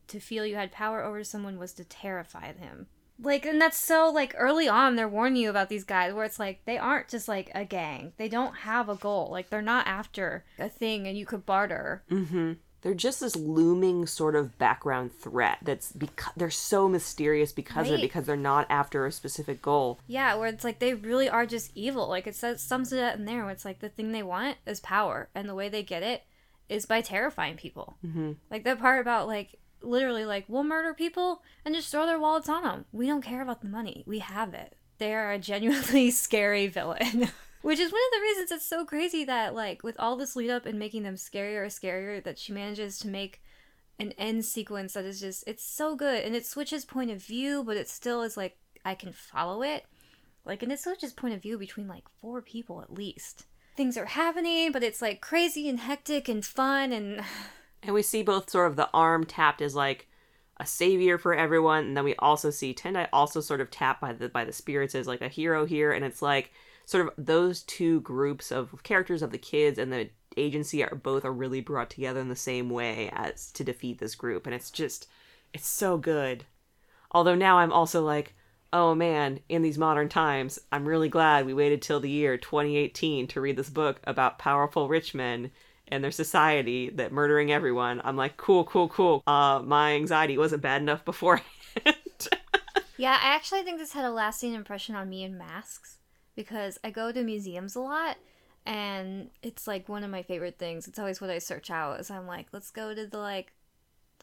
to 0.07 0.19
feel 0.19 0.43
you 0.43 0.55
had 0.55 0.71
power 0.71 1.03
over 1.03 1.23
someone 1.23 1.59
was 1.59 1.71
to 1.73 1.83
terrify 1.83 2.51
them. 2.51 2.87
Like, 3.21 3.45
and 3.45 3.61
that's 3.61 3.77
so 3.77 4.09
like 4.09 4.33
early 4.35 4.67
on. 4.67 4.95
They're 4.95 5.07
warning 5.07 5.43
you 5.43 5.51
about 5.51 5.69
these 5.69 5.83
guys, 5.83 6.15
where 6.15 6.25
it's 6.25 6.39
like 6.39 6.65
they 6.65 6.79
aren't 6.79 7.09
just 7.09 7.27
like 7.27 7.51
a 7.53 7.63
gang. 7.63 8.13
They 8.17 8.27
don't 8.27 8.55
have 8.55 8.89
a 8.89 8.95
goal. 8.95 9.27
Like 9.29 9.51
they're 9.51 9.61
not 9.61 9.85
after 9.85 10.45
a 10.57 10.67
thing, 10.67 11.07
and 11.07 11.15
you 11.15 11.27
could 11.27 11.45
barter. 11.45 12.01
Mm-hmm. 12.09 12.53
They're 12.81 12.93
just 12.93 13.19
this 13.19 13.35
looming 13.35 14.07
sort 14.07 14.35
of 14.35 14.57
background 14.57 15.11
threat 15.13 15.57
that's 15.61 15.91
because 15.91 16.31
they're 16.37 16.49
so 16.49 16.87
mysterious 16.87 17.51
because 17.51 17.89
of 17.89 17.95
it 17.95 18.01
because 18.01 18.25
they're 18.25 18.37
not 18.37 18.67
after 18.69 19.05
a 19.05 19.11
specific 19.11 19.61
goal. 19.61 19.99
Yeah, 20.07 20.35
where 20.35 20.47
it's 20.47 20.63
like 20.63 20.79
they 20.79 20.93
really 20.93 21.29
are 21.29 21.45
just 21.45 21.71
evil. 21.75 22.07
Like 22.07 22.25
it 22.27 22.35
says 22.35 22.61
sums 22.61 22.93
it 22.93 22.99
up 23.03 23.15
in 23.15 23.25
there 23.25 23.43
where 23.43 23.51
it's 23.51 23.65
like 23.65 23.79
the 23.79 23.89
thing 23.89 24.11
they 24.11 24.23
want 24.23 24.57
is 24.65 24.79
power 24.79 25.29
and 25.35 25.47
the 25.49 25.55
way 25.55 25.67
they 25.69 25.83
get 25.83 26.03
it 26.03 26.23
is 26.69 26.85
by 26.85 27.01
terrifying 27.01 27.57
people. 27.57 27.97
hmm 28.01 28.33
Like 28.49 28.63
that 28.63 28.79
part 28.79 29.01
about 29.01 29.27
like 29.27 29.55
literally 29.81 30.25
like 30.25 30.45
we'll 30.47 30.63
murder 30.63 30.93
people 30.93 31.41
and 31.65 31.73
just 31.75 31.89
throw 31.91 32.05
their 32.05 32.19
wallets 32.19 32.49
on 32.49 32.63
them. 32.63 32.85
We 32.91 33.07
don't 33.07 33.21
care 33.21 33.41
about 33.41 33.61
the 33.61 33.67
money. 33.67 34.03
We 34.07 34.19
have 34.19 34.53
it. 34.53 34.75
They 34.99 35.13
are 35.13 35.31
a 35.31 35.39
genuinely 35.39 36.11
scary 36.25 36.67
villain. 36.67 37.29
Which 37.61 37.79
is 37.79 37.91
one 37.91 38.01
of 38.01 38.19
the 38.19 38.21
reasons 38.21 38.51
it's 38.51 38.65
so 38.65 38.85
crazy 38.85 39.25
that 39.25 39.53
like 39.53 39.83
with 39.83 39.99
all 39.99 40.15
this 40.15 40.35
lead 40.35 40.49
up 40.49 40.65
and 40.65 40.79
making 40.79 41.03
them 41.03 41.15
scarier 41.15 41.63
and 41.63 41.71
scarier 41.71 42.23
that 42.23 42.39
she 42.39 42.53
manages 42.53 42.97
to 42.99 43.07
make 43.07 43.41
an 43.99 44.13
end 44.13 44.45
sequence 44.45 44.93
that 44.93 45.03
is 45.03 45.19
just 45.19 45.43
it's 45.45 45.63
so 45.63 45.95
good 45.95 46.23
and 46.23 46.35
it 46.35 46.45
switches 46.45 46.85
point 46.85 47.11
of 47.11 47.21
view 47.21 47.61
but 47.65 47.75
it 47.75 47.89
still 47.89 48.21
is 48.21 48.37
like 48.37 48.57
I 48.85 48.95
can 48.95 49.11
follow 49.11 49.61
it. 49.61 49.85
Like 50.45 50.63
and 50.63 50.71
it 50.71 50.79
switches 50.79 51.11
point 51.11 51.33
of 51.33 51.41
view 51.41 51.57
between 51.57 51.87
like 51.87 52.05
four 52.21 52.41
people 52.41 52.81
at 52.81 52.93
least. 52.93 53.45
Things 53.75 53.97
are 53.97 54.05
happening, 54.05 54.71
but 54.71 54.83
it's 54.83 55.01
like 55.01 55.21
crazy 55.21 55.67
and 55.69 55.79
hectic 55.79 56.29
and 56.29 56.45
fun 56.45 56.93
and 56.93 57.21
And 57.83 57.93
we 57.93 58.01
see 58.01 58.23
both 58.23 58.49
sort 58.49 58.67
of 58.67 58.75
the 58.75 58.89
arm 58.93 59.25
tapped 59.25 59.61
as 59.61 59.73
like 59.73 60.07
a 60.59 60.65
savior 60.65 61.17
for 61.17 61.33
everyone, 61.33 61.85
and 61.85 61.97
then 61.97 62.03
we 62.03 62.15
also 62.15 62.49
see 62.49 62.73
Tendai 62.73 63.07
also 63.13 63.39
sort 63.39 63.61
of 63.61 63.71
tapped 63.71 64.01
by 64.01 64.11
the 64.11 64.27
by 64.27 64.43
the 64.43 64.51
spirits 64.51 64.95
as 64.95 65.07
like 65.07 65.21
a 65.21 65.29
hero 65.29 65.65
here, 65.65 65.93
and 65.93 66.03
it's 66.03 66.21
like 66.21 66.51
sort 66.89 67.05
of 67.05 67.13
those 67.23 67.61
two 67.61 68.01
groups 68.01 68.51
of 68.51 68.81
characters 68.81 69.21
of 69.21 69.29
the 69.29 69.37
kids 69.37 69.77
and 69.77 69.93
the 69.93 70.09
agency 70.37 70.83
are 70.83 70.95
both 70.95 71.23
are 71.23 71.31
really 71.31 71.61
brought 71.61 71.91
together 71.91 72.19
in 72.19 72.29
the 72.29 72.35
same 72.35 72.67
way 72.67 73.11
as 73.13 73.51
to 73.51 73.63
defeat 73.63 73.99
this 73.99 74.15
group, 74.15 74.47
and 74.47 74.55
it's 74.55 74.71
just 74.71 75.07
it's 75.53 75.67
so 75.67 75.99
good. 75.99 76.45
Although 77.11 77.35
now 77.35 77.59
I'm 77.59 77.71
also 77.71 78.03
like, 78.03 78.33
oh 78.73 78.95
man, 78.95 79.39
in 79.49 79.61
these 79.61 79.77
modern 79.77 80.09
times, 80.09 80.57
I'm 80.71 80.87
really 80.87 81.09
glad 81.09 81.45
we 81.45 81.53
waited 81.53 81.83
till 81.83 81.99
the 81.99 82.09
year 82.09 82.37
2018 82.37 83.27
to 83.27 83.41
read 83.41 83.55
this 83.55 83.69
book 83.69 83.99
about 84.05 84.39
powerful 84.39 84.89
rich 84.89 85.13
men 85.13 85.51
and 85.87 86.03
their 86.03 86.09
society 86.09 86.89
that 86.89 87.11
murdering 87.11 87.51
everyone. 87.51 88.01
I'm 88.03 88.17
like, 88.17 88.35
cool, 88.37 88.63
cool, 88.63 88.89
cool. 88.89 89.21
Uh, 89.27 89.61
my 89.63 89.93
anxiety 89.93 90.39
wasn't 90.39 90.63
bad 90.63 90.81
enough 90.81 91.05
beforehand. 91.05 91.45
Yeah, 92.97 93.11
I 93.11 93.33
actually 93.33 93.61
think 93.61 93.79
this 93.79 93.93
had 93.93 94.03
a 94.03 94.11
lasting 94.11 94.53
impression 94.53 94.93
on 94.93 95.07
me 95.07 95.23
in 95.23 95.37
masks 95.37 95.98
because 96.39 96.77
I 96.85 96.89
go 96.89 97.11
to 97.11 97.21
museums 97.21 97.75
a 97.75 97.81
lot 97.81 98.15
and 98.65 99.29
it's 99.43 99.67
like 99.67 99.89
one 99.89 100.05
of 100.05 100.09
my 100.09 100.23
favorite 100.23 100.57
things. 100.57 100.87
It's 100.87 100.97
always 100.97 101.19
what 101.19 101.29
I 101.29 101.37
search 101.39 101.69
out 101.69 101.99
is 101.99 102.09
I'm 102.09 102.27
like, 102.27 102.47
let's 102.53 102.71
go 102.71 102.95
to 102.95 103.05
the 103.05 103.17
like 103.17 103.51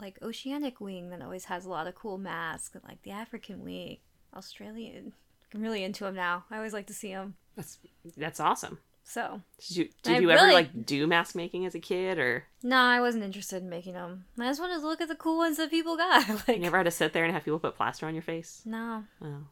like 0.01 0.19
oceanic 0.23 0.81
wing 0.81 1.11
that 1.11 1.21
always 1.21 1.45
has 1.47 1.67
a 1.67 1.69
lot 1.69 1.87
of 1.87 1.95
cool 1.95 2.17
masks 2.17 2.75
and 2.75 2.83
like 2.85 3.03
the 3.03 3.11
African 3.11 3.63
wing, 3.63 3.99
Australian. 4.35 5.13
I'm 5.55 5.61
really 5.61 5.85
into 5.85 6.05
them 6.05 6.15
now. 6.15 6.45
I 6.51 6.57
always 6.57 6.73
like 6.73 6.87
to 6.87 6.95
see 6.95 7.13
them. 7.13 7.35
that's 7.55 7.79
that's 8.17 8.41
awesome. 8.41 8.79
So, 9.05 9.43
Did 9.69 9.77
you 9.77 9.89
did 10.03 10.17
I 10.17 10.19
you 10.21 10.31
ever 10.31 10.53
like 10.55 10.87
do 10.87 11.07
mask 11.07 11.37
making 11.37 11.67
as 11.67 11.75
a 11.75 11.79
kid, 11.79 12.19
or 12.19 12.45
no, 12.63 12.77
I 12.79 12.99
wasn't 13.01 13.25
interested 13.25 13.63
in 13.63 13.69
making 13.69 13.93
them. 13.93 14.25
I 14.41 14.49
just 14.49 14.59
wanted 14.61 14.81
to 14.81 14.87
look 14.87 15.03
at 15.03 15.09
the 15.09 15.15
cool 15.15 15.37
ones 15.37 15.59
that 15.59 15.71
people 15.71 15.99
got. 15.99 16.27
like, 16.49 16.57
you 16.57 16.63
never 16.63 16.79
had 16.79 16.85
to 16.85 16.91
sit 16.91 17.13
there 17.13 17.25
and 17.25 17.33
have 17.35 17.45
people 17.45 17.59
put 17.61 17.77
plaster 17.77 18.07
on 18.07 18.15
your 18.15 18.23
face? 18.23 18.63
no. 18.65 19.05
Oh, 19.23 19.45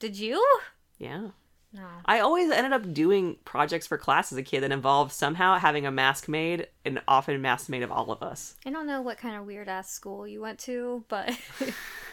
Did 0.00 0.18
you? 0.18 0.44
yeah. 0.98 1.28
No. 1.74 1.86
I 2.04 2.20
always 2.20 2.50
ended 2.50 2.72
up 2.72 2.92
doing 2.92 3.36
projects 3.44 3.86
for 3.86 3.96
class 3.96 4.30
as 4.30 4.36
a 4.38 4.42
kid 4.42 4.60
that 4.62 4.72
involved 4.72 5.12
somehow 5.12 5.56
having 5.58 5.86
a 5.86 5.90
mask 5.90 6.28
made, 6.28 6.66
and 6.84 7.00
often 7.08 7.40
masks 7.40 7.68
made 7.68 7.82
of 7.82 7.90
all 7.90 8.10
of 8.10 8.22
us. 8.22 8.56
I 8.66 8.70
don't 8.70 8.86
know 8.86 9.00
what 9.00 9.16
kind 9.18 9.36
of 9.36 9.46
weird 9.46 9.68
ass 9.68 9.90
school 9.90 10.26
you 10.26 10.40
went 10.42 10.58
to, 10.60 11.04
but 11.08 11.30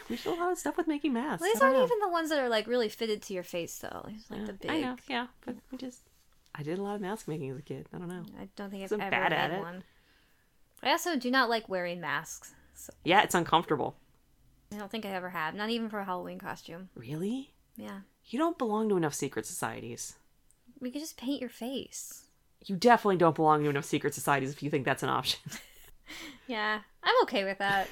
We 0.08 0.16
did 0.16 0.26
a 0.26 0.30
lot 0.30 0.50
of 0.50 0.58
stuff 0.58 0.76
with 0.76 0.88
making 0.88 1.12
masks. 1.12 1.44
these 1.44 1.60
aren't 1.60 1.76
know. 1.76 1.84
even 1.84 1.98
the 2.00 2.08
ones 2.08 2.30
that 2.30 2.38
are 2.40 2.48
like 2.48 2.66
really 2.66 2.88
fitted 2.88 3.22
to 3.22 3.34
your 3.34 3.42
face, 3.44 3.76
though. 3.78 4.06
It's 4.08 4.30
like 4.30 4.40
Yeah, 4.40 4.46
the 4.46 4.52
big. 4.54 4.70
I 4.70 4.80
know, 4.80 4.96
yeah, 5.08 5.26
but 5.44 5.56
we 5.70 5.78
just 5.78 6.00
I 6.54 6.62
did 6.62 6.78
a 6.78 6.82
lot 6.82 6.96
of 6.96 7.00
mask 7.00 7.28
making 7.28 7.50
as 7.50 7.58
a 7.58 7.62
kid. 7.62 7.86
I 7.94 7.98
don't 7.98 8.08
know. 8.08 8.24
I 8.40 8.48
don't 8.56 8.70
think 8.70 8.82
I've 8.82 8.92
ever 8.92 9.10
bad 9.10 9.32
at 9.32 9.50
it. 9.52 9.60
one. 9.60 9.84
I 10.82 10.90
also 10.90 11.16
do 11.16 11.30
not 11.30 11.48
like 11.50 11.68
wearing 11.68 12.00
masks. 12.00 12.54
So 12.74 12.92
Yeah, 13.04 13.22
it's 13.22 13.34
uncomfortable. 13.34 13.94
I 14.72 14.78
don't 14.78 14.90
think 14.90 15.04
I 15.04 15.10
ever 15.10 15.28
have. 15.30 15.54
Not 15.54 15.70
even 15.70 15.88
for 15.90 15.98
a 16.00 16.04
Halloween 16.04 16.38
costume. 16.38 16.88
Really? 16.94 17.52
Yeah. 17.76 18.00
You 18.30 18.38
don't 18.38 18.56
belong 18.56 18.88
to 18.88 18.96
enough 18.96 19.14
secret 19.14 19.44
societies. 19.44 20.14
We 20.80 20.90
could 20.90 21.00
just 21.00 21.16
paint 21.16 21.40
your 21.40 21.50
face. 21.50 22.24
You 22.64 22.76
definitely 22.76 23.16
don't 23.16 23.34
belong 23.34 23.64
to 23.64 23.70
enough 23.70 23.84
secret 23.84 24.14
societies 24.14 24.52
if 24.52 24.62
you 24.62 24.70
think 24.70 24.84
that's 24.84 25.02
an 25.02 25.08
option. 25.10 25.40
Yeah, 26.46 26.80
I'm 27.04 27.14
okay 27.22 27.44
with 27.44 27.58
that. 27.58 27.86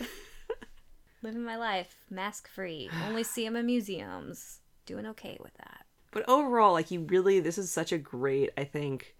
Living 1.22 1.44
my 1.44 1.56
life 1.56 1.94
mask 2.10 2.48
free. 2.48 2.90
Only 3.06 3.22
see 3.22 3.44
them 3.44 3.54
in 3.54 3.66
museums. 3.66 4.58
Doing 4.86 5.06
okay 5.06 5.38
with 5.40 5.54
that. 5.54 5.84
But 6.10 6.28
overall, 6.28 6.72
like 6.72 6.90
you 6.90 7.00
really, 7.02 7.38
this 7.38 7.58
is 7.58 7.70
such 7.70 7.92
a 7.92 7.98
great, 7.98 8.50
I 8.58 8.64
think, 8.64 9.14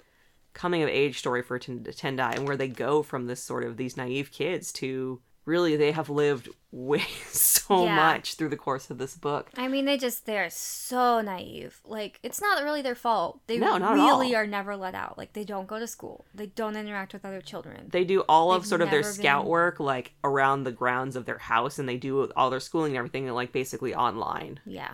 coming 0.54 0.82
of 0.82 0.88
age 0.88 1.18
story 1.18 1.42
for 1.42 1.58
Ten- 1.58 1.84
Tendai, 1.84 2.34
and 2.34 2.48
where 2.48 2.56
they 2.56 2.68
go 2.68 3.02
from 3.02 3.26
this 3.26 3.42
sort 3.42 3.62
of 3.62 3.76
these 3.76 3.96
naive 3.96 4.32
kids 4.32 4.72
to 4.74 5.20
really 5.48 5.74
they 5.76 5.90
have 5.92 6.08
lived 6.10 6.48
way 6.70 7.02
so 7.32 7.84
Yeah. 7.84 7.96
much 7.96 8.34
through 8.34 8.50
the 8.50 8.56
course 8.56 8.90
of 8.90 8.98
this 8.98 9.16
book. 9.16 9.50
I 9.56 9.66
mean, 9.66 9.84
they 9.86 9.96
just, 9.96 10.26
they're 10.26 10.50
so 10.50 11.20
naive. 11.20 11.80
Like, 11.84 12.20
it's 12.22 12.40
not 12.40 12.62
really 12.62 12.82
their 12.82 12.94
fault. 12.94 13.40
They 13.48 13.58
No, 13.58 13.78
really 13.78 14.34
all. 14.34 14.42
are 14.42 14.46
never 14.46 14.76
let 14.76 14.94
out. 14.94 15.18
Like, 15.18 15.32
they 15.32 15.44
don't 15.44 15.66
go 15.66 15.78
to 15.78 15.86
school, 15.86 16.26
they 16.34 16.46
don't 16.46 16.76
interact 16.76 17.12
with 17.14 17.24
other 17.24 17.40
children. 17.40 17.88
They 17.90 18.04
do 18.04 18.20
all 18.28 18.52
of 18.52 18.62
They've 18.62 18.68
sort 18.68 18.82
of 18.82 18.90
their 18.90 19.00
never 19.00 19.12
scout 19.12 19.46
work 19.46 19.80
like 19.80 20.12
around 20.22 20.64
the 20.64 20.72
grounds 20.72 21.16
of 21.16 21.24
their 21.24 21.38
house, 21.38 21.78
and 21.78 21.88
they 21.88 21.96
do 21.96 22.30
all 22.36 22.50
their 22.50 22.60
schooling 22.60 22.92
and 22.92 22.98
everything 22.98 23.26
like 23.28 23.50
basically 23.52 23.94
online. 23.94 24.60
Yeah. 24.66 24.92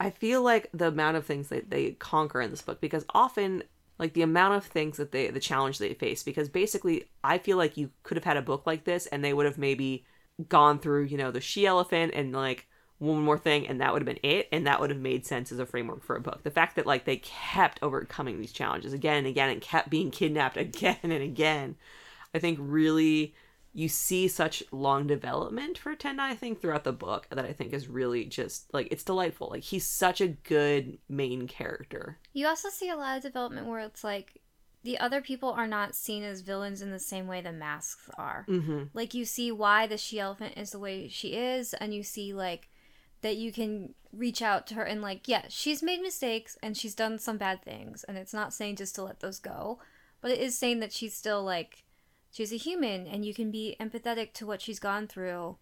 I 0.00 0.10
feel 0.10 0.42
like 0.42 0.68
the 0.74 0.88
amount 0.88 1.16
of 1.16 1.24
things 1.24 1.48
that 1.48 1.70
they 1.70 1.92
conquer 1.92 2.40
in 2.40 2.50
this 2.50 2.62
book 2.62 2.80
because 2.80 3.04
often 3.14 3.62
like 3.98 4.14
the 4.14 4.22
amount 4.22 4.54
of 4.54 4.64
things 4.64 4.96
that 4.96 5.12
they 5.12 5.30
the 5.30 5.40
challenge 5.40 5.78
they 5.78 5.94
face 5.94 6.22
because 6.22 6.48
basically 6.48 7.04
I 7.22 7.38
feel 7.38 7.56
like 7.56 7.76
you 7.76 7.90
could 8.02 8.16
have 8.16 8.24
had 8.24 8.36
a 8.36 8.42
book 8.42 8.66
like 8.66 8.84
this 8.84 9.06
and 9.06 9.24
they 9.24 9.32
would 9.32 9.46
have 9.46 9.58
maybe 9.58 10.04
gone 10.48 10.78
through, 10.78 11.04
you 11.04 11.16
know, 11.16 11.30
the 11.30 11.40
she 11.40 11.66
elephant 11.66 12.12
and 12.14 12.32
like 12.32 12.66
one 12.98 13.22
more 13.22 13.38
thing 13.38 13.66
and 13.66 13.80
that 13.80 13.92
would 13.92 14.02
have 14.02 14.06
been 14.06 14.30
it 14.30 14.48
and 14.52 14.66
that 14.66 14.80
would 14.80 14.90
have 14.90 14.98
made 14.98 15.26
sense 15.26 15.52
as 15.52 15.58
a 15.58 15.66
framework 15.66 16.02
for 16.02 16.16
a 16.16 16.20
book. 16.20 16.42
The 16.42 16.50
fact 16.50 16.76
that 16.76 16.86
like 16.86 17.04
they 17.04 17.16
kept 17.16 17.78
overcoming 17.82 18.40
these 18.40 18.52
challenges 18.52 18.92
again 18.92 19.18
and 19.18 19.26
again 19.26 19.50
and 19.50 19.60
kept 19.60 19.90
being 19.90 20.10
kidnapped 20.10 20.56
again 20.58 20.98
and 21.02 21.12
again, 21.12 21.76
I 22.34 22.38
think 22.38 22.58
really 22.60 23.34
you 23.76 23.88
see 23.88 24.28
such 24.28 24.62
long 24.70 25.08
development 25.08 25.76
for 25.76 25.96
Tendai, 25.96 26.30
I 26.30 26.34
think, 26.36 26.60
throughout 26.60 26.84
the 26.84 26.92
book 26.92 27.26
that 27.30 27.44
I 27.44 27.52
think 27.52 27.72
is 27.72 27.88
really 27.88 28.24
just 28.24 28.72
like 28.72 28.86
it's 28.92 29.02
delightful. 29.02 29.48
Like 29.50 29.64
he's 29.64 29.84
such 29.84 30.20
a 30.20 30.28
good 30.28 30.98
main 31.08 31.48
character. 31.48 32.18
You 32.32 32.46
also 32.46 32.68
see 32.70 32.88
a 32.88 32.96
lot 32.96 33.16
of 33.16 33.24
development 33.24 33.66
where 33.66 33.80
it's 33.80 34.04
like 34.04 34.40
the 34.84 34.98
other 35.00 35.20
people 35.20 35.50
are 35.50 35.66
not 35.66 35.96
seen 35.96 36.22
as 36.22 36.42
villains 36.42 36.82
in 36.82 36.92
the 36.92 37.00
same 37.00 37.26
way 37.26 37.40
the 37.40 37.52
masks 37.52 38.08
are. 38.16 38.46
Mm-hmm. 38.48 38.84
Like 38.94 39.12
you 39.12 39.24
see 39.24 39.50
why 39.50 39.88
the 39.88 39.98
she 39.98 40.20
elephant 40.20 40.54
is 40.56 40.70
the 40.70 40.78
way 40.78 41.08
she 41.08 41.34
is, 41.34 41.74
and 41.74 41.92
you 41.92 42.04
see 42.04 42.32
like 42.32 42.68
that 43.22 43.36
you 43.36 43.50
can 43.50 43.94
reach 44.12 44.40
out 44.40 44.68
to 44.68 44.74
her 44.74 44.84
and 44.84 45.02
like, 45.02 45.26
yeah, 45.26 45.46
she's 45.48 45.82
made 45.82 46.00
mistakes 46.00 46.56
and 46.62 46.76
she's 46.76 46.94
done 46.94 47.18
some 47.18 47.38
bad 47.38 47.64
things, 47.64 48.04
and 48.04 48.16
it's 48.16 48.34
not 48.34 48.54
saying 48.54 48.76
just 48.76 48.94
to 48.94 49.02
let 49.02 49.18
those 49.18 49.40
go, 49.40 49.80
but 50.20 50.30
it 50.30 50.38
is 50.38 50.56
saying 50.56 50.78
that 50.78 50.92
she's 50.92 51.16
still 51.16 51.42
like 51.42 51.82
she's 52.34 52.52
a 52.52 52.56
human 52.56 53.06
and 53.06 53.24
you 53.24 53.32
can 53.32 53.52
be 53.52 53.76
empathetic 53.80 54.32
to 54.32 54.44
what 54.44 54.60
she's 54.60 54.80
gone 54.80 55.06
through 55.06 55.56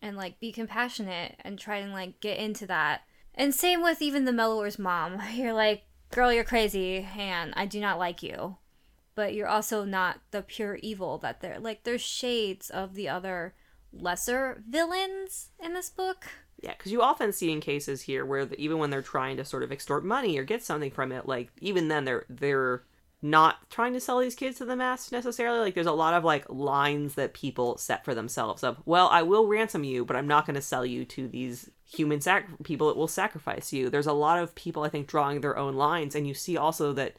and 0.00 0.16
like 0.16 0.38
be 0.38 0.52
compassionate 0.52 1.34
and 1.40 1.58
try 1.58 1.78
and 1.78 1.92
like 1.92 2.20
get 2.20 2.38
into 2.38 2.64
that. 2.64 3.02
And 3.34 3.52
same 3.52 3.82
with 3.82 4.00
even 4.00 4.24
the 4.24 4.32
Mellower's 4.32 4.78
mom. 4.78 5.20
You're 5.34 5.52
like, 5.52 5.82
girl, 6.12 6.32
you're 6.32 6.44
crazy 6.44 7.06
and 7.18 7.52
I 7.56 7.66
do 7.66 7.80
not 7.80 7.98
like 7.98 8.22
you. 8.22 8.56
But 9.16 9.34
you're 9.34 9.48
also 9.48 9.84
not 9.84 10.20
the 10.30 10.42
pure 10.42 10.76
evil 10.76 11.18
that 11.18 11.40
they're 11.40 11.58
like 11.58 11.82
there's 11.82 12.02
shades 12.02 12.70
of 12.70 12.94
the 12.94 13.08
other 13.08 13.54
lesser 13.92 14.62
villains 14.68 15.50
in 15.58 15.74
this 15.74 15.90
book. 15.90 16.26
Yeah, 16.62 16.74
because 16.76 16.92
you 16.92 17.02
often 17.02 17.32
see 17.32 17.50
in 17.50 17.60
cases 17.60 18.02
here 18.02 18.24
where 18.24 18.44
the, 18.44 18.60
even 18.60 18.78
when 18.78 18.90
they're 18.90 19.02
trying 19.02 19.38
to 19.38 19.44
sort 19.44 19.62
of 19.62 19.72
extort 19.72 20.04
money 20.04 20.38
or 20.38 20.44
get 20.44 20.62
something 20.62 20.90
from 20.90 21.12
it, 21.12 21.26
like 21.26 21.50
even 21.60 21.88
then 21.88 22.04
they're 22.04 22.26
they're 22.28 22.82
not 23.22 23.70
trying 23.70 23.92
to 23.94 24.00
sell 24.00 24.18
these 24.18 24.34
kids 24.34 24.58
to 24.58 24.64
the 24.64 24.76
mass 24.76 25.10
necessarily. 25.10 25.58
Like 25.58 25.74
there's 25.74 25.86
a 25.86 25.92
lot 25.92 26.14
of 26.14 26.24
like 26.24 26.48
lines 26.48 27.14
that 27.14 27.34
people 27.34 27.78
set 27.78 28.04
for 28.04 28.14
themselves 28.14 28.62
of, 28.62 28.76
well, 28.84 29.08
I 29.08 29.22
will 29.22 29.46
ransom 29.46 29.84
you, 29.84 30.04
but 30.04 30.16
I'm 30.16 30.28
not 30.28 30.46
going 30.46 30.54
to 30.54 30.62
sell 30.62 30.84
you 30.84 31.04
to 31.06 31.26
these 31.26 31.70
human 31.84 32.20
sac- 32.20 32.48
people 32.62 32.88
that 32.88 32.96
will 32.96 33.08
sacrifice 33.08 33.72
you. 33.72 33.88
There's 33.88 34.06
a 34.06 34.12
lot 34.12 34.38
of 34.38 34.54
people 34.54 34.82
I 34.82 34.88
think 34.88 35.06
drawing 35.06 35.40
their 35.40 35.56
own 35.56 35.74
lines, 35.74 36.14
and 36.14 36.26
you 36.26 36.34
see 36.34 36.56
also 36.56 36.92
that 36.94 37.16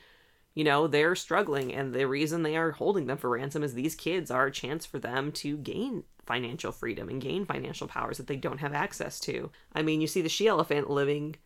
you 0.54 0.64
know 0.64 0.88
they're 0.88 1.16
struggling, 1.16 1.74
and 1.74 1.94
the 1.94 2.08
reason 2.08 2.44
they 2.44 2.58
are 2.58 2.72
holding 2.72 3.08
them 3.08 3.18
for 3.18 3.30
ransom 3.30 3.64
is 3.64 3.74
these 3.74 3.96
kids 3.96 4.30
are 4.30 4.48
a 4.48 4.52
chance 4.52 4.86
for 4.86 5.00
them 5.00 5.32
to 5.34 5.58
gain 5.58 6.04
financial 6.26 6.72
freedom 6.72 7.10
and 7.10 7.22
gain 7.22 7.46
financial 7.46 7.88
powers 7.88 8.18
that 8.18 8.28
they 8.28 8.36
don't 8.36 8.60
have 8.60 8.74
access 8.74 9.20
to. 9.22 9.50
I 9.74 9.82
mean, 9.82 10.02
you 10.02 10.08
see 10.08 10.22
the 10.22 10.30
she 10.30 10.48
elephant 10.48 10.90
living 10.90 11.38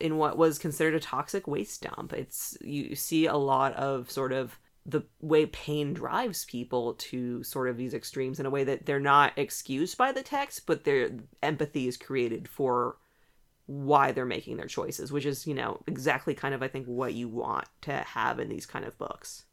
in 0.00 0.16
what 0.16 0.36
was 0.36 0.58
considered 0.58 0.94
a 0.94 1.00
toxic 1.00 1.46
waste 1.46 1.82
dump. 1.82 2.12
It's 2.12 2.56
you 2.60 2.94
see 2.94 3.26
a 3.26 3.36
lot 3.36 3.74
of 3.74 4.10
sort 4.10 4.32
of 4.32 4.58
the 4.86 5.02
way 5.20 5.46
pain 5.46 5.94
drives 5.94 6.44
people 6.44 6.94
to 6.94 7.42
sort 7.42 7.68
of 7.68 7.76
these 7.76 7.94
extremes 7.94 8.38
in 8.38 8.46
a 8.46 8.50
way 8.50 8.64
that 8.64 8.84
they're 8.84 9.00
not 9.00 9.32
excused 9.36 9.96
by 9.96 10.12
the 10.12 10.22
text, 10.22 10.66
but 10.66 10.84
their 10.84 11.10
empathy 11.42 11.88
is 11.88 11.96
created 11.96 12.48
for 12.48 12.96
why 13.66 14.12
they're 14.12 14.26
making 14.26 14.58
their 14.58 14.66
choices, 14.66 15.10
which 15.10 15.24
is, 15.24 15.46
you 15.46 15.54
know, 15.54 15.80
exactly 15.86 16.34
kind 16.34 16.54
of 16.54 16.62
I 16.62 16.68
think 16.68 16.86
what 16.86 17.14
you 17.14 17.28
want 17.28 17.66
to 17.82 17.92
have 17.92 18.38
in 18.38 18.50
these 18.50 18.66
kind 18.66 18.84
of 18.84 18.98
books. 18.98 19.44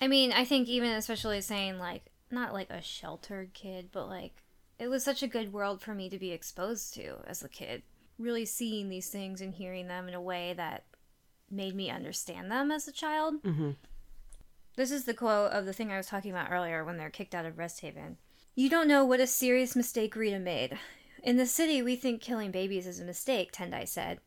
I 0.00 0.08
mean, 0.08 0.32
I 0.32 0.44
think 0.44 0.68
even 0.68 0.90
especially 0.90 1.40
saying 1.42 1.78
like 1.78 2.06
not 2.30 2.52
like 2.52 2.70
a 2.70 2.80
sheltered 2.80 3.52
kid, 3.52 3.90
but 3.92 4.08
like 4.08 4.42
it 4.78 4.88
was 4.88 5.04
such 5.04 5.22
a 5.22 5.28
good 5.28 5.52
world 5.52 5.82
for 5.82 5.94
me 5.94 6.08
to 6.08 6.18
be 6.18 6.32
exposed 6.32 6.94
to 6.94 7.16
as 7.26 7.42
a 7.42 7.48
kid. 7.48 7.82
Really 8.18 8.44
seeing 8.44 8.88
these 8.88 9.08
things 9.08 9.40
and 9.40 9.54
hearing 9.54 9.88
them 9.88 10.08
in 10.08 10.14
a 10.14 10.20
way 10.20 10.52
that 10.54 10.84
made 11.50 11.74
me 11.74 11.90
understand 11.90 12.50
them 12.50 12.70
as 12.70 12.86
a 12.88 12.92
child. 12.92 13.42
Mhm. 13.42 13.76
This 14.76 14.90
is 14.90 15.04
the 15.04 15.14
quote 15.14 15.52
of 15.52 15.66
the 15.66 15.72
thing 15.72 15.90
I 15.90 15.96
was 15.96 16.06
talking 16.06 16.30
about 16.30 16.50
earlier 16.50 16.84
when 16.84 16.98
they're 16.98 17.10
kicked 17.10 17.34
out 17.34 17.46
of 17.46 17.58
Rest 17.58 17.80
Haven. 17.80 18.18
You 18.54 18.68
don't 18.68 18.88
know 18.88 19.04
what 19.04 19.20
a 19.20 19.26
serious 19.26 19.74
mistake 19.74 20.14
Rita 20.14 20.38
made. 20.38 20.78
In 21.22 21.36
the 21.36 21.46
city, 21.46 21.82
we 21.82 21.96
think 21.96 22.20
killing 22.20 22.50
babies 22.50 22.86
is 22.86 23.00
a 23.00 23.04
mistake, 23.04 23.52
Tendai 23.52 23.84
said. 23.84 24.20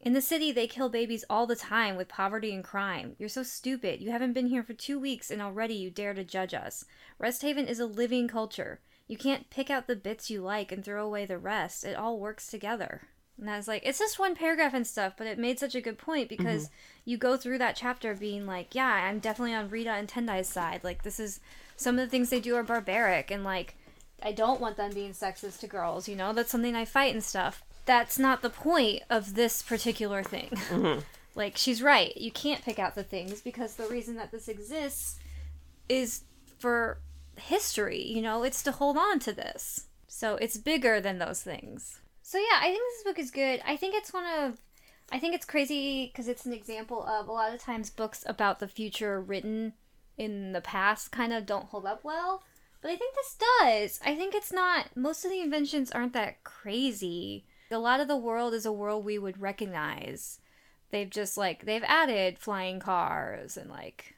In 0.00 0.12
the 0.12 0.20
city, 0.20 0.50
they 0.50 0.66
kill 0.66 0.88
babies 0.88 1.24
all 1.30 1.46
the 1.46 1.54
time 1.54 1.94
with 1.94 2.08
poverty 2.08 2.52
and 2.52 2.64
crime. 2.64 3.14
You're 3.18 3.28
so 3.28 3.44
stupid. 3.44 4.00
You 4.00 4.10
haven't 4.10 4.32
been 4.32 4.48
here 4.48 4.64
for 4.64 4.74
two 4.74 4.98
weeks 4.98 5.30
and 5.30 5.40
already 5.40 5.74
you 5.74 5.90
dare 5.90 6.14
to 6.14 6.24
judge 6.24 6.54
us. 6.54 6.84
Rest 7.18 7.42
Haven 7.42 7.68
is 7.68 7.78
a 7.78 7.86
living 7.86 8.26
culture. 8.26 8.80
You 9.06 9.16
can't 9.16 9.50
pick 9.50 9.70
out 9.70 9.86
the 9.86 9.94
bits 9.94 10.30
you 10.30 10.42
like 10.42 10.72
and 10.72 10.84
throw 10.84 11.06
away 11.06 11.26
the 11.26 11.38
rest. 11.38 11.84
It 11.84 11.96
all 11.96 12.18
works 12.18 12.48
together. 12.48 13.02
And 13.42 13.50
I 13.50 13.56
was 13.56 13.66
like, 13.66 13.82
it's 13.84 13.98
just 13.98 14.20
one 14.20 14.36
paragraph 14.36 14.72
and 14.72 14.86
stuff, 14.86 15.14
but 15.18 15.26
it 15.26 15.36
made 15.36 15.58
such 15.58 15.74
a 15.74 15.80
good 15.80 15.98
point 15.98 16.28
mm-hmm. 16.28 16.42
because 16.44 16.70
you 17.04 17.16
go 17.16 17.36
through 17.36 17.58
that 17.58 17.74
chapter 17.74 18.14
being 18.14 18.46
like, 18.46 18.72
yeah, 18.72 18.86
I'm 18.86 19.18
definitely 19.18 19.52
on 19.52 19.68
Rita 19.68 19.90
and 19.90 20.08
Tendai's 20.08 20.48
side. 20.48 20.84
Like, 20.84 21.02
this 21.02 21.18
is 21.18 21.40
some 21.76 21.98
of 21.98 22.04
the 22.04 22.08
things 22.08 22.30
they 22.30 22.38
do 22.38 22.54
are 22.54 22.62
barbaric, 22.62 23.32
and 23.32 23.42
like, 23.42 23.74
I 24.22 24.30
don't 24.30 24.60
want 24.60 24.76
them 24.76 24.92
being 24.92 25.10
sexist 25.10 25.58
to 25.60 25.66
girls, 25.66 26.08
you 26.08 26.14
know? 26.14 26.32
That's 26.32 26.52
something 26.52 26.76
I 26.76 26.84
fight 26.84 27.12
and 27.12 27.24
stuff. 27.24 27.64
That's 27.84 28.16
not 28.16 28.42
the 28.42 28.50
point 28.50 29.02
of 29.10 29.34
this 29.34 29.60
particular 29.60 30.22
thing. 30.22 30.50
Mm-hmm. 30.50 31.00
like, 31.34 31.56
she's 31.56 31.82
right. 31.82 32.16
You 32.16 32.30
can't 32.30 32.64
pick 32.64 32.78
out 32.78 32.94
the 32.94 33.02
things 33.02 33.40
because 33.40 33.74
the 33.74 33.88
reason 33.88 34.14
that 34.14 34.30
this 34.30 34.46
exists 34.46 35.18
is 35.88 36.22
for 36.60 36.98
history, 37.36 38.00
you 38.00 38.22
know? 38.22 38.44
It's 38.44 38.62
to 38.62 38.70
hold 38.70 38.96
on 38.96 39.18
to 39.18 39.32
this. 39.32 39.86
So 40.06 40.36
it's 40.36 40.56
bigger 40.56 41.00
than 41.00 41.18
those 41.18 41.42
things. 41.42 41.98
So 42.32 42.38
yeah, 42.38 42.60
I 42.60 42.68
think 42.68 42.80
this 42.80 43.02
book 43.04 43.18
is 43.18 43.30
good. 43.30 43.60
I 43.66 43.76
think 43.76 43.94
it's 43.94 44.10
one 44.10 44.24
of 44.24 44.58
I 45.10 45.18
think 45.18 45.34
it's 45.34 45.44
crazy 45.44 46.06
because 46.06 46.28
it's 46.28 46.46
an 46.46 46.54
example 46.54 47.04
of 47.04 47.28
a 47.28 47.32
lot 47.32 47.52
of 47.52 47.60
times 47.60 47.90
books 47.90 48.24
about 48.26 48.58
the 48.58 48.68
future 48.68 49.20
written 49.20 49.74
in 50.16 50.52
the 50.52 50.62
past 50.62 51.12
kind 51.12 51.34
of 51.34 51.44
don't 51.44 51.66
hold 51.66 51.84
up 51.84 52.04
well. 52.04 52.42
But 52.80 52.90
I 52.90 52.96
think 52.96 53.14
this 53.14 53.36
does. 53.60 54.00
I 54.02 54.16
think 54.16 54.34
it's 54.34 54.50
not 54.50 54.96
most 54.96 55.26
of 55.26 55.30
the 55.30 55.42
inventions 55.42 55.90
aren't 55.90 56.14
that 56.14 56.42
crazy. 56.42 57.44
A 57.70 57.76
lot 57.76 58.00
of 58.00 58.08
the 58.08 58.16
world 58.16 58.54
is 58.54 58.64
a 58.64 58.72
world 58.72 59.04
we 59.04 59.18
would 59.18 59.38
recognize. 59.38 60.40
They've 60.90 61.10
just 61.10 61.36
like 61.36 61.66
they've 61.66 61.84
added 61.84 62.38
flying 62.38 62.80
cars 62.80 63.58
and 63.58 63.68
like 63.68 64.14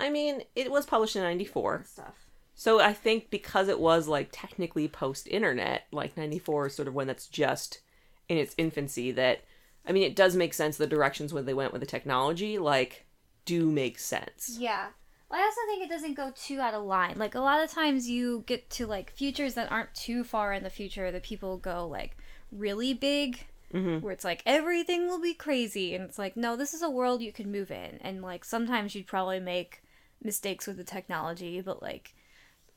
I 0.00 0.10
mean, 0.10 0.42
it 0.56 0.68
was 0.68 0.84
published 0.84 1.14
in 1.14 1.22
94. 1.22 1.84
stuff. 1.86 2.26
So 2.62 2.78
I 2.78 2.92
think 2.92 3.28
because 3.28 3.66
it 3.66 3.80
was 3.80 4.06
like 4.06 4.28
technically 4.30 4.86
post 4.86 5.26
internet, 5.26 5.88
like 5.90 6.16
94 6.16 6.68
is 6.68 6.76
sort 6.76 6.86
of 6.86 6.94
when 6.94 7.08
that's 7.08 7.26
just 7.26 7.80
in 8.28 8.38
its 8.38 8.54
infancy 8.56 9.10
that 9.10 9.40
I 9.84 9.90
mean 9.90 10.04
it 10.04 10.14
does 10.14 10.36
make 10.36 10.54
sense 10.54 10.76
the 10.76 10.86
directions 10.86 11.34
where 11.34 11.42
they 11.42 11.54
went 11.54 11.72
with 11.72 11.80
the 11.80 11.88
technology 11.88 12.58
like 12.58 13.04
do 13.46 13.68
make 13.68 13.98
sense. 13.98 14.58
Yeah. 14.60 14.90
Well, 15.28 15.40
I 15.40 15.42
also 15.42 15.60
think 15.66 15.82
it 15.82 15.92
doesn't 15.92 16.14
go 16.14 16.32
too 16.36 16.60
out 16.60 16.74
of 16.74 16.84
line. 16.84 17.14
Like 17.16 17.34
a 17.34 17.40
lot 17.40 17.64
of 17.64 17.68
times 17.68 18.08
you 18.08 18.44
get 18.46 18.70
to 18.70 18.86
like 18.86 19.10
futures 19.10 19.54
that 19.54 19.72
aren't 19.72 19.92
too 19.92 20.22
far 20.22 20.52
in 20.52 20.62
the 20.62 20.70
future 20.70 21.10
that 21.10 21.24
people 21.24 21.56
go 21.56 21.88
like 21.88 22.16
really 22.52 22.94
big 22.94 23.44
mm-hmm. 23.74 23.98
where 24.04 24.12
it's 24.12 24.24
like 24.24 24.40
everything 24.46 25.08
will 25.08 25.20
be 25.20 25.34
crazy 25.34 25.96
and 25.96 26.04
it's 26.04 26.16
like 26.16 26.36
no, 26.36 26.54
this 26.54 26.74
is 26.74 26.82
a 26.82 26.88
world 26.88 27.22
you 27.22 27.32
can 27.32 27.50
move 27.50 27.72
in 27.72 27.98
and 28.02 28.22
like 28.22 28.44
sometimes 28.44 28.94
you'd 28.94 29.08
probably 29.08 29.40
make 29.40 29.82
mistakes 30.22 30.68
with 30.68 30.76
the 30.76 30.84
technology, 30.84 31.60
but 31.60 31.82
like 31.82 32.14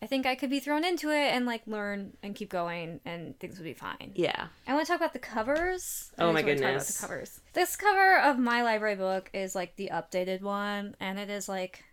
I 0.05 0.07
think 0.07 0.27
I 0.27 0.35
could 0.35 0.51
be 0.51 0.59
thrown 0.59 0.85
into 0.85 1.09
it 1.09 1.33
and 1.33 1.47
like 1.47 1.63
learn 1.65 2.15
and 2.21 2.35
keep 2.35 2.49
going 2.49 2.99
and 3.05 3.39
things 3.39 3.57
would 3.57 3.63
be 3.63 3.73
fine. 3.73 4.11
Yeah. 4.13 4.49
I 4.67 4.75
want 4.75 4.85
to 4.85 4.91
talk 4.91 4.99
about 5.01 5.13
the 5.13 5.19
covers. 5.19 6.11
Oh 6.19 6.27
my 6.27 6.27
wanna 6.27 6.41
talk 6.41 6.43
about 6.43 6.57
goodness. 6.67 6.95
the 6.95 7.01
covers. 7.07 7.39
This 7.53 7.75
cover 7.75 8.19
of 8.19 8.37
my 8.37 8.61
library 8.61 8.97
book 8.97 9.31
is 9.33 9.55
like 9.55 9.75
the 9.77 9.89
updated 9.91 10.41
one, 10.41 10.95
and 10.99 11.17
it 11.17 11.31
is 11.31 11.49
like 11.49 11.83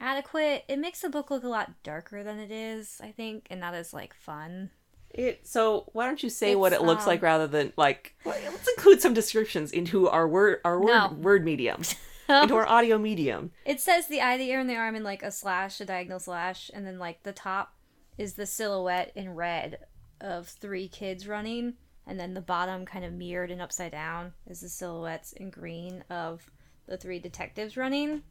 adequate. 0.00 0.64
It 0.66 0.80
makes 0.80 1.02
the 1.02 1.08
book 1.08 1.30
look 1.30 1.44
a 1.44 1.48
lot 1.48 1.70
darker 1.84 2.24
than 2.24 2.40
it 2.40 2.50
is, 2.50 3.00
I 3.00 3.12
think, 3.12 3.46
and 3.48 3.60
not 3.60 3.74
as 3.74 3.94
like 3.94 4.12
fun. 4.12 4.70
It 5.10 5.46
so 5.46 5.88
why 5.92 6.06
don't 6.06 6.20
you 6.24 6.30
say 6.30 6.56
what 6.56 6.72
it 6.72 6.82
looks 6.82 7.04
um, 7.04 7.10
like 7.10 7.22
rather 7.22 7.46
than 7.46 7.72
like 7.76 8.16
let's 8.24 8.68
include 8.76 9.00
some 9.00 9.14
descriptions 9.14 9.70
into 9.70 10.08
our 10.08 10.26
word 10.26 10.58
our 10.64 10.80
word 10.80 10.88
No. 10.88 11.12
word 11.20 11.44
medium 11.44 11.82
into 12.42 12.56
our 12.56 12.66
audio 12.66 12.98
medium. 12.98 13.52
It 13.64 13.80
says 13.80 14.06
the 14.06 14.20
eye, 14.20 14.36
the 14.36 14.50
ear, 14.50 14.60
and 14.60 14.68
the 14.68 14.76
arm 14.76 14.96
in 14.96 15.04
like 15.04 15.22
a 15.22 15.30
slash, 15.30 15.80
a 15.80 15.84
diagonal 15.84 16.18
slash, 16.18 16.70
and 16.74 16.86
then 16.86 16.98
like 16.98 17.22
the 17.22 17.32
top 17.32 17.74
is 18.18 18.34
the 18.34 18.46
silhouette 18.46 19.12
in 19.14 19.34
red 19.34 19.78
of 20.20 20.48
three 20.48 20.88
kids 20.88 21.28
running, 21.28 21.74
and 22.06 22.18
then 22.18 22.34
the 22.34 22.40
bottom 22.40 22.84
kind 22.84 23.04
of 23.04 23.12
mirrored 23.12 23.50
and 23.50 23.60
upside 23.60 23.92
down 23.92 24.32
is 24.46 24.60
the 24.60 24.68
silhouettes 24.68 25.32
in 25.32 25.50
green 25.50 26.02
of 26.10 26.50
the 26.86 26.96
three 26.96 27.18
detectives 27.18 27.76
running, 27.76 28.22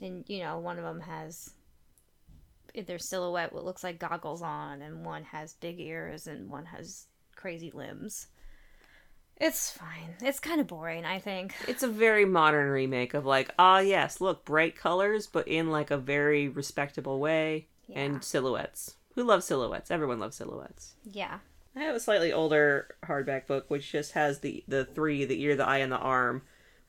and 0.00 0.24
you 0.28 0.40
know 0.40 0.58
one 0.58 0.78
of 0.78 0.84
them 0.84 1.00
has 1.00 1.54
in 2.74 2.84
their 2.84 2.98
silhouette 2.98 3.52
what 3.52 3.64
looks 3.64 3.84
like 3.84 3.98
goggles 3.98 4.42
on, 4.42 4.82
and 4.82 5.04
one 5.04 5.24
has 5.24 5.54
big 5.54 5.80
ears, 5.80 6.26
and 6.26 6.48
one 6.48 6.66
has 6.66 7.06
crazy 7.34 7.70
limbs. 7.74 8.28
It's 9.42 9.70
fine. 9.70 10.14
It's 10.22 10.38
kind 10.40 10.60
of 10.60 10.68
boring, 10.68 11.04
I 11.04 11.18
think. 11.18 11.54
It's 11.66 11.82
a 11.82 11.88
very 11.88 12.24
modern 12.24 12.70
remake 12.70 13.12
of 13.12 13.26
like 13.26 13.50
ah 13.58 13.80
yes 13.80 14.20
look 14.20 14.44
bright 14.44 14.76
colors 14.76 15.26
but 15.26 15.48
in 15.48 15.70
like 15.70 15.90
a 15.90 15.98
very 15.98 16.48
respectable 16.48 17.18
way 17.18 17.66
Yeah. 17.88 18.00
and 18.00 18.24
silhouettes. 18.24 18.94
Who 19.16 19.24
loves 19.24 19.44
silhouettes? 19.44 19.90
Everyone 19.90 20.20
loves 20.20 20.36
silhouettes. 20.36 20.94
Yeah. 21.04 21.40
I 21.74 21.80
have 21.80 21.96
a 21.96 22.00
slightly 22.00 22.32
older 22.32 22.94
hardback 23.04 23.46
book 23.46 23.68
which 23.68 23.90
just 23.90 24.12
has 24.12 24.38
the 24.40 24.62
the 24.68 24.84
three, 24.84 25.24
the 25.24 25.42
ear, 25.42 25.56
the 25.56 25.66
eye, 25.66 25.78
and 25.78 25.90
the 25.90 25.96
arm, 25.98 26.42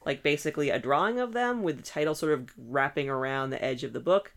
like 0.06 0.22
basically 0.22 0.70
a 0.70 0.78
drawing 0.80 1.20
of 1.20 1.34
them 1.34 1.64
with 1.64 1.78
the 1.78 1.84
title 1.84 2.14
sort 2.16 2.34
of 2.34 2.51
wrapping 2.58 3.10
around 3.10 3.49
the 3.49 3.64
edge 3.64 3.84
of 3.84 3.93
the 3.93 3.99
book. 3.99 4.34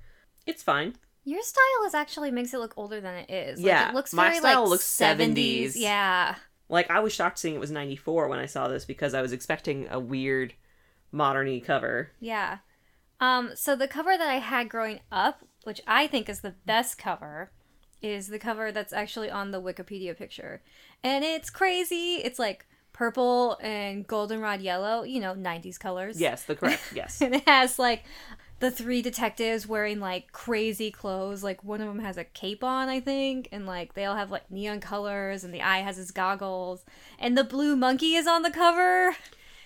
It's 0.46 0.62
fine. 0.62 0.94
Your 1.24 1.42
style 1.42 1.84
is 1.86 1.94
actually 1.94 2.30
makes 2.30 2.54
it 2.54 2.58
look 2.60 2.74
older 2.76 3.00
than 3.00 3.14
it 3.16 3.28
is. 3.30 3.58
Like, 3.58 3.66
Yeah, 3.66 3.88
it 3.88 3.94
looks 3.94 4.12
my 4.14 4.28
very 4.28 4.38
style 4.38 4.62
like 4.62 4.70
looks 4.70 4.84
70s. 4.84 5.72
Yeah, 5.74 6.36
Like 6.68 6.90
I 6.90 7.00
was 7.00 7.12
shocked 7.12 7.38
seeing 7.38 7.54
it 7.54 7.60
was 7.60 7.70
94 7.70 8.28
when 8.28 8.38
I 8.38 8.46
saw 8.46 8.68
this 8.68 8.84
because 8.84 9.14
I 9.14 9.22
was 9.22 9.32
expecting 9.32 9.86
a 9.90 10.00
weird 10.00 10.54
moderny 11.14 11.64
cover. 11.64 12.10
yeah. 12.20 12.58
Um, 13.18 13.52
so 13.54 13.74
the 13.74 13.88
cover 13.88 14.18
that 14.18 14.28
I 14.28 14.34
had 14.40 14.68
growing 14.68 15.00
up, 15.10 15.42
which 15.64 15.80
I 15.86 16.06
think 16.06 16.28
is 16.28 16.40
the 16.40 16.54
best 16.66 16.98
cover, 16.98 17.50
is 18.02 18.26
the 18.28 18.38
cover 18.38 18.70
that's 18.70 18.92
actually 18.92 19.30
on 19.30 19.52
the 19.52 19.62
Wikipedia 19.62 20.14
picture, 20.14 20.60
and 21.02 21.24
it's 21.24 21.48
crazy. 21.48 22.16
It's 22.16 22.38
like 22.38 22.66
purple 22.92 23.56
and 23.62 24.06
goldenrod 24.06 24.60
yellow, 24.60 25.02
you 25.02 25.18
know, 25.20 25.32
'90s 25.34 25.78
colors. 25.78 26.20
Yes, 26.20 26.42
the 26.44 26.56
correct. 26.56 26.82
Yes. 26.94 27.22
and 27.22 27.34
it 27.36 27.48
has 27.48 27.78
like 27.78 28.04
the 28.58 28.70
three 28.70 29.02
detectives 29.02 29.66
wearing 29.66 30.00
like 30.00 30.32
crazy 30.32 30.90
clothes. 30.90 31.42
Like 31.44 31.62
one 31.64 31.80
of 31.80 31.86
them 31.88 31.98
has 32.00 32.16
a 32.16 32.24
cape 32.24 32.64
on, 32.64 32.88
I 32.88 33.00
think, 33.00 33.48
and 33.52 33.66
like 33.66 33.94
they 33.94 34.04
all 34.04 34.16
have 34.16 34.30
like 34.30 34.50
neon 34.50 34.80
colors, 34.80 35.44
and 35.44 35.52
the 35.52 35.62
eye 35.62 35.78
has 35.80 35.96
his 35.96 36.10
goggles, 36.10 36.84
and 37.18 37.36
the 37.36 37.44
blue 37.44 37.76
monkey 37.76 38.14
is 38.14 38.26
on 38.26 38.42
the 38.42 38.50
cover. 38.50 39.16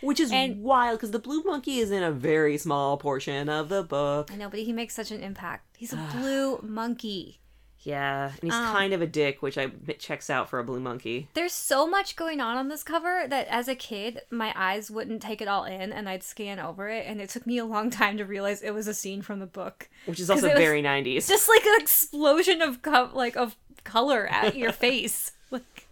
Which 0.02 0.18
is 0.18 0.32
And- 0.32 0.62
wild 0.62 0.98
because 0.98 1.10
the 1.10 1.18
blue 1.18 1.42
monkey 1.42 1.78
is 1.78 1.90
in 1.90 2.02
a 2.02 2.10
very 2.10 2.56
small 2.56 2.96
portion 2.96 3.48
of 3.50 3.68
the 3.68 3.82
book. 3.82 4.30
I 4.32 4.36
know, 4.36 4.48
but 4.48 4.60
he 4.60 4.72
makes 4.72 4.94
such 4.94 5.10
an 5.10 5.22
impact. 5.22 5.76
He's 5.76 5.92
a 5.92 5.96
blue 6.16 6.58
monkey. 6.62 7.38
Yeah, 7.82 8.26
and 8.30 8.42
he's 8.42 8.52
Um, 8.52 8.72
kind 8.74 8.92
of 8.92 9.00
a 9.00 9.06
dick, 9.06 9.40
which 9.40 9.56
I 9.56 9.68
checks 9.98 10.28
out 10.28 10.50
for 10.50 10.58
a 10.58 10.64
blue 10.64 10.80
monkey. 10.80 11.28
There's 11.32 11.54
so 11.54 11.86
much 11.86 12.14
going 12.14 12.38
on 12.40 12.58
on 12.58 12.68
this 12.68 12.82
cover 12.82 13.24
that 13.28 13.48
as 13.48 13.68
a 13.68 13.74
kid, 13.74 14.20
my 14.30 14.52
eyes 14.54 14.90
wouldn't 14.90 15.22
take 15.22 15.40
it 15.40 15.48
all 15.48 15.64
in, 15.64 15.90
and 15.90 16.06
I'd 16.06 16.22
scan 16.22 16.58
over 16.58 16.90
it, 16.90 17.06
and 17.06 17.22
it 17.22 17.30
took 17.30 17.46
me 17.46 17.56
a 17.56 17.64
long 17.64 17.88
time 17.88 18.18
to 18.18 18.24
realize 18.26 18.60
it 18.62 18.74
was 18.74 18.86
a 18.86 18.92
scene 18.92 19.22
from 19.22 19.38
the 19.40 19.46
book. 19.46 19.88
Which 20.04 20.20
is 20.20 20.28
also 20.28 20.48
very 20.48 20.82
90s. 20.82 21.26
just 21.26 21.48
like 21.48 21.64
an 21.64 21.80
explosion 21.80 22.60
of 22.60 22.82
co- 22.82 23.10
like 23.14 23.36
of 23.36 23.56
color 23.82 24.26
at 24.26 24.54
your 24.58 24.72
face. 24.72 25.32
Like 25.50 25.86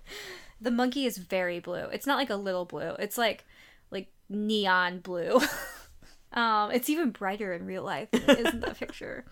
the 0.60 0.70
monkey 0.70 1.06
is 1.06 1.16
very 1.16 1.58
blue. 1.58 1.84
It's 1.86 2.06
not 2.06 2.18
like 2.18 2.28
a 2.30 2.36
little 2.36 2.66
blue. 2.66 2.96
It's 2.98 3.16
like 3.16 3.46
like 3.90 4.08
neon 4.28 4.98
blue. 4.98 5.40
um, 6.34 6.70
it's 6.70 6.90
even 6.90 7.10
brighter 7.12 7.54
in 7.54 7.64
real 7.64 7.82
life 7.82 8.10
than 8.10 8.22
it 8.28 8.38
is 8.46 8.52
in 8.52 8.60
the 8.60 8.74
picture. 8.78 9.24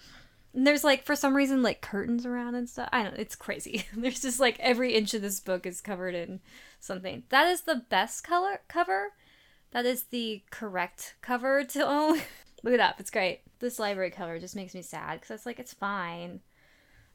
And 0.57 0.67
there's 0.67 0.83
like 0.83 1.05
for 1.05 1.15
some 1.15 1.37
reason 1.37 1.63
like 1.63 1.83
curtains 1.83 2.25
around 2.25 2.55
and 2.55 2.69
stuff. 2.69 2.89
I 2.91 3.03
don't. 3.03 3.19
It's 3.19 3.37
crazy. 3.37 3.85
There's 3.95 4.23
just 4.23 4.41
like 4.41 4.59
every 4.59 4.95
inch 4.95 5.13
of 5.13 5.21
this 5.21 5.39
book 5.39 5.67
is 5.67 5.83
covered 5.83 6.15
in 6.15 6.41
something. 6.81 7.25
That 7.29 7.47
is 7.49 7.61
the 7.61 7.85
best 7.91 8.25
color 8.25 8.63
cover. 8.67 9.13
That 9.73 9.85
is 9.85 10.05
the 10.05 10.43
correct 10.51 11.17
cover 11.21 11.63
to 11.69 11.87
own. 11.87 12.23
Look 12.63 12.73
it 12.73 12.81
up. 12.81 12.99
It's 12.99 13.11
great. 13.11 13.43
This 13.59 13.79
library 13.79 14.11
cover 14.11 14.39
just 14.39 14.57
makes 14.57 14.75
me 14.75 14.81
sad 14.81 15.21
because 15.21 15.37
it's 15.37 15.47
like 15.47 15.61
it's 15.61 15.75
fine. 15.75 16.41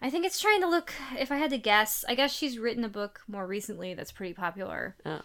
I 0.03 0.11
think 0.11 0.23
it's 0.23 0.39
trying 0.39 0.61
to 0.61 0.69
look. 0.69 0.93
If 1.17 1.31
I 1.31 1.37
had 1.37 1.49
to 1.49 1.57
guess, 1.57 2.05
I 2.07 2.13
guess 2.13 2.31
she's 2.31 2.59
written 2.59 2.83
a 2.83 2.89
book 2.89 3.21
more 3.27 3.47
recently 3.47 3.95
that's 3.95 4.11
pretty 4.11 4.33
popular. 4.33 4.95
Oh. 5.03 5.21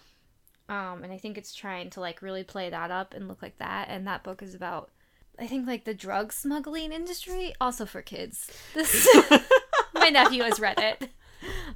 Um, 0.69 1.05
and 1.05 1.13
I 1.13 1.19
think 1.19 1.37
it's 1.37 1.55
trying 1.55 1.91
to 1.91 2.01
like 2.01 2.23
really 2.23 2.45
play 2.45 2.71
that 2.71 2.91
up 2.91 3.13
and 3.13 3.29
look 3.29 3.43
like 3.43 3.59
that. 3.59 3.89
And 3.91 4.07
that 4.07 4.25
book 4.25 4.43
is 4.43 4.55
about 4.55 4.91
I 5.39 5.47
think 5.47 5.67
like 5.67 5.85
the 5.85 5.95
drug 5.95 6.33
smuggling 6.33 6.93
industry, 6.93 7.55
also 7.61 7.85
for 7.87 8.03
kids. 8.03 8.51
This 8.75 9.07
my 9.95 10.09
nephew 10.09 10.43
has 10.43 10.59
read 10.61 10.79
it. 10.79 11.09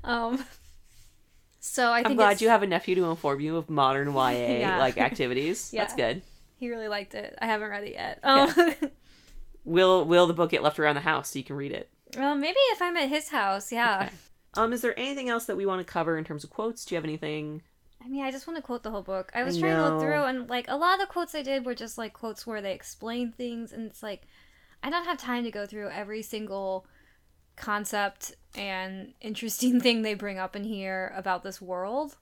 Um, 0.05 0.45
so 1.61 1.91
I 1.91 2.03
I'm 2.05 2.17
glad 2.17 2.29
it's- 2.33 2.41
you 2.43 2.49
have 2.49 2.63
a 2.63 2.67
nephew 2.67 2.95
to 2.97 3.05
inform 3.11 3.41
you 3.41 3.57
of 3.57 3.69
modern 3.69 4.13
YA 4.15 4.31
Yeah. 4.61 4.79
like 4.79 4.97
activities. 4.99 5.71
That's 5.71 5.95
good. 5.95 6.23
he 6.57 6.71
really 6.71 6.89
liked 6.89 7.15
it. 7.15 7.37
I 7.41 7.47
haven't 7.47 7.71
read 7.71 7.85
it 7.85 7.93
yet. 7.93 8.19
Um, 8.23 8.53
Will 9.65 10.05
will 10.07 10.27
the 10.27 10.33
book 10.35 10.51
get 10.51 10.63
left 10.63 10.79
around 10.79 10.95
the 10.95 11.03
house 11.03 11.31
so 11.31 11.39
you 11.39 11.45
can 11.45 11.57
read 11.57 11.73
it? 11.73 11.91
well, 12.17 12.35
maybe 12.35 12.57
if 12.73 12.81
I'm 12.83 12.97
at 12.97 13.09
his 13.09 13.29
house, 13.29 13.71
yeah. 13.71 14.05
Okay. 14.07 14.15
Um, 14.55 14.73
is 14.73 14.81
there 14.81 14.99
anything 14.99 15.29
else 15.29 15.45
that 15.45 15.57
we 15.57 15.65
want 15.67 15.87
to 15.87 15.93
cover 15.93 16.17
in 16.19 16.25
terms 16.25 16.43
of 16.43 16.51
quotes? 16.51 16.85
Do 16.85 16.95
you 16.95 16.97
have 16.97 17.05
anything? 17.05 17.63
I 18.03 18.09
mean, 18.09 18.25
I 18.25 18.31
just 18.31 18.47
want 18.47 18.57
to 18.57 18.63
quote 18.63 18.83
the 18.83 18.91
whole 18.91 19.03
book. 19.03 19.31
I 19.35 19.43
was 19.43 19.57
I 19.57 19.61
trying 19.61 19.77
to 19.77 19.83
know. 19.83 19.91
look 19.91 20.01
through, 20.03 20.23
and 20.25 20.49
like 20.49 20.67
a 20.69 20.77
lot 20.77 20.95
of 20.95 21.01
the 21.01 21.13
quotes 21.13 21.35
I 21.35 21.43
did 21.43 21.67
were 21.67 21.75
just 21.75 21.99
like 21.99 22.13
quotes 22.13 22.47
where 22.47 22.63
they 22.63 22.73
explain 22.73 23.33
things, 23.33 23.73
and 23.73 23.87
it's 23.87 24.03
like 24.03 24.23
I 24.83 24.91
don't 24.91 25.05
have 25.05 25.19
time 25.19 25.45
to 25.45 25.51
go 25.51 25.67
through 25.67 25.91
every 25.91 26.23
single 26.23 26.87
concept 27.57 28.35
and 28.55 29.13
interesting 29.21 29.81
thing 29.83 30.03
they 30.03 30.15
bring 30.15 30.39
up 30.39 30.57
in 30.57 30.65
here 30.65 31.13
about 31.15 31.43
this 31.43 31.61
world. 31.61 32.17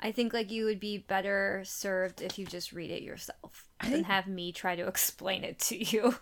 I 0.00 0.12
think 0.12 0.32
like 0.32 0.50
you 0.50 0.64
would 0.66 0.80
be 0.80 0.98
better 0.98 1.62
served 1.64 2.20
if 2.20 2.38
you 2.38 2.46
just 2.46 2.72
read 2.72 2.90
it 2.90 3.02
yourself 3.02 3.68
I 3.80 3.86
than 3.86 3.92
think- 3.94 4.06
have 4.06 4.26
me 4.26 4.52
try 4.52 4.76
to 4.76 4.86
explain 4.88 5.44
it 5.44 5.58
to 5.60 5.82
you. 5.84 6.16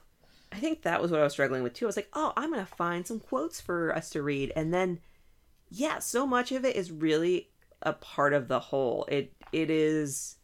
I 0.51 0.57
think 0.57 0.83
that 0.83 1.01
was 1.01 1.11
what 1.11 1.21
I 1.21 1.25
was 1.25 1.33
struggling 1.33 1.63
with 1.63 1.73
too. 1.75 1.87
I 1.87 1.89
was 1.89 1.97
like, 1.97 2.11
oh, 2.13 2.33
I'm 2.37 2.51
gonna 2.51 2.67
find 2.67 3.07
some 3.07 3.21
quotes 3.21 3.61
for 3.61 3.95
us 3.95 4.11
to 4.11 4.23
read, 4.23 4.53
and 4.55 4.73
then, 4.73 5.01
yeah, 5.71 5.99
so 5.99 6.27
much 6.27 6.53
of 6.53 6.65
it 6.65 6.77
is 6.77 6.91
really 6.93 7.49
a 7.83 7.93
part 7.93 8.33
of 8.33 8.49
the 8.49 8.61
whole. 8.61 9.07
It 9.09 9.33
it 9.53 9.71
is 9.71 10.37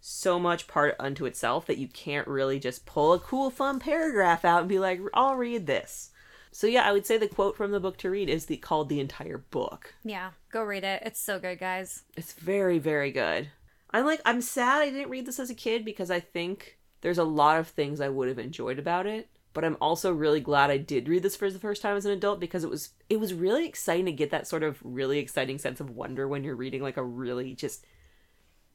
so 0.00 0.38
much 0.38 0.66
part 0.66 0.96
unto 0.98 1.26
itself 1.26 1.66
that 1.66 1.78
you 1.78 1.86
can't 1.86 2.26
really 2.26 2.58
just 2.58 2.84
pull 2.86 3.12
a 3.12 3.20
cool, 3.20 3.50
fun 3.50 3.78
paragraph 3.78 4.44
out 4.44 4.60
and 4.60 4.68
be 4.68 4.80
like, 4.80 5.00
I'll 5.14 5.36
read 5.36 5.66
this. 5.66 6.10
So 6.50 6.66
yeah, 6.66 6.82
I 6.82 6.92
would 6.92 7.06
say 7.06 7.16
the 7.16 7.28
quote 7.28 7.56
from 7.56 7.70
the 7.70 7.80
book 7.80 7.96
to 7.98 8.10
read 8.10 8.28
is 8.28 8.46
the 8.46 8.56
called 8.56 8.88
the 8.88 9.00
entire 9.00 9.38
book. 9.38 9.94
Yeah, 10.04 10.30
go 10.50 10.62
read 10.62 10.84
it. 10.84 11.02
It's 11.06 11.20
so 11.20 11.38
good, 11.38 11.58
guys. 11.58 12.02
It's 12.16 12.32
very, 12.34 12.78
very 12.78 13.12
good. 13.12 13.50
I'm 13.90 14.04
like, 14.04 14.20
I'm 14.24 14.42
sad 14.42 14.82
I 14.82 14.90
didn't 14.90 15.10
read 15.10 15.26
this 15.26 15.38
as 15.38 15.50
a 15.50 15.54
kid 15.54 15.84
because 15.84 16.10
I 16.10 16.20
think 16.20 16.78
there's 17.00 17.18
a 17.18 17.24
lot 17.24 17.58
of 17.58 17.68
things 17.68 18.00
I 18.00 18.08
would 18.08 18.28
have 18.28 18.38
enjoyed 18.38 18.78
about 18.78 19.06
it. 19.06 19.28
But 19.52 19.64
I'm 19.64 19.76
also 19.80 20.12
really 20.12 20.40
glad 20.40 20.70
I 20.70 20.78
did 20.78 21.08
read 21.08 21.22
this 21.22 21.36
for 21.36 21.50
the 21.50 21.58
first 21.58 21.82
time 21.82 21.96
as 21.96 22.06
an 22.06 22.12
adult 22.12 22.40
because 22.40 22.64
it 22.64 22.70
was 22.70 22.90
it 23.10 23.20
was 23.20 23.34
really 23.34 23.66
exciting 23.66 24.06
to 24.06 24.12
get 24.12 24.30
that 24.30 24.46
sort 24.46 24.62
of 24.62 24.78
really 24.82 25.18
exciting 25.18 25.58
sense 25.58 25.80
of 25.80 25.90
wonder 25.90 26.26
when 26.26 26.42
you're 26.42 26.56
reading 26.56 26.82
like 26.82 26.96
a 26.96 27.04
really 27.04 27.54
just 27.54 27.84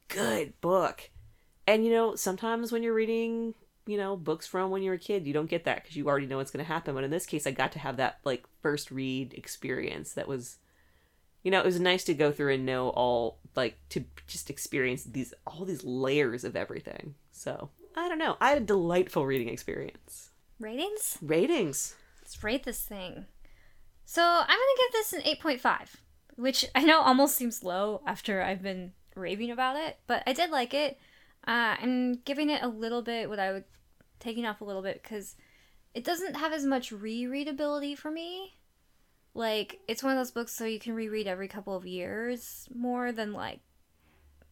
good 0.08 0.58
book. 0.60 1.10
And 1.66 1.84
you 1.84 1.92
know, 1.92 2.14
sometimes 2.14 2.70
when 2.70 2.82
you're 2.82 2.94
reading, 2.94 3.54
you 3.86 3.96
know, 3.96 4.16
books 4.16 4.46
from 4.46 4.70
when 4.70 4.82
you're 4.82 4.94
a 4.94 4.98
kid, 4.98 5.26
you 5.26 5.32
don't 5.32 5.50
get 5.50 5.64
that 5.64 5.82
because 5.82 5.96
you 5.96 6.08
already 6.08 6.26
know 6.26 6.36
what's 6.36 6.50
going 6.50 6.64
to 6.64 6.72
happen. 6.72 6.94
But 6.94 7.04
in 7.04 7.10
this 7.10 7.26
case, 7.26 7.46
I 7.46 7.50
got 7.50 7.72
to 7.72 7.78
have 7.78 7.96
that 7.96 8.20
like 8.24 8.44
first 8.62 8.90
read 8.90 9.34
experience 9.34 10.12
that 10.12 10.28
was 10.28 10.58
you 11.42 11.50
know, 11.50 11.60
it 11.60 11.66
was 11.66 11.80
nice 11.80 12.04
to 12.04 12.14
go 12.14 12.32
through 12.32 12.54
and 12.54 12.66
know 12.66 12.90
all 12.90 13.38
like 13.56 13.78
to 13.90 14.04
just 14.26 14.50
experience 14.50 15.04
these 15.04 15.34
all 15.46 15.64
these 15.64 15.84
layers 15.84 16.44
of 16.44 16.56
everything. 16.56 17.14
So 17.32 17.70
I 17.96 18.08
don't 18.08 18.18
know. 18.18 18.36
I 18.40 18.50
had 18.50 18.58
a 18.62 18.64
delightful 18.64 19.26
reading 19.26 19.48
experience. 19.48 20.30
Ratings? 20.58 21.18
Ratings. 21.22 21.94
Let's 22.20 22.42
rate 22.42 22.64
this 22.64 22.82
thing. 22.82 23.26
So 24.04 24.22
I'm 24.22 24.46
gonna 24.46 24.78
give 24.78 24.92
this 24.92 25.12
an 25.12 25.20
8.5, 25.22 25.96
which 26.36 26.64
I 26.74 26.82
know 26.82 27.00
almost 27.00 27.36
seems 27.36 27.62
low 27.62 28.02
after 28.06 28.42
I've 28.42 28.62
been 28.62 28.92
raving 29.14 29.50
about 29.50 29.76
it, 29.76 29.98
but 30.06 30.22
I 30.26 30.32
did 30.32 30.50
like 30.50 30.74
it. 30.74 30.98
Uh, 31.46 31.76
I'm 31.80 32.14
giving 32.24 32.50
it 32.50 32.62
a 32.62 32.68
little 32.68 33.02
bit 33.02 33.28
what 33.28 33.38
I 33.38 33.52
would 33.52 33.64
taking 34.18 34.46
off 34.46 34.60
a 34.60 34.64
little 34.64 34.82
bit 34.82 35.02
because 35.02 35.36
it 35.94 36.04
doesn't 36.04 36.36
have 36.36 36.52
as 36.52 36.64
much 36.64 36.90
rereadability 36.92 37.96
for 37.96 38.10
me. 38.10 38.58
Like 39.34 39.80
it's 39.86 40.02
one 40.02 40.12
of 40.12 40.18
those 40.18 40.32
books 40.32 40.54
so 40.54 40.64
you 40.64 40.80
can 40.80 40.94
reread 40.94 41.26
every 41.26 41.48
couple 41.48 41.76
of 41.76 41.86
years 41.86 42.68
more 42.74 43.12
than 43.12 43.32
like 43.32 43.60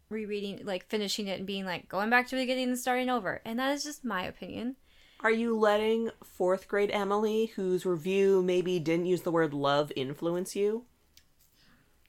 rereading 0.08 0.60
like 0.64 0.86
finishing 0.86 1.26
it 1.26 1.38
and 1.38 1.46
being 1.46 1.64
like 1.64 1.88
going 1.88 2.10
back 2.10 2.28
to 2.28 2.36
the 2.36 2.42
beginning 2.42 2.68
and 2.68 2.78
starting 2.78 3.10
over. 3.10 3.40
And 3.44 3.58
that 3.58 3.72
is 3.72 3.82
just 3.82 4.04
my 4.04 4.24
opinion. 4.24 4.76
Are 5.20 5.30
you 5.30 5.58
letting 5.58 6.10
fourth 6.22 6.68
grade 6.68 6.90
Emily, 6.92 7.46
whose 7.56 7.86
review 7.86 8.42
maybe 8.42 8.78
didn't 8.78 9.06
use 9.06 9.22
the 9.22 9.32
word 9.32 9.54
love, 9.54 9.90
influence 9.96 10.54
you? 10.54 10.84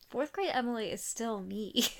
Fourth 0.09 0.31
grade 0.31 0.51
Emily 0.53 0.91
is 0.91 1.03
still 1.03 1.39
me. 1.41 1.73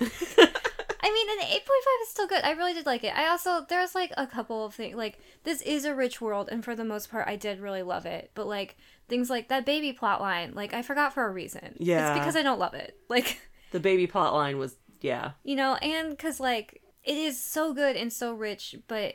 I 1.00 1.12
mean, 1.12 1.40
an 1.40 1.46
8.5 1.46 2.02
is 2.02 2.08
still 2.08 2.26
good. 2.26 2.42
I 2.44 2.52
really 2.52 2.74
did 2.74 2.86
like 2.86 3.04
it. 3.04 3.16
I 3.16 3.28
also, 3.28 3.64
there's 3.68 3.94
like 3.94 4.12
a 4.16 4.26
couple 4.26 4.64
of 4.64 4.74
things. 4.74 4.96
Like, 4.96 5.18
this 5.44 5.62
is 5.62 5.84
a 5.84 5.94
rich 5.94 6.20
world, 6.20 6.48
and 6.50 6.64
for 6.64 6.74
the 6.74 6.84
most 6.84 7.10
part, 7.10 7.26
I 7.28 7.36
did 7.36 7.60
really 7.60 7.82
love 7.82 8.04
it. 8.04 8.30
But, 8.34 8.46
like, 8.46 8.76
things 9.08 9.30
like 9.30 9.48
that 9.48 9.64
baby 9.64 9.92
plot 9.92 10.20
line, 10.20 10.52
like, 10.54 10.74
I 10.74 10.82
forgot 10.82 11.14
for 11.14 11.26
a 11.26 11.30
reason. 11.30 11.76
Yeah. 11.78 12.10
It's 12.10 12.18
because 12.18 12.36
I 12.36 12.42
don't 12.42 12.58
love 12.58 12.74
it. 12.74 12.96
Like, 13.08 13.40
The 13.70 13.80
baby 13.80 14.06
plot 14.06 14.34
line 14.34 14.58
was 14.58 14.76
yeah. 15.00 15.32
you 15.42 15.56
know, 15.56 15.76
and 15.76 16.10
because, 16.10 16.40
like, 16.40 16.82
it 17.04 17.16
is 17.16 17.42
so 17.42 17.72
good 17.72 17.96
and 17.96 18.12
so 18.12 18.34
rich, 18.34 18.76
but 18.86 19.14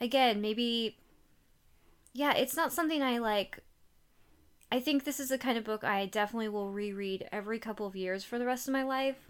again, 0.00 0.40
maybe, 0.40 0.96
yeah, 2.14 2.32
it's 2.34 2.56
not 2.56 2.72
something 2.72 3.02
I 3.02 3.18
like. 3.18 3.58
I 4.72 4.80
think 4.80 5.04
this 5.04 5.20
is 5.20 5.28
the 5.28 5.38
kind 5.38 5.58
of 5.58 5.64
book 5.64 5.84
I 5.84 6.06
definitely 6.06 6.48
will 6.48 6.70
reread 6.72 7.28
every 7.30 7.58
couple 7.58 7.86
of 7.86 7.94
years 7.94 8.24
for 8.24 8.38
the 8.38 8.46
rest 8.46 8.66
of 8.66 8.72
my 8.72 8.82
life, 8.82 9.28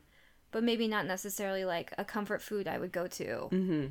but 0.52 0.62
maybe 0.62 0.86
not 0.88 1.06
necessarily 1.06 1.64
like 1.64 1.92
a 1.98 2.04
comfort 2.04 2.40
food 2.40 2.68
I 2.68 2.78
would 2.78 2.92
go 2.92 3.06
to, 3.08 3.24
Mm-hmm. 3.50 3.86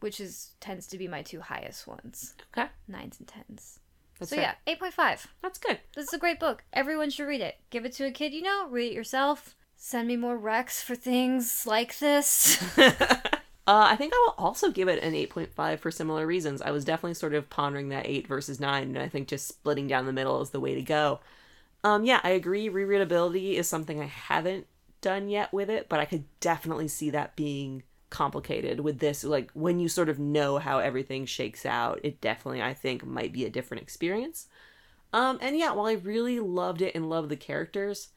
which 0.00 0.20
is 0.20 0.52
tends 0.60 0.86
to 0.88 0.98
be 0.98 1.08
my 1.08 1.22
two 1.22 1.40
highest 1.40 1.86
ones, 1.86 2.34
Okay. 2.56 2.68
nines 2.88 3.18
and 3.18 3.28
tens. 3.28 3.80
That's 4.18 4.30
so 4.30 4.36
yeah, 4.36 4.54
eight 4.66 4.78
point 4.78 4.94
five. 4.94 5.26
That's 5.42 5.58
good. 5.58 5.80
This 5.96 6.06
is 6.06 6.14
a 6.14 6.18
great 6.18 6.38
book. 6.38 6.62
Everyone 6.72 7.10
should 7.10 7.26
read 7.26 7.40
it. 7.40 7.56
Give 7.70 7.84
it 7.84 7.92
to 7.94 8.04
a 8.06 8.10
kid 8.12 8.32
you 8.32 8.42
know. 8.42 8.68
Read 8.70 8.92
it 8.92 8.94
yourself. 8.94 9.56
Send 9.76 10.06
me 10.08 10.16
more 10.16 10.38
recs 10.38 10.82
for 10.82 10.94
things 10.94 11.66
like 11.66 11.98
this. 11.98 12.62
Uh, 13.66 13.86
I 13.90 13.96
think 13.96 14.12
I 14.12 14.24
will 14.26 14.44
also 14.44 14.70
give 14.70 14.88
it 14.88 15.02
an 15.02 15.14
8.5 15.14 15.78
for 15.78 15.90
similar 15.90 16.26
reasons. 16.26 16.60
I 16.60 16.70
was 16.70 16.84
definitely 16.84 17.14
sort 17.14 17.32
of 17.34 17.48
pondering 17.48 17.88
that 17.88 18.06
8 18.06 18.26
versus 18.28 18.60
9, 18.60 18.82
and 18.82 18.98
I 18.98 19.08
think 19.08 19.26
just 19.26 19.48
splitting 19.48 19.86
down 19.86 20.04
the 20.04 20.12
middle 20.12 20.42
is 20.42 20.50
the 20.50 20.60
way 20.60 20.74
to 20.74 20.82
go. 20.82 21.20
Um, 21.82 22.04
yeah, 22.04 22.20
I 22.22 22.30
agree. 22.30 22.68
Rereadability 22.68 23.54
is 23.54 23.66
something 23.68 24.00
I 24.00 24.06
haven't 24.06 24.66
done 25.00 25.28
yet 25.28 25.52
with 25.52 25.70
it, 25.70 25.88
but 25.88 25.98
I 26.00 26.04
could 26.04 26.24
definitely 26.40 26.88
see 26.88 27.10
that 27.10 27.36
being 27.36 27.84
complicated 28.10 28.80
with 28.80 28.98
this. 28.98 29.24
Like, 29.24 29.50
when 29.54 29.78
you 29.80 29.88
sort 29.88 30.10
of 30.10 30.18
know 30.18 30.58
how 30.58 30.78
everything 30.78 31.24
shakes 31.24 31.64
out, 31.64 32.00
it 32.02 32.20
definitely, 32.20 32.62
I 32.62 32.74
think, 32.74 33.04
might 33.06 33.32
be 33.32 33.46
a 33.46 33.50
different 33.50 33.82
experience. 33.82 34.46
Um, 35.14 35.38
and 35.40 35.56
yeah, 35.56 35.72
while 35.72 35.86
I 35.86 35.92
really 35.92 36.38
loved 36.40 36.82
it 36.82 36.94
and 36.94 37.08
loved 37.08 37.30
the 37.30 37.36
characters, 37.36 38.08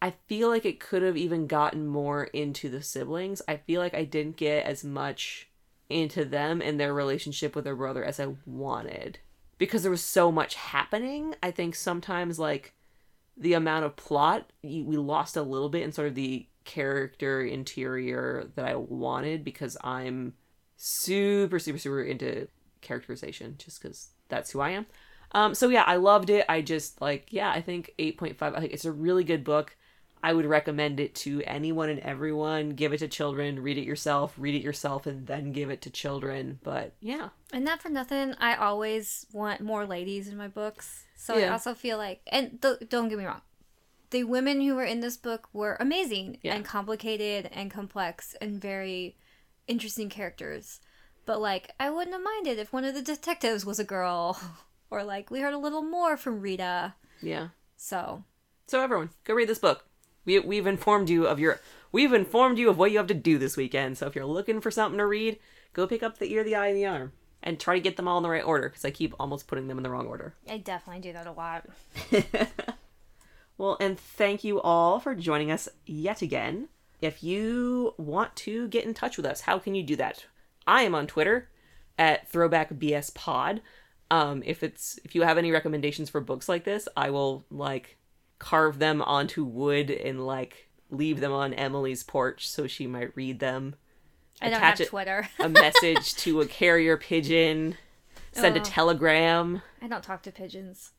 I 0.00 0.14
feel 0.26 0.48
like 0.48 0.64
it 0.64 0.80
could 0.80 1.02
have 1.02 1.16
even 1.16 1.46
gotten 1.46 1.86
more 1.86 2.24
into 2.24 2.68
the 2.68 2.82
siblings. 2.82 3.42
I 3.48 3.56
feel 3.56 3.80
like 3.80 3.94
I 3.94 4.04
didn't 4.04 4.36
get 4.36 4.64
as 4.64 4.84
much 4.84 5.48
into 5.90 6.24
them 6.24 6.62
and 6.62 6.78
their 6.78 6.94
relationship 6.94 7.56
with 7.56 7.64
their 7.64 7.76
brother 7.76 8.04
as 8.04 8.20
I 8.20 8.34
wanted. 8.46 9.18
Because 9.56 9.82
there 9.82 9.90
was 9.90 10.04
so 10.04 10.30
much 10.30 10.54
happening, 10.54 11.34
I 11.42 11.50
think 11.50 11.74
sometimes, 11.74 12.38
like, 12.38 12.74
the 13.36 13.54
amount 13.54 13.84
of 13.84 13.96
plot, 13.96 14.52
we 14.62 14.96
lost 14.96 15.36
a 15.36 15.42
little 15.42 15.68
bit 15.68 15.82
in 15.82 15.92
sort 15.92 16.08
of 16.08 16.14
the 16.14 16.46
character 16.64 17.42
interior 17.42 18.50
that 18.54 18.66
I 18.66 18.76
wanted 18.76 19.42
because 19.42 19.76
I'm 19.82 20.34
super, 20.76 21.58
super, 21.58 21.78
super 21.78 22.02
into 22.02 22.46
characterization 22.80 23.56
just 23.58 23.82
because 23.82 24.10
that's 24.28 24.50
who 24.52 24.60
I 24.60 24.70
am. 24.70 24.86
Um, 25.32 25.54
so 25.54 25.68
yeah, 25.68 25.82
I 25.82 25.96
loved 25.96 26.30
it. 26.30 26.44
I 26.48 26.60
just 26.60 27.00
like, 27.00 27.28
yeah, 27.30 27.50
I 27.50 27.60
think 27.60 27.92
8.5, 27.98 28.36
I 28.40 28.60
think 28.60 28.72
it's 28.72 28.84
a 28.84 28.92
really 28.92 29.24
good 29.24 29.44
book. 29.44 29.76
I 30.22 30.32
would 30.32 30.46
recommend 30.46 30.98
it 31.00 31.14
to 31.16 31.42
anyone 31.44 31.88
and 31.88 32.00
everyone. 32.00 32.70
Give 32.70 32.92
it 32.92 32.98
to 32.98 33.08
children, 33.08 33.62
read 33.62 33.78
it 33.78 33.84
yourself, 33.84 34.34
read 34.36 34.54
it 34.54 34.62
yourself, 34.62 35.06
and 35.06 35.26
then 35.26 35.52
give 35.52 35.70
it 35.70 35.80
to 35.82 35.90
children. 35.90 36.58
But 36.62 36.94
yeah, 37.00 37.28
And 37.52 37.64
not 37.64 37.80
for 37.82 37.88
nothing, 37.88 38.34
I 38.38 38.54
always 38.56 39.26
want 39.32 39.60
more 39.60 39.86
ladies 39.86 40.28
in 40.28 40.36
my 40.36 40.48
books. 40.48 41.04
So 41.16 41.34
I 41.34 41.48
also 41.48 41.74
feel 41.74 41.98
like, 41.98 42.20
and 42.28 42.60
th- 42.62 42.88
don't 42.88 43.08
get 43.08 43.18
me 43.18 43.24
wrong, 43.24 43.42
the 44.10 44.24
women 44.24 44.60
who 44.60 44.74
were 44.74 44.84
in 44.84 45.00
this 45.00 45.16
book 45.16 45.48
were 45.52 45.76
amazing 45.80 46.38
Yeah. 46.42 46.54
and 46.54 46.64
complicated 46.64 47.50
and 47.52 47.70
complex 47.70 48.34
and 48.40 48.60
very 48.60 49.16
interesting 49.66 50.08
characters. 50.08 50.80
But 51.26 51.40
like, 51.40 51.72
I 51.78 51.90
wouldn't 51.90 52.14
have 52.14 52.22
minded 52.24 52.58
if 52.58 52.72
one 52.72 52.84
of 52.84 52.94
the 52.94 53.02
detectives 53.02 53.66
was 53.66 53.78
a 53.78 53.84
girl, 53.84 54.40
or 54.90 55.04
like 55.04 55.30
we 55.30 55.40
heard 55.40 55.52
a 55.54 55.58
little 55.58 55.82
more 55.82 56.16
from 56.16 56.40
Rita. 56.40 56.94
yeah. 57.22 57.48
So 57.76 58.24
So 58.66 58.80
everyone, 58.80 59.10
go 59.24 59.34
read 59.34 59.48
this 59.48 59.58
book. 59.58 59.84
We 60.28 60.38
we've 60.38 60.66
informed 60.66 61.10
you 61.10 61.26
of 61.26 61.40
your 61.40 61.60
we've 61.90 62.12
informed 62.12 62.58
you 62.58 62.70
of 62.70 62.78
what 62.78 62.92
you 62.92 62.98
have 62.98 63.06
to 63.08 63.14
do 63.14 63.38
this 63.38 63.56
weekend. 63.56 63.98
So 63.98 64.06
if 64.06 64.14
you're 64.14 64.26
looking 64.26 64.60
for 64.60 64.70
something 64.70 64.98
to 64.98 65.06
read, 65.06 65.38
go 65.72 65.86
pick 65.86 66.02
up 66.02 66.18
the 66.18 66.32
ear, 66.32 66.44
the 66.44 66.54
eye, 66.54 66.68
and 66.68 66.76
the 66.76 66.86
arm, 66.86 67.12
and 67.42 67.58
try 67.58 67.74
to 67.74 67.80
get 67.80 67.96
them 67.96 68.06
all 68.06 68.18
in 68.18 68.22
the 68.22 68.28
right 68.30 68.44
order 68.44 68.68
because 68.68 68.84
I 68.84 68.90
keep 68.90 69.14
almost 69.18 69.48
putting 69.48 69.68
them 69.68 69.78
in 69.78 69.82
the 69.82 69.90
wrong 69.90 70.06
order. 70.06 70.34
I 70.48 70.58
definitely 70.58 71.00
do 71.00 71.12
that 71.14 71.26
a 71.26 71.32
lot. 71.32 71.66
Well, 73.58 73.76
and 73.80 73.98
thank 73.98 74.44
you 74.44 74.60
all 74.60 75.00
for 75.00 75.16
joining 75.16 75.50
us 75.50 75.68
yet 75.84 76.22
again. 76.22 76.68
If 77.02 77.24
you 77.24 77.94
want 77.98 78.34
to 78.36 78.68
get 78.68 78.84
in 78.84 78.94
touch 78.94 79.16
with 79.16 79.26
us, 79.26 79.42
how 79.42 79.58
can 79.58 79.74
you 79.74 79.82
do 79.82 79.96
that? 79.96 80.26
I 80.66 80.82
am 80.82 80.94
on 80.94 81.08
Twitter 81.08 81.50
at 81.98 82.28
Throwback 82.28 82.72
BS 82.74 83.12
Pod. 83.14 83.60
Um, 84.12 84.42
if 84.46 84.62
it's 84.62 84.98
if 85.04 85.14
you 85.14 85.22
have 85.22 85.38
any 85.38 85.50
recommendations 85.50 86.08
for 86.08 86.20
books 86.20 86.48
like 86.48 86.64
this, 86.64 86.88
I 86.96 87.10
will 87.10 87.44
like 87.50 87.97
carve 88.38 88.78
them 88.78 89.02
onto 89.02 89.44
wood 89.44 89.90
and 89.90 90.26
like 90.26 90.68
leave 90.90 91.20
them 91.20 91.32
on 91.32 91.52
Emily's 91.54 92.02
porch 92.02 92.48
so 92.48 92.66
she 92.66 92.86
might 92.86 93.14
read 93.16 93.40
them. 93.40 93.74
I 94.40 94.46
don't 94.50 94.58
Attach 94.58 94.78
have 94.78 94.80
it- 94.82 94.88
Twitter. 94.88 95.28
A 95.40 95.48
message 95.48 96.14
to 96.16 96.40
a 96.40 96.46
carrier 96.46 96.96
pigeon. 96.96 97.76
Send 98.32 98.56
a 98.56 98.60
Oh. 98.60 98.64
telegram. 98.64 99.62
I 99.82 99.88
don't 99.88 100.04
talk 100.04 100.22
to 100.24 100.30
pigeons. 100.32 100.92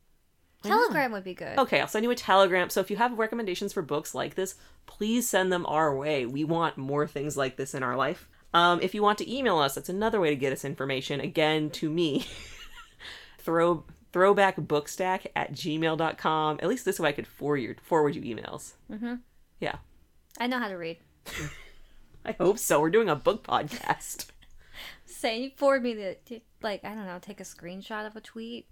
Telegram 0.61 1.13
would 1.13 1.23
be 1.23 1.33
good. 1.33 1.57
Okay, 1.57 1.79
I'll 1.79 1.87
send 1.87 2.03
you 2.03 2.11
a 2.11 2.15
telegram. 2.15 2.69
So 2.69 2.81
if 2.81 2.91
you 2.91 2.97
have 2.97 3.17
recommendations 3.17 3.71
for 3.71 3.81
books 3.81 4.13
like 4.13 4.35
this, 4.35 4.55
please 4.87 5.29
send 5.29 5.53
them 5.53 5.65
our 5.67 5.95
way. 5.95 6.25
We 6.25 6.43
want 6.43 6.75
more 6.77 7.07
things 7.07 7.37
like 7.37 7.55
this 7.55 7.73
in 7.73 7.81
our 7.81 7.95
life. 7.95 8.27
Um, 8.53 8.81
if 8.81 8.93
you 8.93 9.01
want 9.01 9.19
to 9.19 9.33
email 9.33 9.57
us, 9.59 9.75
that's 9.75 9.87
another 9.87 10.19
way 10.19 10.31
to 10.31 10.35
get 10.35 10.51
us 10.51 10.65
information. 10.65 11.21
Again, 11.21 11.69
to 11.71 11.89
me, 11.89 12.25
throw 13.37 13.85
throwbackbookstack 14.13 15.27
at 15.35 15.53
gmail.com. 15.53 16.59
At 16.61 16.69
least 16.69 16.85
this 16.85 16.99
way 16.99 17.09
I 17.09 17.13
could 17.13 17.27
forward 17.27 17.57
you, 17.57 17.75
forward 17.81 18.15
you 18.15 18.21
emails. 18.21 18.73
Mm-hmm. 18.91 19.15
Yeah. 19.59 19.77
I 20.39 20.47
know 20.47 20.59
how 20.59 20.67
to 20.67 20.75
read. 20.75 20.97
I 22.25 22.33
hope 22.33 22.59
so. 22.59 22.79
We're 22.79 22.89
doing 22.89 23.09
a 23.09 23.15
book 23.15 23.45
podcast. 23.45 24.27
Say 25.05 25.53
forward 25.57 25.83
me 25.83 25.93
the 25.93 26.41
like 26.61 26.83
I 26.83 26.93
don't 26.93 27.05
know, 27.05 27.19
take 27.21 27.39
a 27.39 27.43
screenshot 27.43 28.05
of 28.05 28.15
a 28.15 28.21
tweet. 28.21 28.67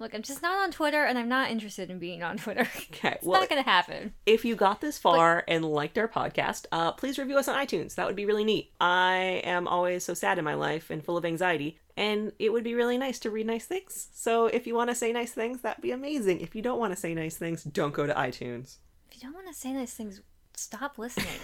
Look, 0.00 0.14
I'm 0.14 0.22
just 0.22 0.40
not 0.40 0.56
on 0.56 0.70
Twitter, 0.70 1.04
and 1.04 1.18
I'm 1.18 1.28
not 1.28 1.50
interested 1.50 1.90
in 1.90 1.98
being 1.98 2.22
on 2.22 2.38
Twitter. 2.38 2.66
Okay, 2.92 3.12
it's 3.12 3.24
well, 3.24 3.40
not 3.40 3.48
gonna 3.48 3.62
happen. 3.62 4.14
if 4.26 4.44
you 4.44 4.56
got 4.56 4.80
this 4.80 4.98
far 4.98 5.44
and 5.46 5.64
liked 5.64 5.98
our 5.98 6.08
podcast, 6.08 6.64
uh, 6.72 6.92
please 6.92 7.18
review 7.18 7.36
us 7.36 7.48
on 7.48 7.54
iTunes. 7.54 7.94
That 7.94 8.06
would 8.06 8.16
be 8.16 8.24
really 8.24 8.44
neat. 8.44 8.72
I 8.80 9.42
am 9.44 9.68
always 9.68 10.04
so 10.04 10.14
sad 10.14 10.38
in 10.38 10.44
my 10.44 10.54
life 10.54 10.90
and 10.90 11.04
full 11.04 11.16
of 11.16 11.24
anxiety, 11.24 11.78
and 11.96 12.32
it 12.38 12.50
would 12.52 12.64
be 12.64 12.74
really 12.74 12.96
nice 12.96 13.18
to 13.20 13.30
read 13.30 13.46
nice 13.46 13.66
things. 13.66 14.08
So 14.12 14.46
if 14.46 14.66
you 14.66 14.74
want 14.74 14.88
to 14.90 14.96
say 14.96 15.12
nice 15.12 15.32
things, 15.32 15.60
that'd 15.60 15.82
be 15.82 15.92
amazing. 15.92 16.40
If 16.40 16.54
you 16.54 16.62
don't 16.62 16.78
want 16.78 16.92
to 16.94 16.98
say 16.98 17.14
nice 17.14 17.36
things, 17.36 17.62
don't 17.64 17.94
go 17.94 18.06
to 18.06 18.14
iTunes. 18.14 18.78
If 19.10 19.16
you 19.16 19.20
don't 19.20 19.34
want 19.34 19.48
to 19.48 19.54
say 19.54 19.72
nice 19.72 19.92
things, 19.92 20.22
stop 20.54 20.98
listening. 20.98 21.40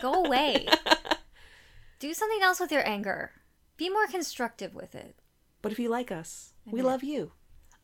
Go 0.00 0.24
away. 0.24 0.66
Do 1.98 2.14
something 2.14 2.42
else 2.42 2.60
with 2.60 2.72
your 2.72 2.86
anger. 2.86 3.32
Be 3.76 3.90
more 3.90 4.06
constructive 4.06 4.74
with 4.74 4.94
it. 4.94 5.16
But 5.60 5.72
if 5.72 5.78
you 5.78 5.88
like 5.90 6.10
us, 6.10 6.52
we 6.66 6.82
love 6.82 7.02
you. 7.04 7.32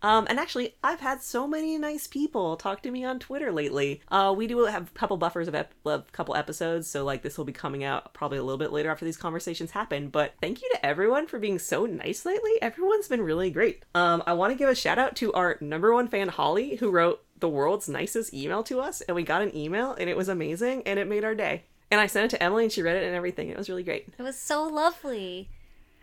Um, 0.05 0.27
and 0.29 0.39
actually, 0.39 0.75
I've 0.85 1.01
had 1.01 1.23
so 1.23 1.49
many 1.49 1.79
nice 1.79 2.07
people 2.07 2.59
talk 2.59 2.83
to 2.83 2.91
me 2.91 3.07
on 3.07 3.19
Twitter 3.19 3.51
lately. 3.51 4.03
Uh, 4.09 4.35
we 4.37 4.47
do 4.47 4.67
have 4.67 4.91
a 4.91 4.99
couple 4.99 5.17
buffers 5.17 5.49
of, 5.49 5.55
ep- 5.55 5.73
of 5.87 6.13
couple 6.13 6.37
episodes, 6.37 6.87
so 6.87 7.05
like 7.05 7.23
this 7.23 7.39
will 7.39 7.47
be 7.47 7.55
coming 7.55 7.85
out 7.85 8.13
probably 8.13 8.37
a 8.37 8.43
little 8.43 8.59
bit 8.59 8.71
later 8.71 8.91
after 8.91 9.07
these 9.07 9.17
conversations 9.17 9.71
happen. 9.71 10.09
But 10.09 10.35
thank 10.43 10.61
you 10.61 10.69
to 10.75 10.85
everyone 10.85 11.27
for 11.27 11.39
being 11.39 11.59
so 11.59 11.87
nice 11.87 12.27
lately. 12.27 12.53
Everyone's 12.61 13.09
been 13.09 13.23
really 13.23 13.51
great. 13.51 13.83
Um, 13.95 14.23
I 14.27 14.35
want 14.35 14.53
to 14.53 14.59
give 14.59 14.69
a 14.69 14.75
shout 14.75 14.99
out 14.99 15.17
to 15.17 15.33
our 15.33 15.57
number 15.63 15.95
one 15.95 16.09
fan 16.09 16.29
Holly, 16.29 16.77
who 16.77 16.91
wrote 16.91 17.25
the 17.41 17.49
world's 17.49 17.89
nicest 17.89 18.35
email 18.35 18.63
to 18.65 18.81
us, 18.81 19.01
and 19.01 19.15
we 19.15 19.23
got 19.23 19.41
an 19.41 19.57
email, 19.57 19.93
and 19.93 20.11
it 20.11 20.19
was 20.19 20.29
amazing, 20.29 20.83
and 20.85 20.99
it 20.99 21.09
made 21.09 21.25
our 21.25 21.35
day. 21.35 21.65
And 21.91 21.99
I 21.99 22.09
sent 22.09 22.27
it 22.27 22.37
to 22.37 22.43
Emily, 22.43 22.65
and 22.65 22.73
she 22.73 22.83
read 22.83 22.97
it 22.97 23.05
and 23.05 23.17
everything. 23.17 23.49
It 23.49 23.57
was 23.57 23.71
really 23.71 23.85
great. 23.85 24.07
It 24.19 24.23
was 24.23 24.39
so 24.39 24.65
lovely. 24.65 25.49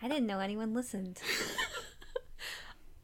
I 0.02 0.08
didn't 0.08 0.26
know 0.26 0.40
anyone 0.40 0.74
listened. 0.74 1.20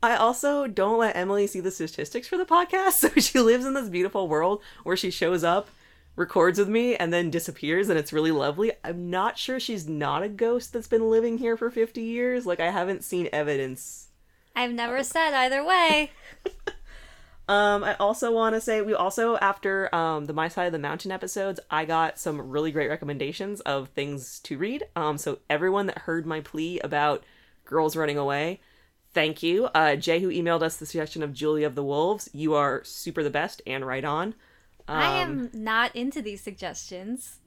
I 0.02 0.14
also 0.14 0.66
don't 0.66 0.98
let 0.98 1.16
Emily 1.16 1.46
see 1.46 1.60
the 1.60 1.70
statistics 1.70 2.28
for 2.28 2.36
the 2.36 2.44
podcast. 2.44 2.92
So 2.98 3.08
she 3.20 3.40
lives 3.40 3.64
in 3.64 3.74
this 3.74 3.88
beautiful 3.88 4.28
world 4.28 4.62
where 4.84 4.96
she 4.96 5.10
shows 5.10 5.42
up, 5.42 5.68
records 6.16 6.58
with 6.58 6.68
me, 6.68 6.96
and 6.96 7.12
then 7.12 7.30
disappears, 7.30 7.88
and 7.88 7.98
it's 7.98 8.12
really 8.12 8.30
lovely. 8.30 8.72
I'm 8.84 9.10
not 9.10 9.38
sure 9.38 9.58
she's 9.58 9.88
not 9.88 10.22
a 10.22 10.28
ghost 10.28 10.72
that's 10.72 10.88
been 10.88 11.10
living 11.10 11.38
here 11.38 11.56
for 11.56 11.70
50 11.70 12.00
years. 12.00 12.46
Like, 12.46 12.60
I 12.60 12.70
haven't 12.70 13.04
seen 13.04 13.28
evidence. 13.32 14.08
I've 14.54 14.72
never 14.72 15.02
said 15.02 15.34
either 15.34 15.64
way. 15.64 16.10
Um, 17.48 17.82
I 17.82 17.94
also 17.94 18.30
want 18.30 18.54
to 18.54 18.60
say 18.60 18.82
we 18.82 18.92
also, 18.92 19.38
after 19.38 19.92
um, 19.94 20.26
the 20.26 20.34
My 20.34 20.48
Side 20.48 20.66
of 20.66 20.72
the 20.72 20.78
Mountain 20.78 21.10
episodes, 21.10 21.58
I 21.70 21.86
got 21.86 22.18
some 22.18 22.50
really 22.50 22.70
great 22.70 22.90
recommendations 22.90 23.60
of 23.62 23.88
things 23.88 24.38
to 24.40 24.58
read. 24.58 24.84
Um, 24.94 25.16
so 25.16 25.38
everyone 25.48 25.86
that 25.86 25.98
heard 25.98 26.26
my 26.26 26.40
plea 26.40 26.78
about 26.80 27.24
girls 27.64 27.96
running 27.96 28.18
away, 28.18 28.60
thank 29.14 29.42
you. 29.42 29.66
Uh, 29.74 29.96
Jay, 29.96 30.20
who 30.20 30.28
emailed 30.30 30.62
us 30.62 30.76
the 30.76 30.86
suggestion 30.86 31.22
of 31.22 31.32
Julie 31.32 31.64
of 31.64 31.74
the 31.74 31.84
Wolves, 31.84 32.28
you 32.32 32.54
are 32.54 32.82
super 32.84 33.22
the 33.22 33.30
best 33.30 33.62
and 33.66 33.86
right 33.86 34.04
on. 34.04 34.34
I 34.86 35.22
Um, 35.22 35.30
am 35.30 35.50
not 35.52 35.94
into 35.94 36.22
these 36.22 36.40
suggestions. 36.42 37.38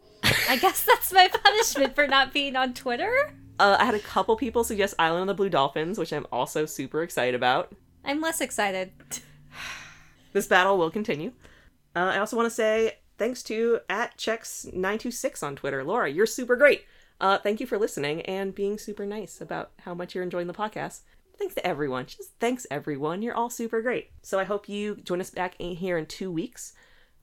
I 0.48 0.58
guess 0.58 0.84
that's 0.84 1.12
my 1.12 1.28
punishment 1.44 1.96
for 1.96 2.08
not 2.08 2.32
being 2.34 2.56
on 2.56 2.74
Twitter. 2.74 3.34
Uh, 3.60 3.78
I 3.80 3.86
had 3.86 3.96
a 3.96 4.00
couple 4.00 4.36
people 4.36 4.64
suggest 4.64 4.94
Island 5.00 5.22
of 5.24 5.28
the 5.28 5.34
Blue 5.34 5.50
Dolphins, 5.50 5.98
which 5.98 6.14
I'm 6.14 6.28
also 6.32 6.66
super 6.66 7.02
excited 7.04 7.36
about. 7.36 7.74
I'm 8.06 8.22
less 8.22 8.42
excited. 8.42 8.92
This 10.34 10.48
battle 10.48 10.78
will 10.78 10.90
continue. 10.92 11.34
Uh, 11.94 12.12
I 12.16 12.20
also 12.20 12.38
want 12.38 12.46
to 12.48 12.56
say 12.56 13.00
thanks 13.18 13.44
to 13.44 13.80
at 13.90 14.18
checks926 14.18 15.44
on 15.44 15.56
Twitter. 15.58 15.84
Laura, 15.84 16.10
you're 16.10 16.26
super 16.26 16.56
great. 16.56 16.86
Uh, 17.20 17.38
thank 17.38 17.60
you 17.60 17.68
for 17.68 17.78
listening 17.78 18.22
and 18.22 18.56
being 18.56 18.78
super 18.78 19.06
nice 19.06 19.42
about 19.42 19.72
how 19.82 19.94
much 19.94 20.16
you're 20.16 20.24
enjoying 20.24 20.48
the 20.48 20.54
podcast. 20.54 21.02
Thanks 21.42 21.56
to 21.56 21.66
everyone. 21.66 22.06
Just 22.06 22.38
thanks, 22.40 22.68
everyone. 22.70 23.24
You're 23.24 23.34
all 23.34 23.50
super 23.50 23.82
great. 23.82 24.12
So 24.22 24.38
I 24.38 24.44
hope 24.44 24.70
you 24.70 24.98
join 24.98 25.20
us 25.20 25.32
back 25.32 25.56
in 25.58 25.76
here 25.76 25.98
in 25.98 26.06
two 26.06 26.32
weeks. 26.32 26.74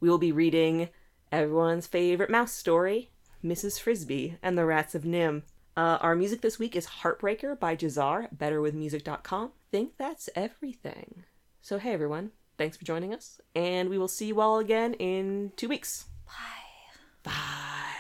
We 0.01 0.11
will 0.11 0.19
be 0.19 0.33
reading 0.33 0.89
everyone's 1.31 1.87
favorite 1.87 2.29
mouse 2.29 2.51
story, 2.51 3.11
Mrs. 3.45 3.79
Frisby 3.79 4.37
and 4.43 4.59
the 4.59 4.65
Rats 4.65 4.97
of 4.97 5.05
NIMH. 5.05 5.45
Uh, 5.77 5.99
our 6.01 6.17
music 6.17 6.41
this 6.41 6.59
week 6.59 6.75
is 6.75 6.87
Heartbreaker 6.87 7.55
by 7.55 7.77
Jazar, 7.77 8.27
betterwithmusic.com. 8.37 9.53
Think 9.71 9.93
that's 9.99 10.29
everything. 10.35 11.23
So, 11.63 11.79
hey 11.79 11.93
everyone, 11.93 12.33
thanks 12.57 12.77
for 12.77 12.85
joining 12.85 13.15
us, 13.15 13.41
and 13.55 13.89
we 13.89 13.99
will 13.99 14.09
see 14.09 14.27
you 14.27 14.41
all 14.41 14.59
again 14.59 14.95
in 14.95 15.53
two 15.55 15.69
weeks. 15.69 16.07
Bye. 16.27 17.31
Bye. 17.31 17.98